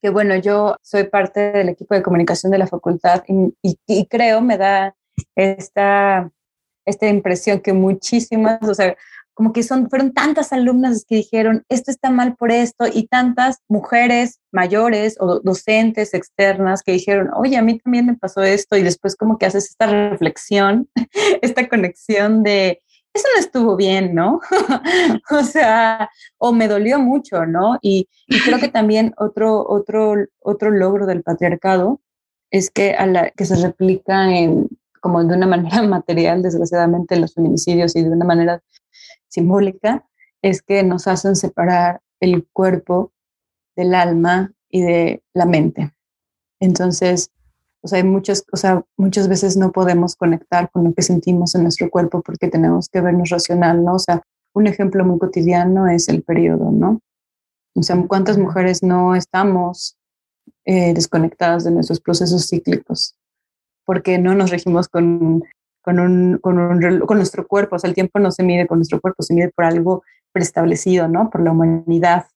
que 0.00 0.10
bueno, 0.10 0.36
yo 0.36 0.76
soy 0.82 1.04
parte 1.04 1.52
del 1.52 1.68
equipo 1.68 1.94
de 1.94 2.02
comunicación 2.02 2.52
de 2.52 2.58
la 2.58 2.66
facultad 2.66 3.22
y, 3.28 3.78
y, 3.86 4.06
creo, 4.06 4.40
me 4.40 4.56
da 4.56 4.94
esta, 5.34 6.30
esta 6.84 7.08
impresión 7.08 7.60
que 7.60 7.72
muchísimas, 7.72 8.62
o 8.68 8.74
sea, 8.74 8.96
como 9.34 9.52
que 9.52 9.62
son, 9.62 9.88
fueron 9.88 10.12
tantas 10.12 10.52
alumnas 10.52 11.04
que 11.08 11.16
dijeron, 11.16 11.64
esto 11.68 11.90
está 11.90 12.10
mal 12.10 12.36
por 12.36 12.50
esto, 12.52 12.86
y 12.92 13.06
tantas 13.06 13.58
mujeres 13.68 14.38
mayores 14.52 15.16
o 15.18 15.40
docentes 15.40 16.12
externas 16.12 16.82
que 16.82 16.92
dijeron, 16.92 17.30
oye, 17.34 17.56
a 17.56 17.62
mí 17.62 17.78
también 17.78 18.06
me 18.06 18.16
pasó 18.16 18.42
esto, 18.42 18.76
y 18.76 18.82
después 18.82 19.16
como 19.16 19.38
que 19.38 19.46
haces 19.46 19.70
esta 19.70 19.86
reflexión, 20.10 20.90
esta 21.42 21.68
conexión 21.68 22.42
de, 22.42 22.82
eso 23.20 23.28
no 23.34 23.40
estuvo 23.40 23.76
bien, 23.76 24.14
¿no? 24.14 24.40
o 25.30 25.42
sea, 25.44 26.10
o 26.38 26.52
me 26.52 26.68
dolió 26.68 26.98
mucho, 26.98 27.46
¿no? 27.46 27.78
Y, 27.82 28.08
creo 28.44 28.58
que 28.58 28.68
también 28.68 29.12
otro, 29.18 29.66
otro, 29.68 30.14
otro 30.40 30.70
logro 30.70 31.06
del 31.06 31.22
patriarcado 31.22 32.00
es 32.50 32.70
que, 32.70 32.94
a 32.94 33.06
la, 33.06 33.30
que 33.30 33.44
se 33.44 33.56
replica 33.56 34.34
en, 34.34 34.68
como 35.00 35.22
de 35.22 35.34
una 35.36 35.46
manera 35.46 35.82
material, 35.88 36.42
desgraciadamente, 36.42 37.14
en 37.14 37.22
los 37.22 37.34
feminicidios 37.34 37.94
y 37.96 38.02
de 38.02 38.10
una 38.10 38.24
manera 38.24 38.62
simbólica 39.28 40.06
es 40.42 40.62
que 40.62 40.82
nos 40.82 41.06
hacen 41.06 41.36
separar 41.36 42.00
el 42.18 42.46
cuerpo 42.52 43.12
del 43.76 43.94
alma 43.94 44.52
y 44.70 44.82
de 44.82 45.22
la 45.34 45.44
mente. 45.44 45.92
Entonces, 46.60 47.30
o 47.82 47.88
sea, 47.88 47.98
hay 47.98 48.04
muchas, 48.04 48.44
o 48.52 48.56
sea, 48.56 48.84
muchas 48.96 49.28
veces 49.28 49.56
no 49.56 49.72
podemos 49.72 50.16
conectar 50.16 50.70
con 50.70 50.84
lo 50.84 50.92
que 50.92 51.02
sentimos 51.02 51.54
en 51.54 51.62
nuestro 51.62 51.90
cuerpo 51.90 52.22
porque 52.22 52.48
tenemos 52.48 52.88
que 52.88 53.00
vernos 53.00 53.30
racional, 53.30 53.84
¿no? 53.84 53.94
O 53.94 53.98
sea, 53.98 54.22
un 54.54 54.66
ejemplo 54.66 55.04
muy 55.04 55.18
cotidiano 55.18 55.88
es 55.88 56.08
el 56.08 56.22
periodo, 56.22 56.70
¿no? 56.70 57.00
O 57.74 57.82
sea, 57.82 57.96
¿cuántas 58.06 58.36
mujeres 58.36 58.82
no 58.82 59.14
estamos 59.14 59.96
eh, 60.64 60.92
desconectadas 60.92 61.64
de 61.64 61.70
nuestros 61.70 62.00
procesos 62.00 62.48
cíclicos? 62.48 63.14
Porque 63.84 64.18
no 64.18 64.34
nos 64.34 64.50
regimos 64.50 64.88
con 64.88 65.42
con, 65.82 65.98
un, 65.98 66.38
con, 66.38 66.58
un, 66.58 67.00
con 67.00 67.16
nuestro 67.16 67.46
cuerpo. 67.46 67.76
O 67.76 67.78
sea, 67.78 67.88
el 67.88 67.94
tiempo 67.94 68.18
no 68.18 68.30
se 68.30 68.42
mide 68.42 68.66
con 68.66 68.78
nuestro 68.78 69.00
cuerpo, 69.00 69.22
se 69.22 69.34
mide 69.34 69.50
por 69.50 69.64
algo 69.64 70.02
preestablecido, 70.32 71.08
¿no? 71.08 71.30
Por 71.30 71.42
la 71.42 71.52
humanidad, 71.52 72.26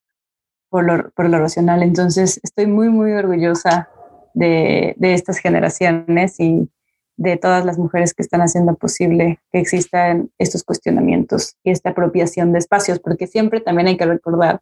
por 0.68 0.84
lo, 0.84 1.10
por 1.10 1.28
lo 1.28 1.38
racional. 1.38 1.82
Entonces, 1.82 2.40
estoy 2.42 2.66
muy, 2.66 2.88
muy 2.88 3.12
orgullosa 3.12 3.88
de, 4.34 4.94
de 4.98 5.14
estas 5.14 5.38
generaciones 5.38 6.38
y 6.38 6.68
de 7.16 7.36
todas 7.36 7.64
las 7.64 7.78
mujeres 7.78 8.12
que 8.12 8.22
están 8.22 8.40
haciendo 8.40 8.74
posible 8.74 9.40
que 9.52 9.60
existan 9.60 10.30
estos 10.38 10.64
cuestionamientos 10.64 11.56
y 11.62 11.70
esta 11.70 11.90
apropiación 11.90 12.52
de 12.52 12.58
espacios, 12.58 12.98
porque 12.98 13.26
siempre 13.26 13.60
también 13.60 13.88
hay 13.88 13.96
que 13.96 14.06
recordar 14.06 14.60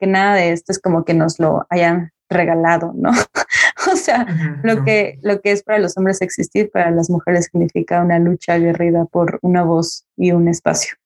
que 0.00 0.06
nada 0.06 0.34
de 0.34 0.52
esto 0.52 0.72
es 0.72 0.80
como 0.80 1.04
que 1.04 1.14
nos 1.14 1.38
lo 1.38 1.64
hayan 1.70 2.10
regalado, 2.28 2.92
¿no? 2.96 3.10
o 3.92 3.96
sea, 3.96 4.26
lo, 4.64 4.84
que, 4.84 5.18
lo 5.22 5.40
que 5.40 5.52
es 5.52 5.62
para 5.62 5.78
los 5.78 5.96
hombres 5.96 6.20
existir, 6.22 6.70
para 6.70 6.90
las 6.90 7.08
mujeres 7.08 7.48
significa 7.52 8.02
una 8.02 8.18
lucha 8.18 8.54
aguerrida 8.54 9.04
por 9.04 9.38
una 9.42 9.62
voz 9.62 10.04
y 10.16 10.32
un 10.32 10.48
espacio. 10.48 10.96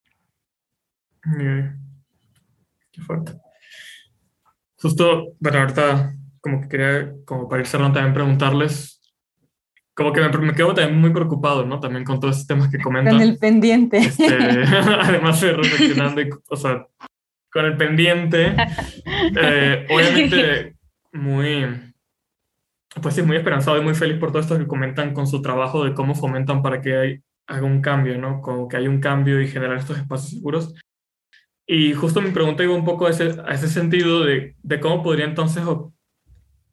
Qué 2.92 3.00
fuerte. 3.02 3.32
Justo, 4.78 5.34
bueno, 5.40 5.58
ahorita 5.58 6.15
como 6.46 6.60
que 6.60 6.68
quería, 6.68 7.12
como 7.24 7.48
para 7.48 7.60
ir 7.60 7.66
cerrando 7.66 7.94
también 7.94 8.14
preguntarles, 8.14 9.02
como 9.94 10.12
que 10.12 10.20
me, 10.20 10.54
quedo 10.54 10.74
también 10.74 11.00
muy 11.00 11.10
preocupado, 11.10 11.66
¿no? 11.66 11.80
También 11.80 12.04
con 12.04 12.20
todos 12.20 12.36
estos 12.36 12.46
temas 12.46 12.70
que 12.70 12.78
comentan. 12.78 13.14
Con 13.14 13.22
el 13.22 13.36
pendiente. 13.36 13.98
Este, 13.98 14.26
además 15.00 15.40
de 15.40 15.54
reflexionando, 15.54 16.22
o 16.48 16.56
sea, 16.56 16.86
con 17.50 17.64
el 17.64 17.76
pendiente, 17.76 18.54
eh, 19.42 19.86
obviamente 19.90 20.76
muy, 21.12 21.66
pues 23.02 23.16
sí, 23.16 23.22
muy 23.22 23.38
esperanzado 23.38 23.78
y 23.78 23.82
muy 23.82 23.94
feliz 23.94 24.18
por 24.18 24.30
todo 24.30 24.40
esto 24.40 24.56
que 24.56 24.68
comentan 24.68 25.12
con 25.14 25.26
su 25.26 25.42
trabajo 25.42 25.84
de 25.84 25.94
cómo 25.94 26.14
fomentan 26.14 26.62
para 26.62 26.80
que 26.80 26.96
hay, 26.96 27.20
haga 27.48 27.66
un 27.66 27.80
cambio, 27.80 28.18
¿no? 28.18 28.40
Como 28.40 28.68
que 28.68 28.76
hay 28.76 28.86
un 28.86 29.00
cambio 29.00 29.40
y 29.40 29.48
generar 29.48 29.78
estos 29.78 29.98
espacios 29.98 30.30
seguros. 30.30 30.74
Y 31.66 31.94
justo 31.94 32.20
mi 32.20 32.30
pregunta 32.30 32.62
iba 32.62 32.74
un 32.74 32.84
poco 32.84 33.06
a 33.06 33.10
ese, 33.10 33.34
a 33.44 33.52
ese 33.52 33.66
sentido 33.66 34.22
de, 34.22 34.54
de, 34.62 34.80
cómo 34.80 35.02
podría 35.02 35.24
entonces 35.24 35.64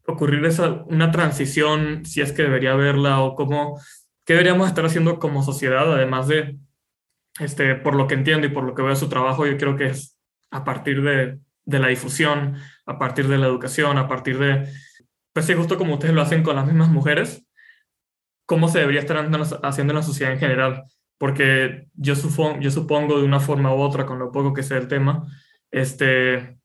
ocurrir 0.06 0.46
esa, 0.46 0.84
una 0.88 1.12
transición, 1.12 2.06
si 2.06 2.22
es 2.22 2.32
que 2.32 2.44
debería 2.44 2.74
haberla, 2.74 3.22
o 3.22 3.36
cómo, 3.36 3.80
qué 4.26 4.34
deberíamos 4.34 4.68
estar 4.68 4.86
haciendo 4.86 5.20
como 5.20 5.44
sociedad, 5.44 5.92
además 5.94 6.28
de, 6.28 6.58
este, 7.40 7.76
por 7.76 7.96
lo 7.96 8.08
que 8.08 8.16
entiendo 8.16 8.48
y 8.48 8.52
por 8.52 8.64
lo 8.64 8.76
que 8.76 8.82
veo 8.82 8.96
su 8.96 9.10
trabajo, 9.10 9.46
yo 9.46 9.58
creo 9.58 9.76
que 9.76 9.88
es 9.88 10.18
a 10.52 10.64
partir 10.64 11.02
de, 11.02 11.40
de 11.66 11.80
la 11.80 11.88
difusión, 11.88 12.58
a 12.86 13.00
partir 13.00 13.28
de 13.28 13.38
la 13.38 13.48
educación, 13.48 13.98
a 13.98 14.08
partir 14.08 14.38
de, 14.38 14.68
pues 15.34 15.46
sí, 15.46 15.54
justo 15.54 15.78
como 15.78 15.94
ustedes 15.94 16.14
lo 16.14 16.22
hacen 16.22 16.44
con 16.44 16.56
las 16.56 16.66
mismas 16.66 16.90
mujeres, 16.90 17.46
cómo 18.46 18.68
se 18.68 18.80
debería 18.80 19.02
estar 19.02 19.18
haciendo 19.64 19.94
en 19.94 19.96
la 19.96 20.04
sociedad 20.04 20.34
en 20.34 20.40
general 20.40 20.84
porque 21.24 21.88
yo, 21.94 22.18
supongo, 22.18 22.60
yo 22.60 22.70
supongo 22.70 23.18
de 23.18 23.24
una 23.24 23.40
forma 23.40 23.74
u 23.74 23.80
otra, 23.80 24.06
con 24.06 24.20
lo 24.20 24.30
poco 24.30 24.54
que 24.54 24.62
sé 24.62 24.76
del 24.76 24.90
tema, 24.90 25.26
este, 25.72 26.58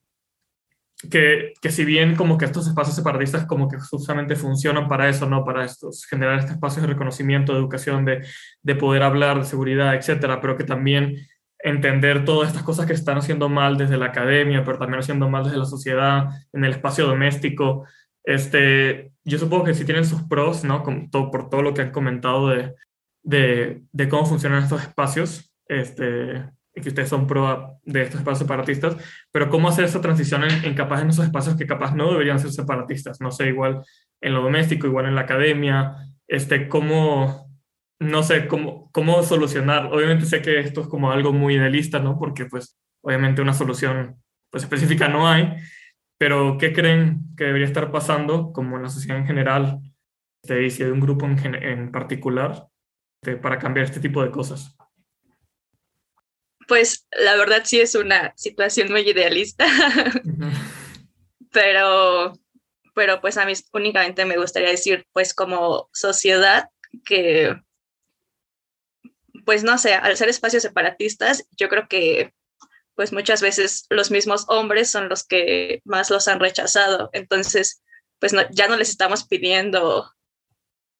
que, 1.09 1.53
que, 1.61 1.71
si 1.71 1.85
bien 1.85 2.15
como 2.15 2.37
que 2.37 2.45
estos 2.45 2.67
espacios 2.67 2.95
separatistas 2.95 3.45
como 3.45 3.69
que 3.69 3.79
justamente 3.79 4.35
funcionan 4.35 4.87
para 4.87 5.07
eso, 5.07 5.29
¿no? 5.29 5.45
Para 5.45 5.63
estos, 5.63 6.05
generar 6.05 6.39
este 6.39 6.53
espacio 6.53 6.81
de 6.81 6.89
reconocimiento, 6.89 7.53
de 7.53 7.59
educación, 7.59 8.03
de, 8.03 8.25
de 8.61 8.75
poder 8.75 9.03
hablar, 9.03 9.39
de 9.39 9.45
seguridad, 9.45 9.95
etcétera, 9.95 10.41
pero 10.41 10.57
que 10.57 10.65
también 10.65 11.15
entender 11.59 12.25
todas 12.25 12.49
estas 12.49 12.63
cosas 12.63 12.85
que 12.85 12.93
están 12.93 13.17
haciendo 13.17 13.49
mal 13.49 13.77
desde 13.77 13.97
la 13.97 14.07
academia, 14.07 14.63
pero 14.63 14.77
también 14.77 14.99
haciendo 14.99 15.29
mal 15.29 15.43
desde 15.43 15.57
la 15.57 15.65
sociedad, 15.65 16.29
en 16.53 16.65
el 16.65 16.71
espacio 16.71 17.05
doméstico. 17.05 17.85
Este, 18.23 19.11
yo 19.23 19.37
supongo 19.37 19.65
que 19.65 19.73
sí 19.73 19.85
tienen 19.85 20.05
sus 20.05 20.23
pros, 20.23 20.63
¿no? 20.63 20.83
Como 20.83 21.09
todo, 21.09 21.31
por 21.31 21.49
todo 21.49 21.61
lo 21.61 21.73
que 21.73 21.81
han 21.81 21.91
comentado 21.91 22.49
de, 22.49 22.73
de, 23.23 23.83
de 23.91 24.09
cómo 24.09 24.25
funcionan 24.25 24.63
estos 24.63 24.81
espacios, 24.81 25.53
este, 25.67 26.45
que 26.81 26.89
ustedes 26.89 27.09
son 27.09 27.27
pro 27.27 27.79
de 27.83 28.03
estos 28.03 28.19
espacios 28.19 28.39
separatistas, 28.39 28.97
pero 29.31 29.49
cómo 29.49 29.69
hacer 29.69 29.85
esa 29.85 30.01
transición 30.01 30.43
en, 30.43 30.65
en, 30.65 30.73
capaz 30.73 31.01
en 31.01 31.09
esos 31.09 31.25
espacios 31.25 31.55
que 31.55 31.67
capaz 31.67 31.95
no 31.95 32.11
deberían 32.11 32.39
ser 32.39 32.51
separatistas, 32.51 33.21
no 33.21 33.31
sé, 33.31 33.47
igual 33.47 33.83
en 34.21 34.33
lo 34.33 34.41
doméstico, 34.41 34.87
igual 34.87 35.05
en 35.05 35.15
la 35.15 35.21
academia, 35.21 35.95
este, 36.27 36.67
cómo, 36.67 37.51
no 37.99 38.23
sé, 38.23 38.47
cómo, 38.47 38.89
cómo 38.91 39.23
solucionar. 39.23 39.87
Obviamente 39.87 40.25
sé 40.25 40.41
que 40.41 40.59
esto 40.59 40.81
es 40.81 40.87
como 40.87 41.11
algo 41.11 41.33
muy 41.33 41.55
idealista, 41.55 41.99
¿no? 41.99 42.17
Porque 42.17 42.45
pues 42.45 42.77
obviamente 43.03 43.41
una 43.41 43.53
solución 43.53 44.17
pues 44.51 44.63
específica 44.63 45.07
no 45.07 45.27
hay, 45.27 45.55
pero 46.17 46.57
¿qué 46.57 46.73
creen 46.73 47.21
que 47.37 47.45
debería 47.45 47.67
estar 47.67 47.91
pasando 47.91 48.51
como 48.51 48.77
en 48.77 48.83
la 48.83 48.89
sociedad 48.89 49.17
en 49.17 49.27
general? 49.27 49.79
Este, 50.43 50.65
y 50.65 50.69
si 50.69 50.83
hay 50.83 50.89
un 50.89 50.99
grupo 50.99 51.25
en, 51.25 51.55
en 51.55 51.91
particular, 51.91 52.67
este, 53.21 53.37
para 53.37 53.59
cambiar 53.59 53.85
este 53.85 53.99
tipo 53.99 54.23
de 54.23 54.31
cosas? 54.31 54.77
Pues 56.69 57.05
la 57.11 57.35
verdad 57.35 57.63
sí 57.65 57.81
es 57.81 57.95
una 57.95 58.33
situación 58.37 58.89
muy 58.89 59.01
idealista, 59.01 59.67
pero, 61.51 62.39
pero 62.95 63.19
pues 63.19 63.37
a 63.37 63.45
mí 63.45 63.53
únicamente 63.73 64.23
me 64.23 64.37
gustaría 64.37 64.69
decir, 64.69 65.05
pues 65.11 65.33
como 65.33 65.89
sociedad, 65.91 66.69
que 67.03 67.53
pues 69.45 69.63
no 69.63 69.77
sé, 69.77 69.95
al 69.95 70.15
ser 70.15 70.29
espacios 70.29 70.63
separatistas, 70.63 71.45
yo 71.57 71.67
creo 71.69 71.87
que 71.89 72.33
pues 72.95 73.11
muchas 73.13 73.41
veces 73.41 73.85
los 73.89 74.11
mismos 74.11 74.45
hombres 74.47 74.91
son 74.91 75.09
los 75.09 75.25
que 75.25 75.81
más 75.85 76.09
los 76.09 76.27
han 76.27 76.39
rechazado. 76.39 77.09
Entonces, 77.13 77.81
pues 78.19 78.33
ya 78.51 78.67
no 78.67 78.77
les 78.77 78.89
estamos 78.89 79.25
pidiendo 79.27 80.11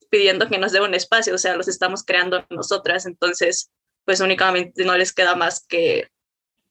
pidiendo 0.09 0.47
que 0.49 0.57
nos 0.57 0.71
dé 0.71 0.81
un 0.81 0.93
espacio, 0.93 1.35
o 1.35 1.37
sea, 1.37 1.55
los 1.55 1.67
estamos 1.67 2.03
creando 2.03 2.45
nosotras, 2.49 3.05
entonces, 3.05 3.71
pues 4.09 4.21
únicamente 4.21 4.85
no 4.85 4.97
les 4.97 5.13
queda 5.13 5.35
más 5.35 5.63
que, 5.67 6.07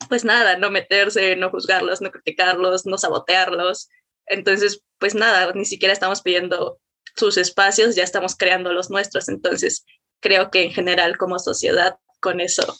pues 0.08 0.24
nada, 0.24 0.56
no 0.56 0.72
meterse, 0.72 1.36
no 1.36 1.50
juzgarlos, 1.50 2.00
no 2.00 2.10
criticarlos, 2.10 2.84
no 2.84 2.98
sabotearlos. 2.98 3.88
Entonces, 4.26 4.82
pues 4.98 5.14
nada, 5.14 5.52
ni 5.52 5.64
siquiera 5.64 5.92
estamos 5.92 6.20
pidiendo 6.20 6.80
sus 7.14 7.36
espacios, 7.36 7.94
ya 7.94 8.02
estamos 8.02 8.34
creando 8.34 8.72
los 8.72 8.90
nuestros. 8.90 9.28
Entonces, 9.28 9.86
creo 10.18 10.50
que 10.50 10.64
en 10.64 10.72
general 10.72 11.16
como 11.16 11.38
sociedad 11.38 11.94
con 12.18 12.40
eso 12.40 12.74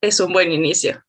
es 0.00 0.18
un 0.18 0.32
buen 0.32 0.50
inicio. 0.50 1.04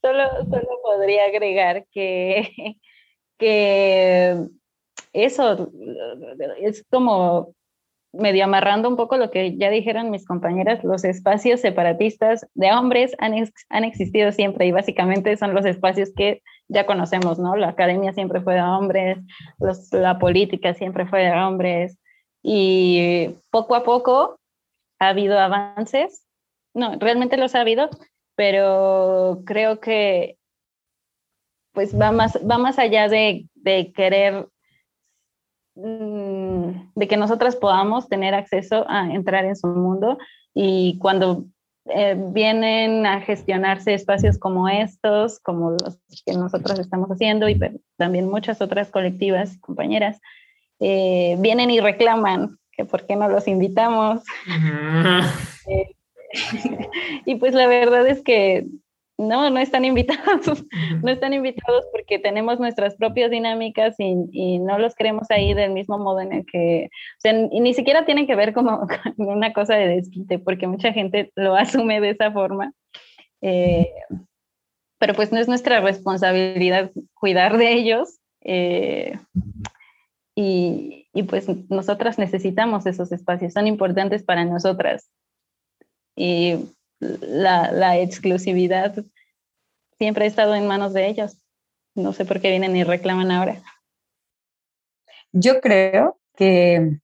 Solo, 0.00 0.30
solo 0.50 0.80
podría 0.82 1.26
agregar 1.26 1.84
que, 1.92 2.78
que 3.38 4.34
eso 5.12 5.70
es 6.58 6.86
como 6.88 7.54
medio 8.12 8.44
amarrando 8.44 8.88
un 8.88 8.96
poco 8.96 9.16
lo 9.16 9.30
que 9.30 9.56
ya 9.56 9.70
dijeron 9.70 10.10
mis 10.10 10.26
compañeras, 10.26 10.82
los 10.82 11.04
espacios 11.04 11.60
separatistas 11.60 12.46
de 12.54 12.72
hombres 12.72 13.14
han, 13.18 13.34
han 13.68 13.84
existido 13.84 14.32
siempre 14.32 14.66
y 14.66 14.72
básicamente 14.72 15.36
son 15.36 15.54
los 15.54 15.66
espacios 15.66 16.10
que 16.16 16.42
ya 16.68 16.86
conocemos, 16.86 17.38
¿no? 17.38 17.56
La 17.56 17.68
academia 17.68 18.12
siempre 18.12 18.40
fue 18.40 18.54
de 18.54 18.62
hombres, 18.62 19.18
la 19.92 20.18
política 20.18 20.74
siempre 20.74 21.06
fue 21.06 21.22
de 21.24 21.32
hombres 21.32 21.98
y 22.42 23.30
poco 23.50 23.74
a 23.74 23.84
poco 23.84 24.38
ha 24.98 25.08
habido 25.08 25.38
avances, 25.38 26.26
no, 26.74 26.96
realmente 26.98 27.36
los 27.36 27.54
ha 27.54 27.60
habido, 27.60 27.88
pero 28.34 29.42
creo 29.44 29.80
que 29.80 30.36
pues 31.72 31.98
va 31.98 32.10
más, 32.10 32.38
va 32.48 32.58
más 32.58 32.78
allá 32.78 33.08
de, 33.08 33.46
de 33.54 33.92
querer 33.92 34.48
de 35.80 37.08
que 37.08 37.16
nosotras 37.16 37.56
podamos 37.56 38.08
tener 38.08 38.34
acceso 38.34 38.84
a 38.88 39.12
entrar 39.12 39.44
en 39.44 39.56
su 39.56 39.68
mundo 39.68 40.18
y 40.54 40.98
cuando 40.98 41.44
eh, 41.86 42.16
vienen 42.18 43.06
a 43.06 43.20
gestionarse 43.20 43.94
espacios 43.94 44.38
como 44.38 44.68
estos, 44.68 45.38
como 45.40 45.70
los 45.70 45.98
que 46.26 46.32
nosotros 46.32 46.78
estamos 46.78 47.08
haciendo 47.10 47.48
y 47.48 47.58
también 47.96 48.28
muchas 48.28 48.60
otras 48.60 48.90
colectivas, 48.90 49.56
compañeras, 49.60 50.20
eh, 50.80 51.36
vienen 51.38 51.70
y 51.70 51.80
reclaman 51.80 52.58
que 52.72 52.84
por 52.84 53.06
qué 53.06 53.16
no 53.16 53.28
los 53.28 53.46
invitamos. 53.48 54.22
Eh, 55.70 55.94
y 57.26 57.34
pues 57.34 57.52
la 57.52 57.66
verdad 57.66 58.06
es 58.06 58.22
que 58.22 58.66
no, 59.18 59.50
no 59.50 59.58
están 59.58 59.84
invitados, 59.84 60.64
no 61.02 61.10
están 61.10 61.32
invitados 61.34 61.84
porque 61.92 62.20
tenemos 62.20 62.60
nuestras 62.60 62.94
propias 62.94 63.30
dinámicas 63.30 63.96
y, 63.98 64.58
no 64.60 64.78
los 64.78 64.94
queremos 64.94 65.30
ahí 65.30 65.54
del 65.54 65.72
mismo 65.72 65.98
modo 65.98 66.20
en 66.20 66.32
el 66.32 66.46
que, 66.46 66.86
o 66.86 67.20
sea, 67.20 67.32
y 67.50 67.60
ni 67.60 67.74
siquiera 67.74 68.06
tienen 68.06 68.26
que 68.26 68.36
ver 68.36 68.54
como 68.54 68.86
una 69.18 69.52
cosa 69.52 69.74
de 69.74 69.88
desquite, 69.88 70.38
porque 70.38 70.68
mucha 70.68 70.92
gente 70.92 71.32
lo 71.34 71.56
asume 71.56 72.00
de 72.00 72.10
esa 72.10 72.30
forma. 72.30 72.72
Eh, 73.42 73.90
pero 74.98 75.14
pues 75.14 75.32
no 75.32 75.38
es 75.38 75.48
nuestra 75.48 75.80
responsabilidad 75.80 76.90
cuidar 77.14 77.56
de 77.56 77.72
ellos. 77.72 78.18
Eh, 78.42 79.18
y, 80.34 81.08
y, 81.12 81.22
pues 81.24 81.48
nosotras 81.68 82.18
necesitamos 82.18 82.86
esos 82.86 83.10
espacios, 83.10 83.52
son 83.52 83.66
importantes 83.66 84.22
para 84.22 84.44
nosotras. 84.44 85.10
Y 86.14 86.56
la, 87.00 87.98
exclusividad 87.98 88.94
siempre 89.98 90.24
ha 90.24 90.28
estado 90.28 90.54
en 90.54 90.66
manos 90.66 90.92
de 90.92 91.08
ellos. 91.08 91.36
No 91.94 92.12
sé 92.12 92.24
por 92.24 92.40
qué 92.40 92.50
vienen 92.50 92.76
y 92.76 92.84
reclaman 92.84 93.30
ahora. 93.30 93.62
Yo 95.32 95.60
creo 95.60 96.18
que, 96.36 97.00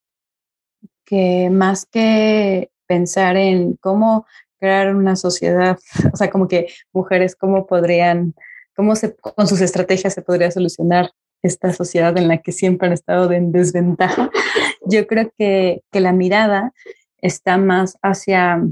que 1.04 1.50
más 1.50 1.86
que 1.86 2.70
pensar 2.86 3.36
en 3.36 3.74
cómo 3.76 4.26
crear 4.58 4.94
una 4.94 5.16
sociedad, 5.16 5.78
o 6.12 6.16
sea, 6.16 6.30
como 6.30 6.48
que 6.48 6.68
mujeres, 6.92 7.36
cómo 7.36 7.66
podrían, 7.66 8.34
cómo 8.74 8.96
se, 8.96 9.14
con 9.16 9.46
sus 9.46 9.60
estrategias 9.60 10.14
se 10.14 10.22
podría 10.22 10.50
solucionar 10.50 11.10
esta 11.42 11.72
sociedad 11.72 12.16
en 12.16 12.28
la 12.28 12.38
que 12.38 12.52
siempre 12.52 12.86
han 12.88 12.94
estado 12.94 13.30
en 13.32 13.52
desventaja, 13.52 14.30
yo 14.86 15.06
creo 15.06 15.30
que, 15.36 15.82
que 15.92 16.00
la 16.00 16.12
mirada 16.12 16.72
está 17.20 17.58
más 17.58 17.98
hacia 18.02 18.62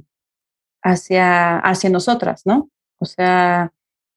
hacia, 0.83 1.59
hacia 1.59 1.91
nosotras, 1.91 2.43
¿no? 2.45 2.71
O 2.99 3.05
sea, 3.05 3.73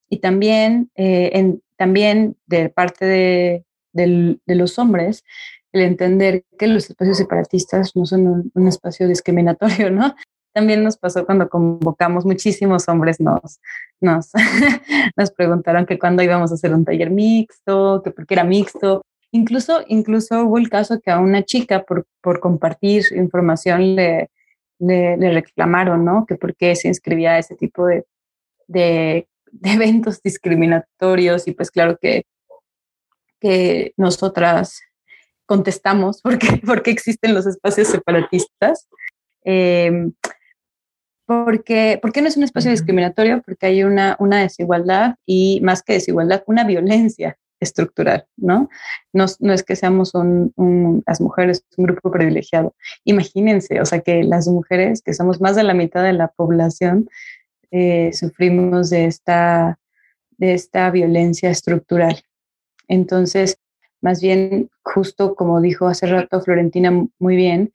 y 0.09 0.19
también, 0.19 0.91
eh, 0.95 1.31
en, 1.33 1.61
también 1.77 2.37
de 2.45 2.69
parte 2.69 3.05
de, 3.05 3.65
de, 3.93 4.55
los 4.55 4.77
hombres, 4.77 5.23
el 5.71 5.81
entender 5.81 6.43
que 6.57 6.67
los 6.67 6.89
espacios 6.89 7.17
separatistas 7.17 7.95
no 7.95 8.05
son 8.05 8.51
un, 8.53 8.67
espacio 8.67 9.07
discriminatorio, 9.07 9.89
¿no? 9.91 10.15
También 10.53 10.83
nos 10.83 10.97
pasó 10.97 11.25
cuando 11.25 11.49
convocamos 11.49 12.25
muchísimos 12.25 12.87
hombres, 12.87 13.19
nos, 13.19 13.59
nos, 13.99 14.31
nos 15.17 15.31
preguntaron 15.31 15.85
que 15.85 15.99
cuándo 15.99 16.23
íbamos 16.23 16.51
a 16.51 16.55
hacer 16.55 16.73
un 16.73 16.85
taller 16.85 17.09
mixto, 17.09 18.01
que 18.03 18.11
por 18.11 18.25
qué 18.25 18.35
era 18.35 18.43
mixto. 18.43 19.01
Incluso, 19.31 19.83
incluso 19.87 20.45
hubo 20.45 20.57
el 20.57 20.69
caso 20.69 21.01
que 21.01 21.11
a 21.11 21.19
una 21.19 21.43
chica 21.43 21.83
por, 21.83 22.07
por 22.21 22.39
compartir 22.39 23.03
información 23.15 23.95
le, 23.95 24.29
le, 24.79 25.17
reclamaron, 25.17 26.05
¿no? 26.05 26.25
Que 26.25 26.35
por 26.35 26.55
qué 26.55 26.75
se 26.75 26.87
inscribía 26.87 27.33
a 27.33 27.39
ese 27.39 27.55
tipo 27.55 27.85
de, 27.85 28.05
de, 28.67 29.27
eventos 29.63 30.21
discriminatorios 30.21 31.47
y 31.47 31.53
pues 31.53 31.71
claro 31.71 31.97
que, 32.01 32.25
que 33.39 33.93
nosotras 33.97 34.81
contestamos 35.45 36.21
porque, 36.23 36.61
porque 36.65 36.91
existen 36.91 37.33
los 37.33 37.45
espacios 37.45 37.87
separatistas. 37.87 38.87
Em, 39.43 40.13
porque, 41.27 41.97
¿Por 42.01 42.11
qué 42.11 42.21
no 42.21 42.27
es 42.27 42.37
un 42.37 42.43
espacio 42.43 42.69
discriminatorio? 42.69 43.41
Porque 43.43 43.65
hay 43.65 43.83
una, 43.83 44.15
una 44.19 44.41
desigualdad 44.41 45.15
y 45.25 45.59
más 45.61 45.81
que 45.81 45.93
desigualdad, 45.93 46.43
una 46.45 46.63
violencia 46.63 47.37
estructural, 47.65 48.25
¿no? 48.37 48.69
No, 49.13 49.25
es 49.25 49.63
que 49.63 49.75
seamos 49.75 50.13
las 50.15 51.21
mujeres 51.21 51.65
un 51.77 51.85
grupo 51.85 52.11
privilegiado. 52.11 52.73
Imagínense, 53.03 53.81
o 53.81 53.85
sea, 53.85 53.99
que 53.99 54.23
las 54.23 54.47
mujeres, 54.47 55.01
que 55.01 55.13
somos 55.13 55.41
más 55.41 55.55
de 55.55 55.63
la 55.63 55.73
mitad 55.73 56.03
de 56.03 56.13
la 56.13 56.29
población, 56.29 57.09
eh, 57.71 58.11
sufrimos 58.13 58.89
de 58.89 59.05
esta, 59.05 59.79
de 60.37 60.53
esta 60.53 60.89
violencia 60.91 61.49
estructural. 61.49 62.21
Entonces, 62.87 63.59
más 64.01 64.21
bien, 64.21 64.69
justo 64.83 65.35
como 65.35 65.61
dijo 65.61 65.87
hace 65.87 66.07
rato 66.07 66.41
Florentina 66.41 66.91
muy 67.19 67.35
bien, 67.35 67.73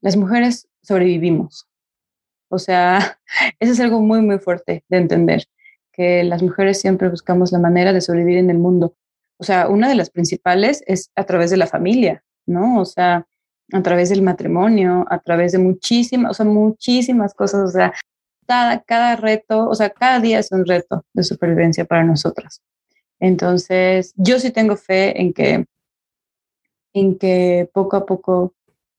las 0.00 0.16
mujeres 0.16 0.68
sobrevivimos. 0.82 1.68
O 2.48 2.58
sea, 2.58 3.18
eso 3.60 3.72
es 3.72 3.80
algo 3.80 4.00
muy, 4.00 4.20
muy 4.20 4.38
fuerte 4.38 4.84
de 4.88 4.96
entender, 4.98 5.44
que 5.92 6.22
las 6.24 6.42
mujeres 6.42 6.80
siempre 6.80 7.08
buscamos 7.08 7.52
la 7.52 7.58
manera 7.58 7.92
de 7.92 8.00
sobrevivir 8.00 8.38
en 8.38 8.50
el 8.50 8.58
mundo. 8.58 8.94
O 9.38 9.44
sea, 9.44 9.68
una 9.68 9.88
de 9.88 9.94
las 9.94 10.10
principales 10.10 10.82
es 10.86 11.10
a 11.16 11.24
través 11.24 11.50
de 11.50 11.56
la 11.56 11.66
familia, 11.66 12.22
¿no? 12.46 12.80
O 12.80 12.84
sea, 12.84 13.26
a 13.72 13.82
través 13.82 14.10
del 14.10 14.22
matrimonio, 14.22 15.06
a 15.08 15.18
través 15.18 15.52
de 15.52 15.58
muchísimas, 15.58 16.32
o 16.32 16.34
sea, 16.34 16.46
muchísimas 16.46 17.34
cosas. 17.34 17.68
O 17.68 17.72
sea, 17.72 17.92
cada, 18.46 18.82
cada 18.82 19.16
reto, 19.16 19.68
o 19.68 19.74
sea, 19.74 19.90
cada 19.90 20.20
día 20.20 20.38
es 20.38 20.52
un 20.52 20.66
reto 20.66 21.04
de 21.14 21.24
supervivencia 21.24 21.84
para 21.84 22.04
nosotras. 22.04 22.60
Entonces, 23.20 24.12
yo 24.16 24.38
sí 24.40 24.50
tengo 24.50 24.76
fe 24.76 25.20
en 25.20 25.32
que, 25.32 25.64
en 26.92 27.18
que 27.18 27.70
poco 27.72 27.96
a 27.96 28.04
poco, 28.04 28.54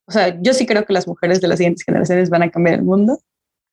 o 0.08 0.12
sea, 0.12 0.40
yo 0.42 0.54
sí 0.54 0.66
creo 0.66 0.86
que 0.86 0.94
las 0.94 1.08
mujeres 1.08 1.42
de 1.42 1.48
las 1.48 1.58
siguientes 1.58 1.84
generaciones 1.84 2.30
van 2.30 2.44
a 2.44 2.50
cambiar 2.50 2.76
el 2.76 2.84
mundo. 2.84 3.20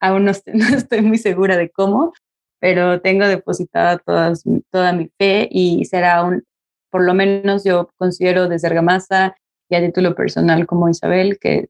Aún 0.00 0.24
no 0.24 0.32
estoy, 0.32 0.52
muy 1.02 1.18
segura 1.18 1.56
de 1.56 1.70
cómo, 1.70 2.12
pero 2.58 3.00
tengo 3.00 3.26
depositada 3.26 3.98
todas, 3.98 4.42
toda 4.70 4.92
mi 4.92 5.10
fe 5.18 5.48
y 5.50 5.84
será 5.84 6.24
un, 6.24 6.44
por 6.90 7.02
lo 7.04 7.14
menos 7.14 7.64
yo 7.64 7.90
considero 7.96 8.48
desde 8.48 8.68
Argamasa 8.68 9.36
y 9.68 9.76
a 9.76 9.80
título 9.80 10.14
personal 10.14 10.66
como 10.66 10.88
Isabel 10.88 11.38
que 11.38 11.68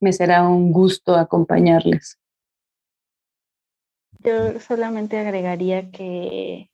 me 0.00 0.12
será 0.12 0.46
un 0.46 0.72
gusto 0.72 1.16
acompañarles. 1.16 2.18
Yo 4.18 4.58
solamente 4.60 5.18
agregaría 5.18 5.90
que 5.90 6.70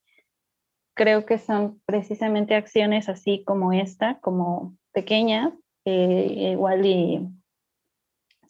creo 0.94 1.26
que 1.26 1.38
son 1.38 1.80
precisamente 1.86 2.54
acciones 2.54 3.08
así 3.08 3.44
como 3.44 3.72
esta, 3.72 4.18
como 4.20 4.76
pequeñas, 4.92 5.52
igual 5.84 6.86
y, 6.86 7.28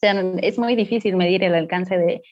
es 0.02 0.58
muy 0.58 0.74
difícil 0.74 1.16
medir 1.16 1.44
el 1.44 1.54
alcance 1.54 2.22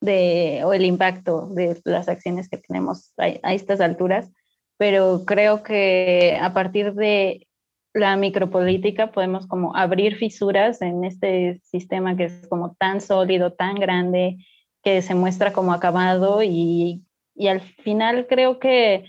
de, 0.00 0.62
o 0.64 0.72
el 0.72 0.84
impacto 0.84 1.48
de 1.48 1.80
las 1.84 2.08
acciones 2.08 2.48
que 2.48 2.58
tenemos 2.58 3.12
a, 3.16 3.52
estas 3.52 3.80
alturas, 3.80 4.30
pero 4.78 5.24
creo 5.26 5.62
que 5.62 6.38
a 6.40 6.52
partir 6.52 6.94
de 6.94 7.46
la 7.94 8.16
micropolítica 8.16 9.10
podemos 9.10 9.46
como 9.46 9.74
abrir 9.74 10.16
fisuras 10.16 10.82
en 10.82 11.04
este 11.04 11.60
sistema 11.64 12.16
que 12.16 12.24
es 12.24 12.46
como 12.48 12.74
tan 12.74 13.00
sólido, 13.00 13.52
tan 13.54 13.76
grande, 13.76 14.36
que 14.82 15.00
se 15.02 15.14
muestra 15.14 15.52
como 15.52 15.72
acabado 15.72 16.42
y, 16.42 17.02
y 17.34 17.48
al 17.48 17.60
final 17.60 18.26
creo 18.28 18.58
que 18.58 19.06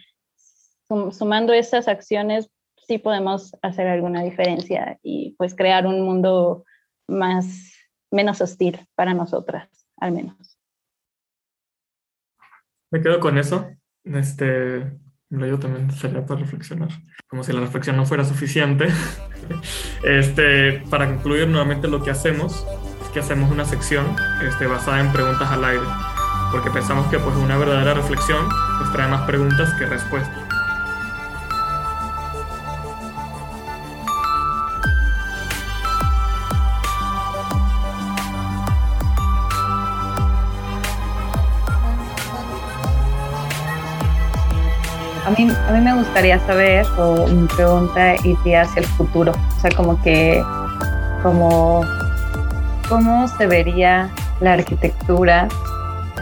sumando 1.11 1.51
esas 1.53 1.87
acciones 1.87 2.49
sí 2.87 2.97
podemos 2.97 3.53
hacer 3.61 3.87
alguna 3.87 4.23
diferencia 4.23 4.97
y 5.03 5.35
pues 5.37 5.53
crear 5.53 5.85
un 5.85 6.01
mundo 6.01 6.63
más 7.07 7.73
menos 8.09 8.39
hostil 8.39 8.79
para 8.95 9.13
nosotras, 9.13 9.69
al 9.97 10.13
menos. 10.13 10.57
Me 12.89 13.01
quedo 13.01 13.19
con 13.19 13.37
eso. 13.37 13.69
Este, 14.05 14.97
yo 15.29 15.59
también 15.59 15.91
sería 15.91 16.25
para 16.25 16.39
reflexionar. 16.41 16.89
Como 17.27 17.43
si 17.43 17.51
la 17.51 17.59
reflexión 17.59 17.97
no 17.97 18.05
fuera 18.05 18.23
suficiente. 18.23 18.87
este, 20.03 20.83
para 20.89 21.07
concluir 21.07 21.47
nuevamente 21.47 21.87
lo 21.87 22.01
que 22.03 22.11
hacemos 22.11 22.65
es 23.03 23.09
que 23.09 23.19
hacemos 23.19 23.51
una 23.51 23.65
sección 23.65 24.05
este, 24.47 24.67
basada 24.67 24.99
en 25.01 25.11
preguntas 25.11 25.49
al 25.49 25.63
aire, 25.65 25.85
porque 26.51 26.69
pensamos 26.71 27.07
que 27.07 27.19
pues 27.19 27.35
una 27.35 27.57
verdadera 27.57 27.93
reflexión 27.93 28.47
pues 28.77 28.91
trae 28.91 29.07
más 29.07 29.21
preguntas 29.27 29.73
que 29.75 29.85
respuestas. 29.85 30.46
A 45.45 45.71
mí 45.71 45.81
me 45.81 45.93
gustaría 45.93 46.39
saber, 46.39 46.85
o 46.97 47.27
mi 47.27 47.47
pregunta 47.47 48.15
iría 48.23 48.61
hacia 48.61 48.79
el 48.79 48.87
futuro, 48.87 49.33
o 49.33 49.59
sea, 49.59 49.69
como 49.75 50.01
que, 50.01 50.43
como, 51.21 51.81
¿cómo 52.89 53.27
se 53.27 53.45
vería 53.45 54.09
la 54.39 54.53
arquitectura 54.53 55.47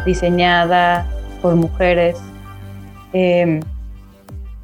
diseñada 0.06 1.10
por 1.42 1.56
mujeres 1.56 2.18
em, 3.14 3.62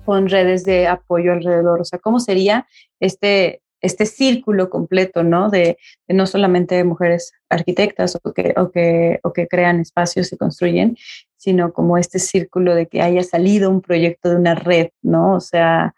con 0.04 0.28
redes 0.28 0.66
de 0.66 0.88
apoyo 0.88 1.32
alrededor? 1.32 1.82
O 1.82 1.86
sea, 1.86 2.00
¿cómo 2.00 2.20
sería 2.20 2.68
este, 3.00 3.62
este 3.80 4.06
círculo 4.06 4.70
completo, 4.70 5.24
¿no? 5.24 5.50
De, 5.50 5.78
no 6.10 6.26
solamente 6.26 6.84
mujeres 6.84 7.32
arquitectas 7.50 8.20
o 8.22 8.34
que, 8.34 8.54
o 8.58 8.70
que, 8.70 9.20
o 9.24 9.32
que 9.32 9.48
crean 9.48 9.80
espacios 9.80 10.34
y 10.34 10.38
construyen, 10.38 10.98
sino 11.42 11.74
como 11.74 11.98
este 11.98 12.20
círculo 12.20 12.76
de 12.76 12.86
que 12.86 13.02
haya 13.02 13.24
salido 13.24 13.72
un 13.72 13.82
proyecto 13.82 14.30
de 14.30 14.36
una 14.36 14.54
red, 14.54 14.90
¿no? 15.02 15.34
O 15.38 15.40
sea, 15.40 15.96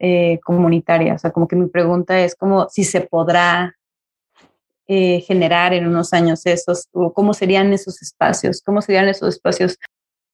eh, 0.00 0.40
comunitaria. 0.42 1.14
O 1.14 1.18
sea, 1.18 1.30
como 1.30 1.46
que 1.46 1.54
mi 1.54 1.68
pregunta 1.68 2.18
es 2.18 2.34
como 2.34 2.68
si 2.68 2.82
se 2.82 3.00
podrá 3.00 3.76
eh, 4.88 5.20
generar 5.20 5.74
en 5.74 5.86
unos 5.86 6.12
años 6.12 6.44
esos, 6.44 6.88
o 6.90 7.12
cómo 7.12 7.34
serían 7.34 7.72
esos 7.72 8.02
espacios, 8.02 8.62
cómo 8.62 8.82
serían 8.82 9.06
esos 9.08 9.36
espacios 9.36 9.78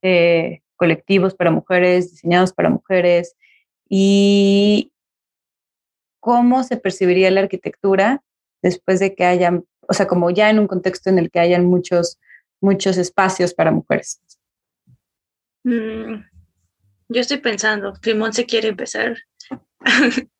eh, 0.00 0.62
colectivos 0.76 1.34
para 1.34 1.50
mujeres, 1.50 2.12
diseñados 2.12 2.54
para 2.54 2.70
mujeres, 2.70 3.36
y 3.90 4.90
cómo 6.18 6.64
se 6.64 6.78
percibiría 6.78 7.30
la 7.30 7.42
arquitectura 7.42 8.22
después 8.62 9.00
de 9.00 9.14
que 9.14 9.26
hayan, 9.26 9.66
o 9.86 9.92
sea, 9.92 10.06
como 10.06 10.30
ya 10.30 10.48
en 10.48 10.60
un 10.60 10.66
contexto 10.66 11.10
en 11.10 11.18
el 11.18 11.30
que 11.30 11.40
hayan 11.40 11.66
muchos, 11.66 12.18
muchos 12.62 12.96
espacios 12.96 13.52
para 13.52 13.70
mujeres. 13.70 14.22
Mm, 15.66 16.22
yo 17.08 17.20
estoy 17.20 17.38
pensando, 17.38 17.92
Climón 17.94 18.32
se 18.32 18.46
quiere 18.46 18.68
empezar. 18.68 19.16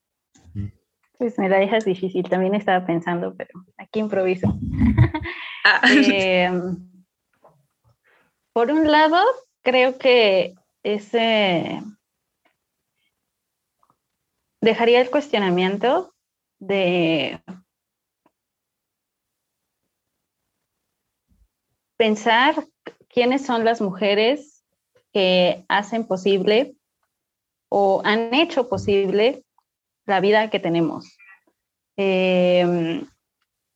Pues 1.18 1.38
me 1.38 1.48
la 1.48 1.58
dejas 1.58 1.86
difícil, 1.86 2.28
también 2.28 2.54
estaba 2.54 2.84
pensando, 2.84 3.34
pero 3.34 3.50
aquí 3.78 4.00
improviso. 4.00 4.58
Ah. 5.64 5.80
Em, 5.90 6.76
por 8.52 8.70
un 8.70 8.88
lado, 8.88 9.20
creo 9.62 9.98
que 9.98 10.54
ese 10.84 11.82
dejaría 14.60 15.00
el 15.00 15.10
cuestionamiento 15.10 16.14
de 16.60 17.40
pensar 21.96 22.64
quiénes 23.08 23.44
son 23.44 23.64
las 23.64 23.80
mujeres 23.80 24.55
que 25.16 25.64
hacen 25.68 26.06
posible 26.06 26.76
o 27.70 28.02
han 28.04 28.34
hecho 28.34 28.68
posible 28.68 29.46
la 30.04 30.20
vida 30.20 30.50
que 30.50 30.60
tenemos. 30.60 31.16
Em, 31.96 33.06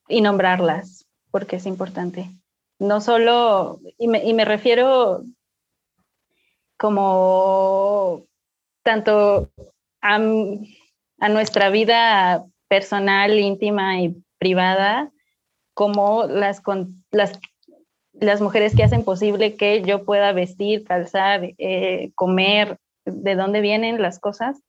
y 0.06 0.20
nombrarlas, 0.20 1.06
porque 1.30 1.56
es 1.56 1.64
importante. 1.64 2.30
No 2.78 3.00
solo, 3.00 3.80
y 3.96 4.08
me, 4.08 4.44
refiero 4.44 5.22
como 6.76 8.26
tanto 8.82 9.50
a, 10.02 10.18
nuestra 10.18 11.70
vida 11.70 12.44
personal, 12.68 13.38
íntima 13.38 13.98
y 14.02 14.14
privada, 14.36 15.10
como 15.72 16.26
las, 16.26 16.60
las 17.10 17.40
las 18.12 18.40
mujeres 18.40 18.74
que 18.74 18.82
hacen 18.82 19.04
posible 19.04 19.56
que 19.56 19.82
yo 19.82 20.04
pueda 20.04 20.32
vestir, 20.32 20.84
calzar, 20.84 21.54
eh, 21.58 22.10
comer, 22.14 22.78
de 23.04 23.34
dónde 23.34 23.60
vienen 23.60 24.02
las 24.02 24.18
cosas 24.18 24.60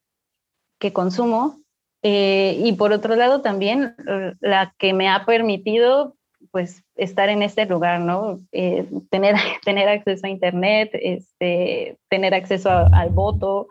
que 0.80 0.94
consumo. 0.94 1.60
Eh, 2.04 2.56
y 2.64 2.74
por 2.74 2.94
otro 2.94 3.16
lado 3.16 3.42
también 3.42 3.96
la 4.40 4.74
que 4.80 4.94
me 4.94 5.08
ha 5.08 5.26
permitido 5.26 6.16
pues 6.50 6.84
estar 6.96 7.30
en 7.30 7.44
este 7.44 7.66
lugar, 7.66 8.00
¿no? 8.00 8.40
Eh, 8.52 8.88
tener, 9.12 9.36
tener 9.64 9.88
acceso 9.88 10.26
a 10.26 10.30
internet, 10.30 10.90
este, 10.94 11.98
tener 12.10 12.34
acceso 12.34 12.70
al 12.70 13.10
voto, 13.10 13.68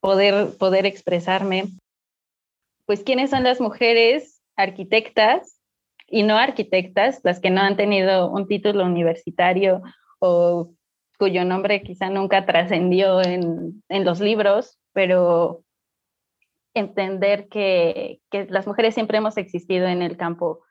poder, 0.00 0.56
poder 0.58 0.86
expresarme. 0.86 1.68
Pues, 2.84 3.02
¿quiénes 3.02 3.30
son 3.30 3.44
las 3.44 3.60
mujeres 3.60 4.40
arquitectas 4.56 5.55
y 6.08 6.22
no 6.22 6.36
arquitectas, 6.38 7.20
las 7.24 7.40
que 7.40 7.50
no 7.50 7.60
han 7.60 7.76
tenido 7.76 8.30
un 8.30 8.46
título 8.46 8.84
universitario 8.84 9.82
o 10.18 10.72
cuyo 11.18 11.44
nombre 11.44 11.82
quizá 11.82 12.10
nunca 12.10 12.46
trascendió 12.46 13.22
en, 13.22 13.82
en, 13.88 14.04
los 14.04 14.20
libros, 14.20 14.78
pero 14.92 15.64
entender 16.74 17.48
que, 17.48 18.20
que, 18.30 18.46
las 18.50 18.66
mujeres 18.66 18.94
siempre 18.94 19.18
hemos 19.18 19.36
existido 19.36 19.86
en 19.86 20.02
el 20.02 20.16
campo. 20.16 20.62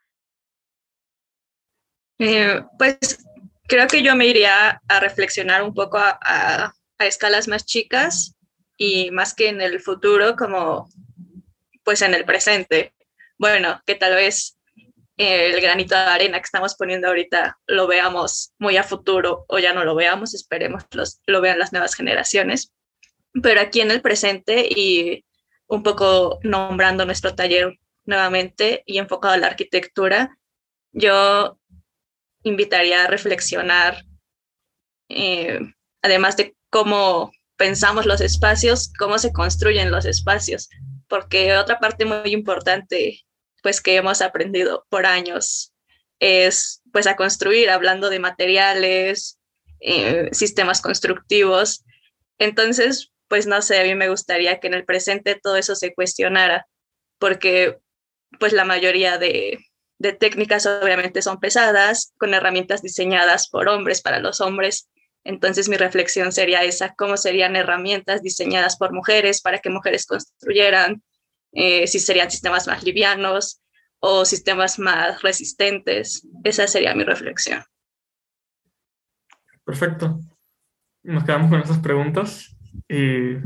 Eh, 2.18 2.62
pues 2.78 3.26
creo 3.66 3.88
que 3.88 4.02
yo 4.02 4.14
me 4.14 4.26
iría 4.26 4.80
a 4.88 5.00
reflexionar 5.00 5.62
un 5.62 5.74
poco 5.74 5.98
a, 5.98 6.18
a, 6.22 6.72
a, 6.98 7.06
escalas 7.06 7.48
más 7.48 7.66
chicas 7.66 8.36
y 8.78 9.10
más 9.10 9.34
que 9.34 9.48
en 9.48 9.60
el 9.60 9.80
futuro, 9.80 10.36
como 10.36 10.88
pues 11.84 12.02
en 12.02 12.14
el 12.14 12.24
presente. 12.24 12.94
Bueno, 13.36 13.80
que 13.84 13.96
tal 13.96 14.14
vez 14.14 14.55
el 15.16 15.60
granito 15.60 15.94
de 15.94 16.00
arena 16.00 16.38
que 16.38 16.44
estamos 16.44 16.74
poniendo 16.74 17.08
ahorita 17.08 17.58
lo 17.66 17.86
veamos 17.86 18.52
muy 18.58 18.76
a 18.76 18.82
futuro 18.82 19.44
o 19.48 19.58
ya 19.58 19.72
no 19.72 19.84
lo 19.84 19.94
veamos, 19.94 20.34
esperemos 20.34 20.84
los, 20.92 21.20
lo 21.26 21.40
vean 21.40 21.58
las 21.58 21.72
nuevas 21.72 21.94
generaciones. 21.94 22.72
Pero 23.42 23.60
aquí 23.60 23.80
en 23.80 23.90
el 23.90 24.02
presente 24.02 24.66
y 24.68 25.24
un 25.66 25.82
poco 25.82 26.38
nombrando 26.42 27.04
nuestro 27.06 27.34
taller 27.34 27.78
nuevamente 28.04 28.82
y 28.86 28.98
enfocado 28.98 29.34
a 29.34 29.38
la 29.38 29.48
arquitectura, 29.48 30.38
yo 30.92 31.58
invitaría 32.42 33.04
a 33.04 33.08
reflexionar, 33.08 34.04
eh, 35.08 35.60
además 36.02 36.36
de 36.36 36.54
cómo 36.70 37.32
pensamos 37.56 38.06
los 38.06 38.20
espacios, 38.20 38.92
cómo 38.98 39.18
se 39.18 39.32
construyen 39.32 39.90
los 39.90 40.04
espacios, 40.04 40.68
porque 41.08 41.56
otra 41.56 41.78
parte 41.80 42.04
muy 42.04 42.32
importante 42.32 43.25
pues 43.66 43.80
que 43.80 43.96
hemos 43.96 44.22
aprendido 44.22 44.86
por 44.90 45.06
años 45.06 45.74
es 46.20 46.82
pues 46.92 47.08
a 47.08 47.16
construir, 47.16 47.68
hablando 47.68 48.10
de 48.10 48.20
materiales, 48.20 49.40
eh, 49.80 50.28
sistemas 50.30 50.80
constructivos. 50.80 51.84
Entonces, 52.38 53.12
pues 53.26 53.48
no 53.48 53.60
sé, 53.62 53.80
a 53.80 53.82
mí 53.82 53.96
me 53.96 54.08
gustaría 54.08 54.60
que 54.60 54.68
en 54.68 54.74
el 54.74 54.84
presente 54.84 55.34
todo 55.34 55.56
eso 55.56 55.74
se 55.74 55.92
cuestionara, 55.92 56.68
porque 57.18 57.78
pues 58.38 58.52
la 58.52 58.64
mayoría 58.64 59.18
de, 59.18 59.58
de 59.98 60.12
técnicas 60.12 60.64
obviamente 60.66 61.20
son 61.20 61.40
pesadas, 61.40 62.12
con 62.18 62.34
herramientas 62.34 62.82
diseñadas 62.82 63.48
por 63.48 63.66
hombres 63.68 64.00
para 64.00 64.20
los 64.20 64.40
hombres. 64.40 64.88
Entonces 65.24 65.68
mi 65.68 65.76
reflexión 65.76 66.30
sería 66.30 66.62
esa, 66.62 66.94
¿cómo 66.94 67.16
serían 67.16 67.56
herramientas 67.56 68.22
diseñadas 68.22 68.76
por 68.76 68.92
mujeres 68.92 69.40
para 69.42 69.58
que 69.58 69.70
mujeres 69.70 70.06
construyeran? 70.06 71.02
Eh, 71.52 71.86
si 71.86 71.98
serían 71.98 72.30
sistemas 72.30 72.66
más 72.66 72.82
livianos 72.82 73.62
o 73.98 74.24
sistemas 74.24 74.78
más 74.78 75.22
resistentes. 75.22 76.26
Esa 76.44 76.66
sería 76.66 76.94
mi 76.94 77.04
reflexión. 77.04 77.62
Perfecto. 79.64 80.20
Nos 81.02 81.24
quedamos 81.24 81.50
con 81.50 81.60
esas 81.60 81.78
preguntas 81.78 82.56
y, 82.88 83.36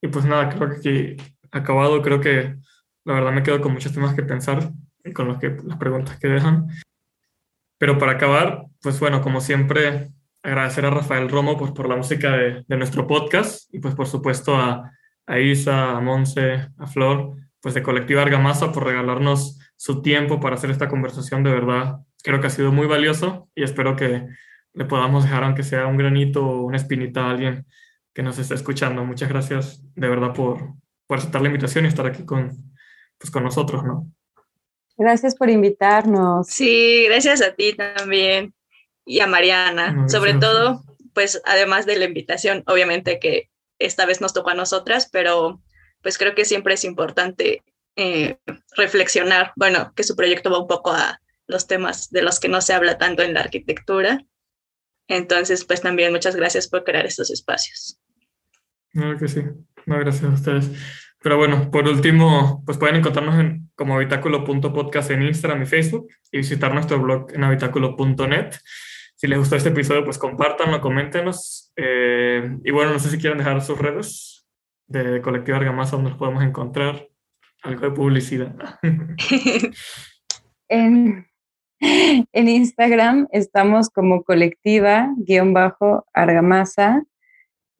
y 0.00 0.08
pues 0.10 0.24
nada, 0.24 0.48
creo 0.50 0.80
que 0.80 1.16
acabado, 1.50 2.02
creo 2.02 2.20
que 2.20 2.56
la 3.04 3.14
verdad 3.14 3.32
me 3.32 3.42
quedo 3.42 3.60
con 3.60 3.72
muchos 3.72 3.92
temas 3.92 4.14
que 4.14 4.22
pensar 4.22 4.70
y 5.04 5.12
con 5.12 5.28
los 5.28 5.38
que, 5.38 5.56
las 5.64 5.78
preguntas 5.78 6.18
que 6.18 6.28
dejan. 6.28 6.66
Pero 7.78 7.98
para 7.98 8.12
acabar, 8.12 8.64
pues 8.82 8.98
bueno, 8.98 9.20
como 9.20 9.40
siempre, 9.40 10.08
agradecer 10.42 10.84
a 10.86 10.90
Rafael 10.90 11.28
Romo 11.28 11.56
pues, 11.56 11.72
por 11.72 11.88
la 11.88 11.96
música 11.96 12.32
de, 12.32 12.64
de 12.66 12.76
nuestro 12.76 13.06
podcast 13.06 13.72
y 13.72 13.78
pues 13.78 13.94
por 13.94 14.06
supuesto 14.06 14.56
a, 14.56 14.90
a 15.26 15.38
Isa, 15.38 15.96
a 15.96 16.00
Monse, 16.00 16.68
a 16.78 16.86
Flor, 16.86 17.36
pues 17.60 17.74
de 17.74 17.82
Colectiva 17.82 18.22
Argamasa 18.22 18.72
por 18.72 18.84
regalarnos 18.84 19.58
su 19.76 20.02
tiempo 20.02 20.40
para 20.40 20.56
hacer 20.56 20.70
esta 20.70 20.88
conversación. 20.88 21.42
De 21.42 21.50
verdad, 21.50 21.98
creo 22.22 22.40
que 22.40 22.46
ha 22.46 22.50
sido 22.50 22.72
muy 22.72 22.86
valioso 22.86 23.48
y 23.54 23.64
espero 23.64 23.96
que 23.96 24.26
le 24.72 24.84
podamos 24.84 25.24
dejar, 25.24 25.44
aunque 25.44 25.62
sea 25.62 25.86
un 25.86 25.96
granito 25.96 26.46
o 26.46 26.64
una 26.64 26.76
espinita 26.76 27.26
a 27.26 27.30
alguien 27.30 27.66
que 28.14 28.22
nos 28.22 28.38
esté 28.38 28.54
escuchando. 28.54 29.04
Muchas 29.04 29.28
gracias 29.28 29.82
de 29.94 30.08
verdad 30.08 30.32
por, 30.32 30.74
por 31.06 31.18
aceptar 31.18 31.42
la 31.42 31.48
invitación 31.48 31.84
y 31.84 31.88
estar 31.88 32.06
aquí 32.06 32.24
con, 32.24 32.50
pues, 33.18 33.30
con 33.30 33.42
nosotros, 33.42 33.84
¿no? 33.84 34.06
Gracias 34.96 35.34
por 35.34 35.50
invitarnos. 35.50 36.46
Sí, 36.46 37.04
gracias 37.06 37.42
a 37.42 37.54
ti 37.54 37.74
también 37.74 38.54
y 39.04 39.20
a 39.20 39.26
Mariana. 39.26 39.92
No, 39.92 40.08
Sobre 40.08 40.34
todo, 40.34 40.82
pues 41.12 41.42
además 41.44 41.84
de 41.84 41.98
la 41.98 42.06
invitación, 42.06 42.62
obviamente 42.66 43.18
que 43.18 43.50
esta 43.78 44.06
vez 44.06 44.20
nos 44.20 44.32
tocó 44.32 44.50
a 44.50 44.54
nosotras, 44.54 45.08
pero 45.10 45.60
pues 46.02 46.18
creo 46.18 46.34
que 46.34 46.44
siempre 46.44 46.74
es 46.74 46.84
importante 46.84 47.62
eh, 47.96 48.38
reflexionar, 48.76 49.52
bueno, 49.56 49.92
que 49.94 50.04
su 50.04 50.14
proyecto 50.14 50.50
va 50.50 50.60
un 50.60 50.68
poco 50.68 50.92
a 50.92 51.20
los 51.46 51.66
temas 51.66 52.10
de 52.10 52.22
los 52.22 52.40
que 52.40 52.48
no 52.48 52.60
se 52.60 52.74
habla 52.74 52.98
tanto 52.98 53.22
en 53.22 53.34
la 53.34 53.40
arquitectura. 53.40 54.24
Entonces, 55.08 55.64
pues 55.64 55.80
también 55.80 56.12
muchas 56.12 56.36
gracias 56.36 56.68
por 56.68 56.84
crear 56.84 57.06
estos 57.06 57.30
espacios. 57.30 58.00
Claro 58.90 59.18
que 59.18 59.28
sí, 59.28 59.42
no, 59.86 59.98
gracias 59.98 60.24
a 60.24 60.34
ustedes. 60.34 60.70
Pero 61.22 61.38
bueno, 61.38 61.70
por 61.70 61.88
último, 61.88 62.62
pues 62.66 62.78
pueden 62.78 62.96
encontrarnos 62.96 63.38
en, 63.40 63.70
como 63.74 63.96
habitáculo.podcast 63.96 65.10
en 65.10 65.22
Instagram 65.22 65.62
y 65.62 65.66
Facebook 65.66 66.08
y 66.30 66.38
visitar 66.38 66.72
nuestro 66.72 67.00
blog 67.00 67.32
en 67.34 67.44
habitáculo.net. 67.44 68.54
Si 69.16 69.26
les 69.26 69.38
gustó 69.38 69.56
este 69.56 69.70
episodio, 69.70 70.04
pues 70.04 70.18
compártanlo, 70.18 70.82
coméntenos. 70.82 71.72
Eh, 71.74 72.58
y 72.62 72.70
bueno, 72.70 72.92
no 72.92 72.98
sé 72.98 73.08
si 73.08 73.16
quieren 73.16 73.38
dejar 73.38 73.62
sus 73.62 73.78
redes 73.78 74.46
de 74.88 75.22
Colectiva 75.22 75.56
Argamasa 75.56 75.96
donde 75.96 76.10
nos 76.10 76.18
podemos 76.18 76.44
encontrar. 76.44 77.08
Algo 77.62 77.80
de 77.80 77.92
publicidad. 77.92 78.54
en, 80.68 81.26
Instagram 82.34 83.26
estamos 83.32 83.88
como 83.88 84.22
colectiva-argamasa 84.22 87.02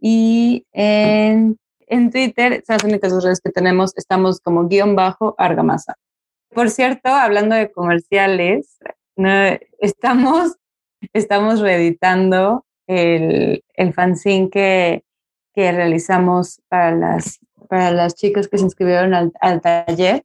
y 0.00 0.66
en, 0.72 1.58
en 1.86 2.10
Twitter, 2.10 2.64
son 2.66 2.76
las 2.76 2.84
únicas 2.84 3.12
redes 3.22 3.42
que 3.42 3.50
tenemos, 3.50 3.94
estamos 3.96 4.40
como 4.40 4.68
guion 4.68 4.96
bajo 4.96 5.34
argamasa. 5.36 5.96
Por 6.48 6.70
cierto, 6.70 7.10
hablando 7.10 7.54
de 7.54 7.70
comerciales, 7.70 8.78
estamos 9.78 10.56
estamos 11.12 11.60
reeditando 11.60 12.64
el, 12.86 13.64
el 13.74 13.92
fanzine 13.92 14.50
que, 14.50 15.04
que, 15.54 15.72
realizamos 15.72 16.60
para 16.68 16.94
las, 16.94 17.40
para 17.68 17.90
las 17.90 18.14
chicas 18.14 18.48
que 18.48 18.58
se 18.58 18.64
inscribieron 18.64 19.14
al, 19.14 19.32
al, 19.40 19.60
taller 19.60 20.24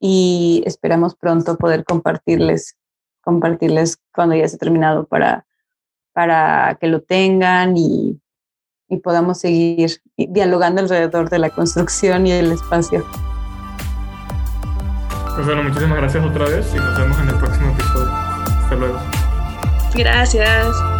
y 0.00 0.62
esperamos 0.66 1.14
pronto 1.14 1.56
poder 1.56 1.84
compartirles, 1.84 2.76
compartirles 3.20 3.98
cuando 4.12 4.34
ya 4.34 4.44
esté 4.44 4.58
terminado 4.58 5.06
para, 5.06 5.46
para 6.12 6.76
que 6.80 6.88
lo 6.88 7.02
tengan 7.02 7.76
y, 7.76 8.20
y 8.88 8.96
podamos 8.98 9.38
seguir 9.38 10.02
dialogando 10.16 10.82
alrededor 10.82 11.30
de 11.30 11.38
la 11.38 11.50
construcción 11.50 12.26
y 12.26 12.32
el 12.32 12.52
espacio. 12.52 13.04
Pues 15.34 15.46
bueno, 15.46 15.62
muchísimas 15.62 15.96
gracias 15.96 16.24
otra 16.24 16.44
vez 16.44 16.74
y 16.74 16.76
nos 16.76 16.98
vemos 16.98 17.18
en 17.20 17.28
el 17.28 17.36
próximo 17.36 17.70
episodio. 17.72 18.10
Hasta 18.12 18.74
luego. 18.74 19.19
Gracias. 19.94 20.99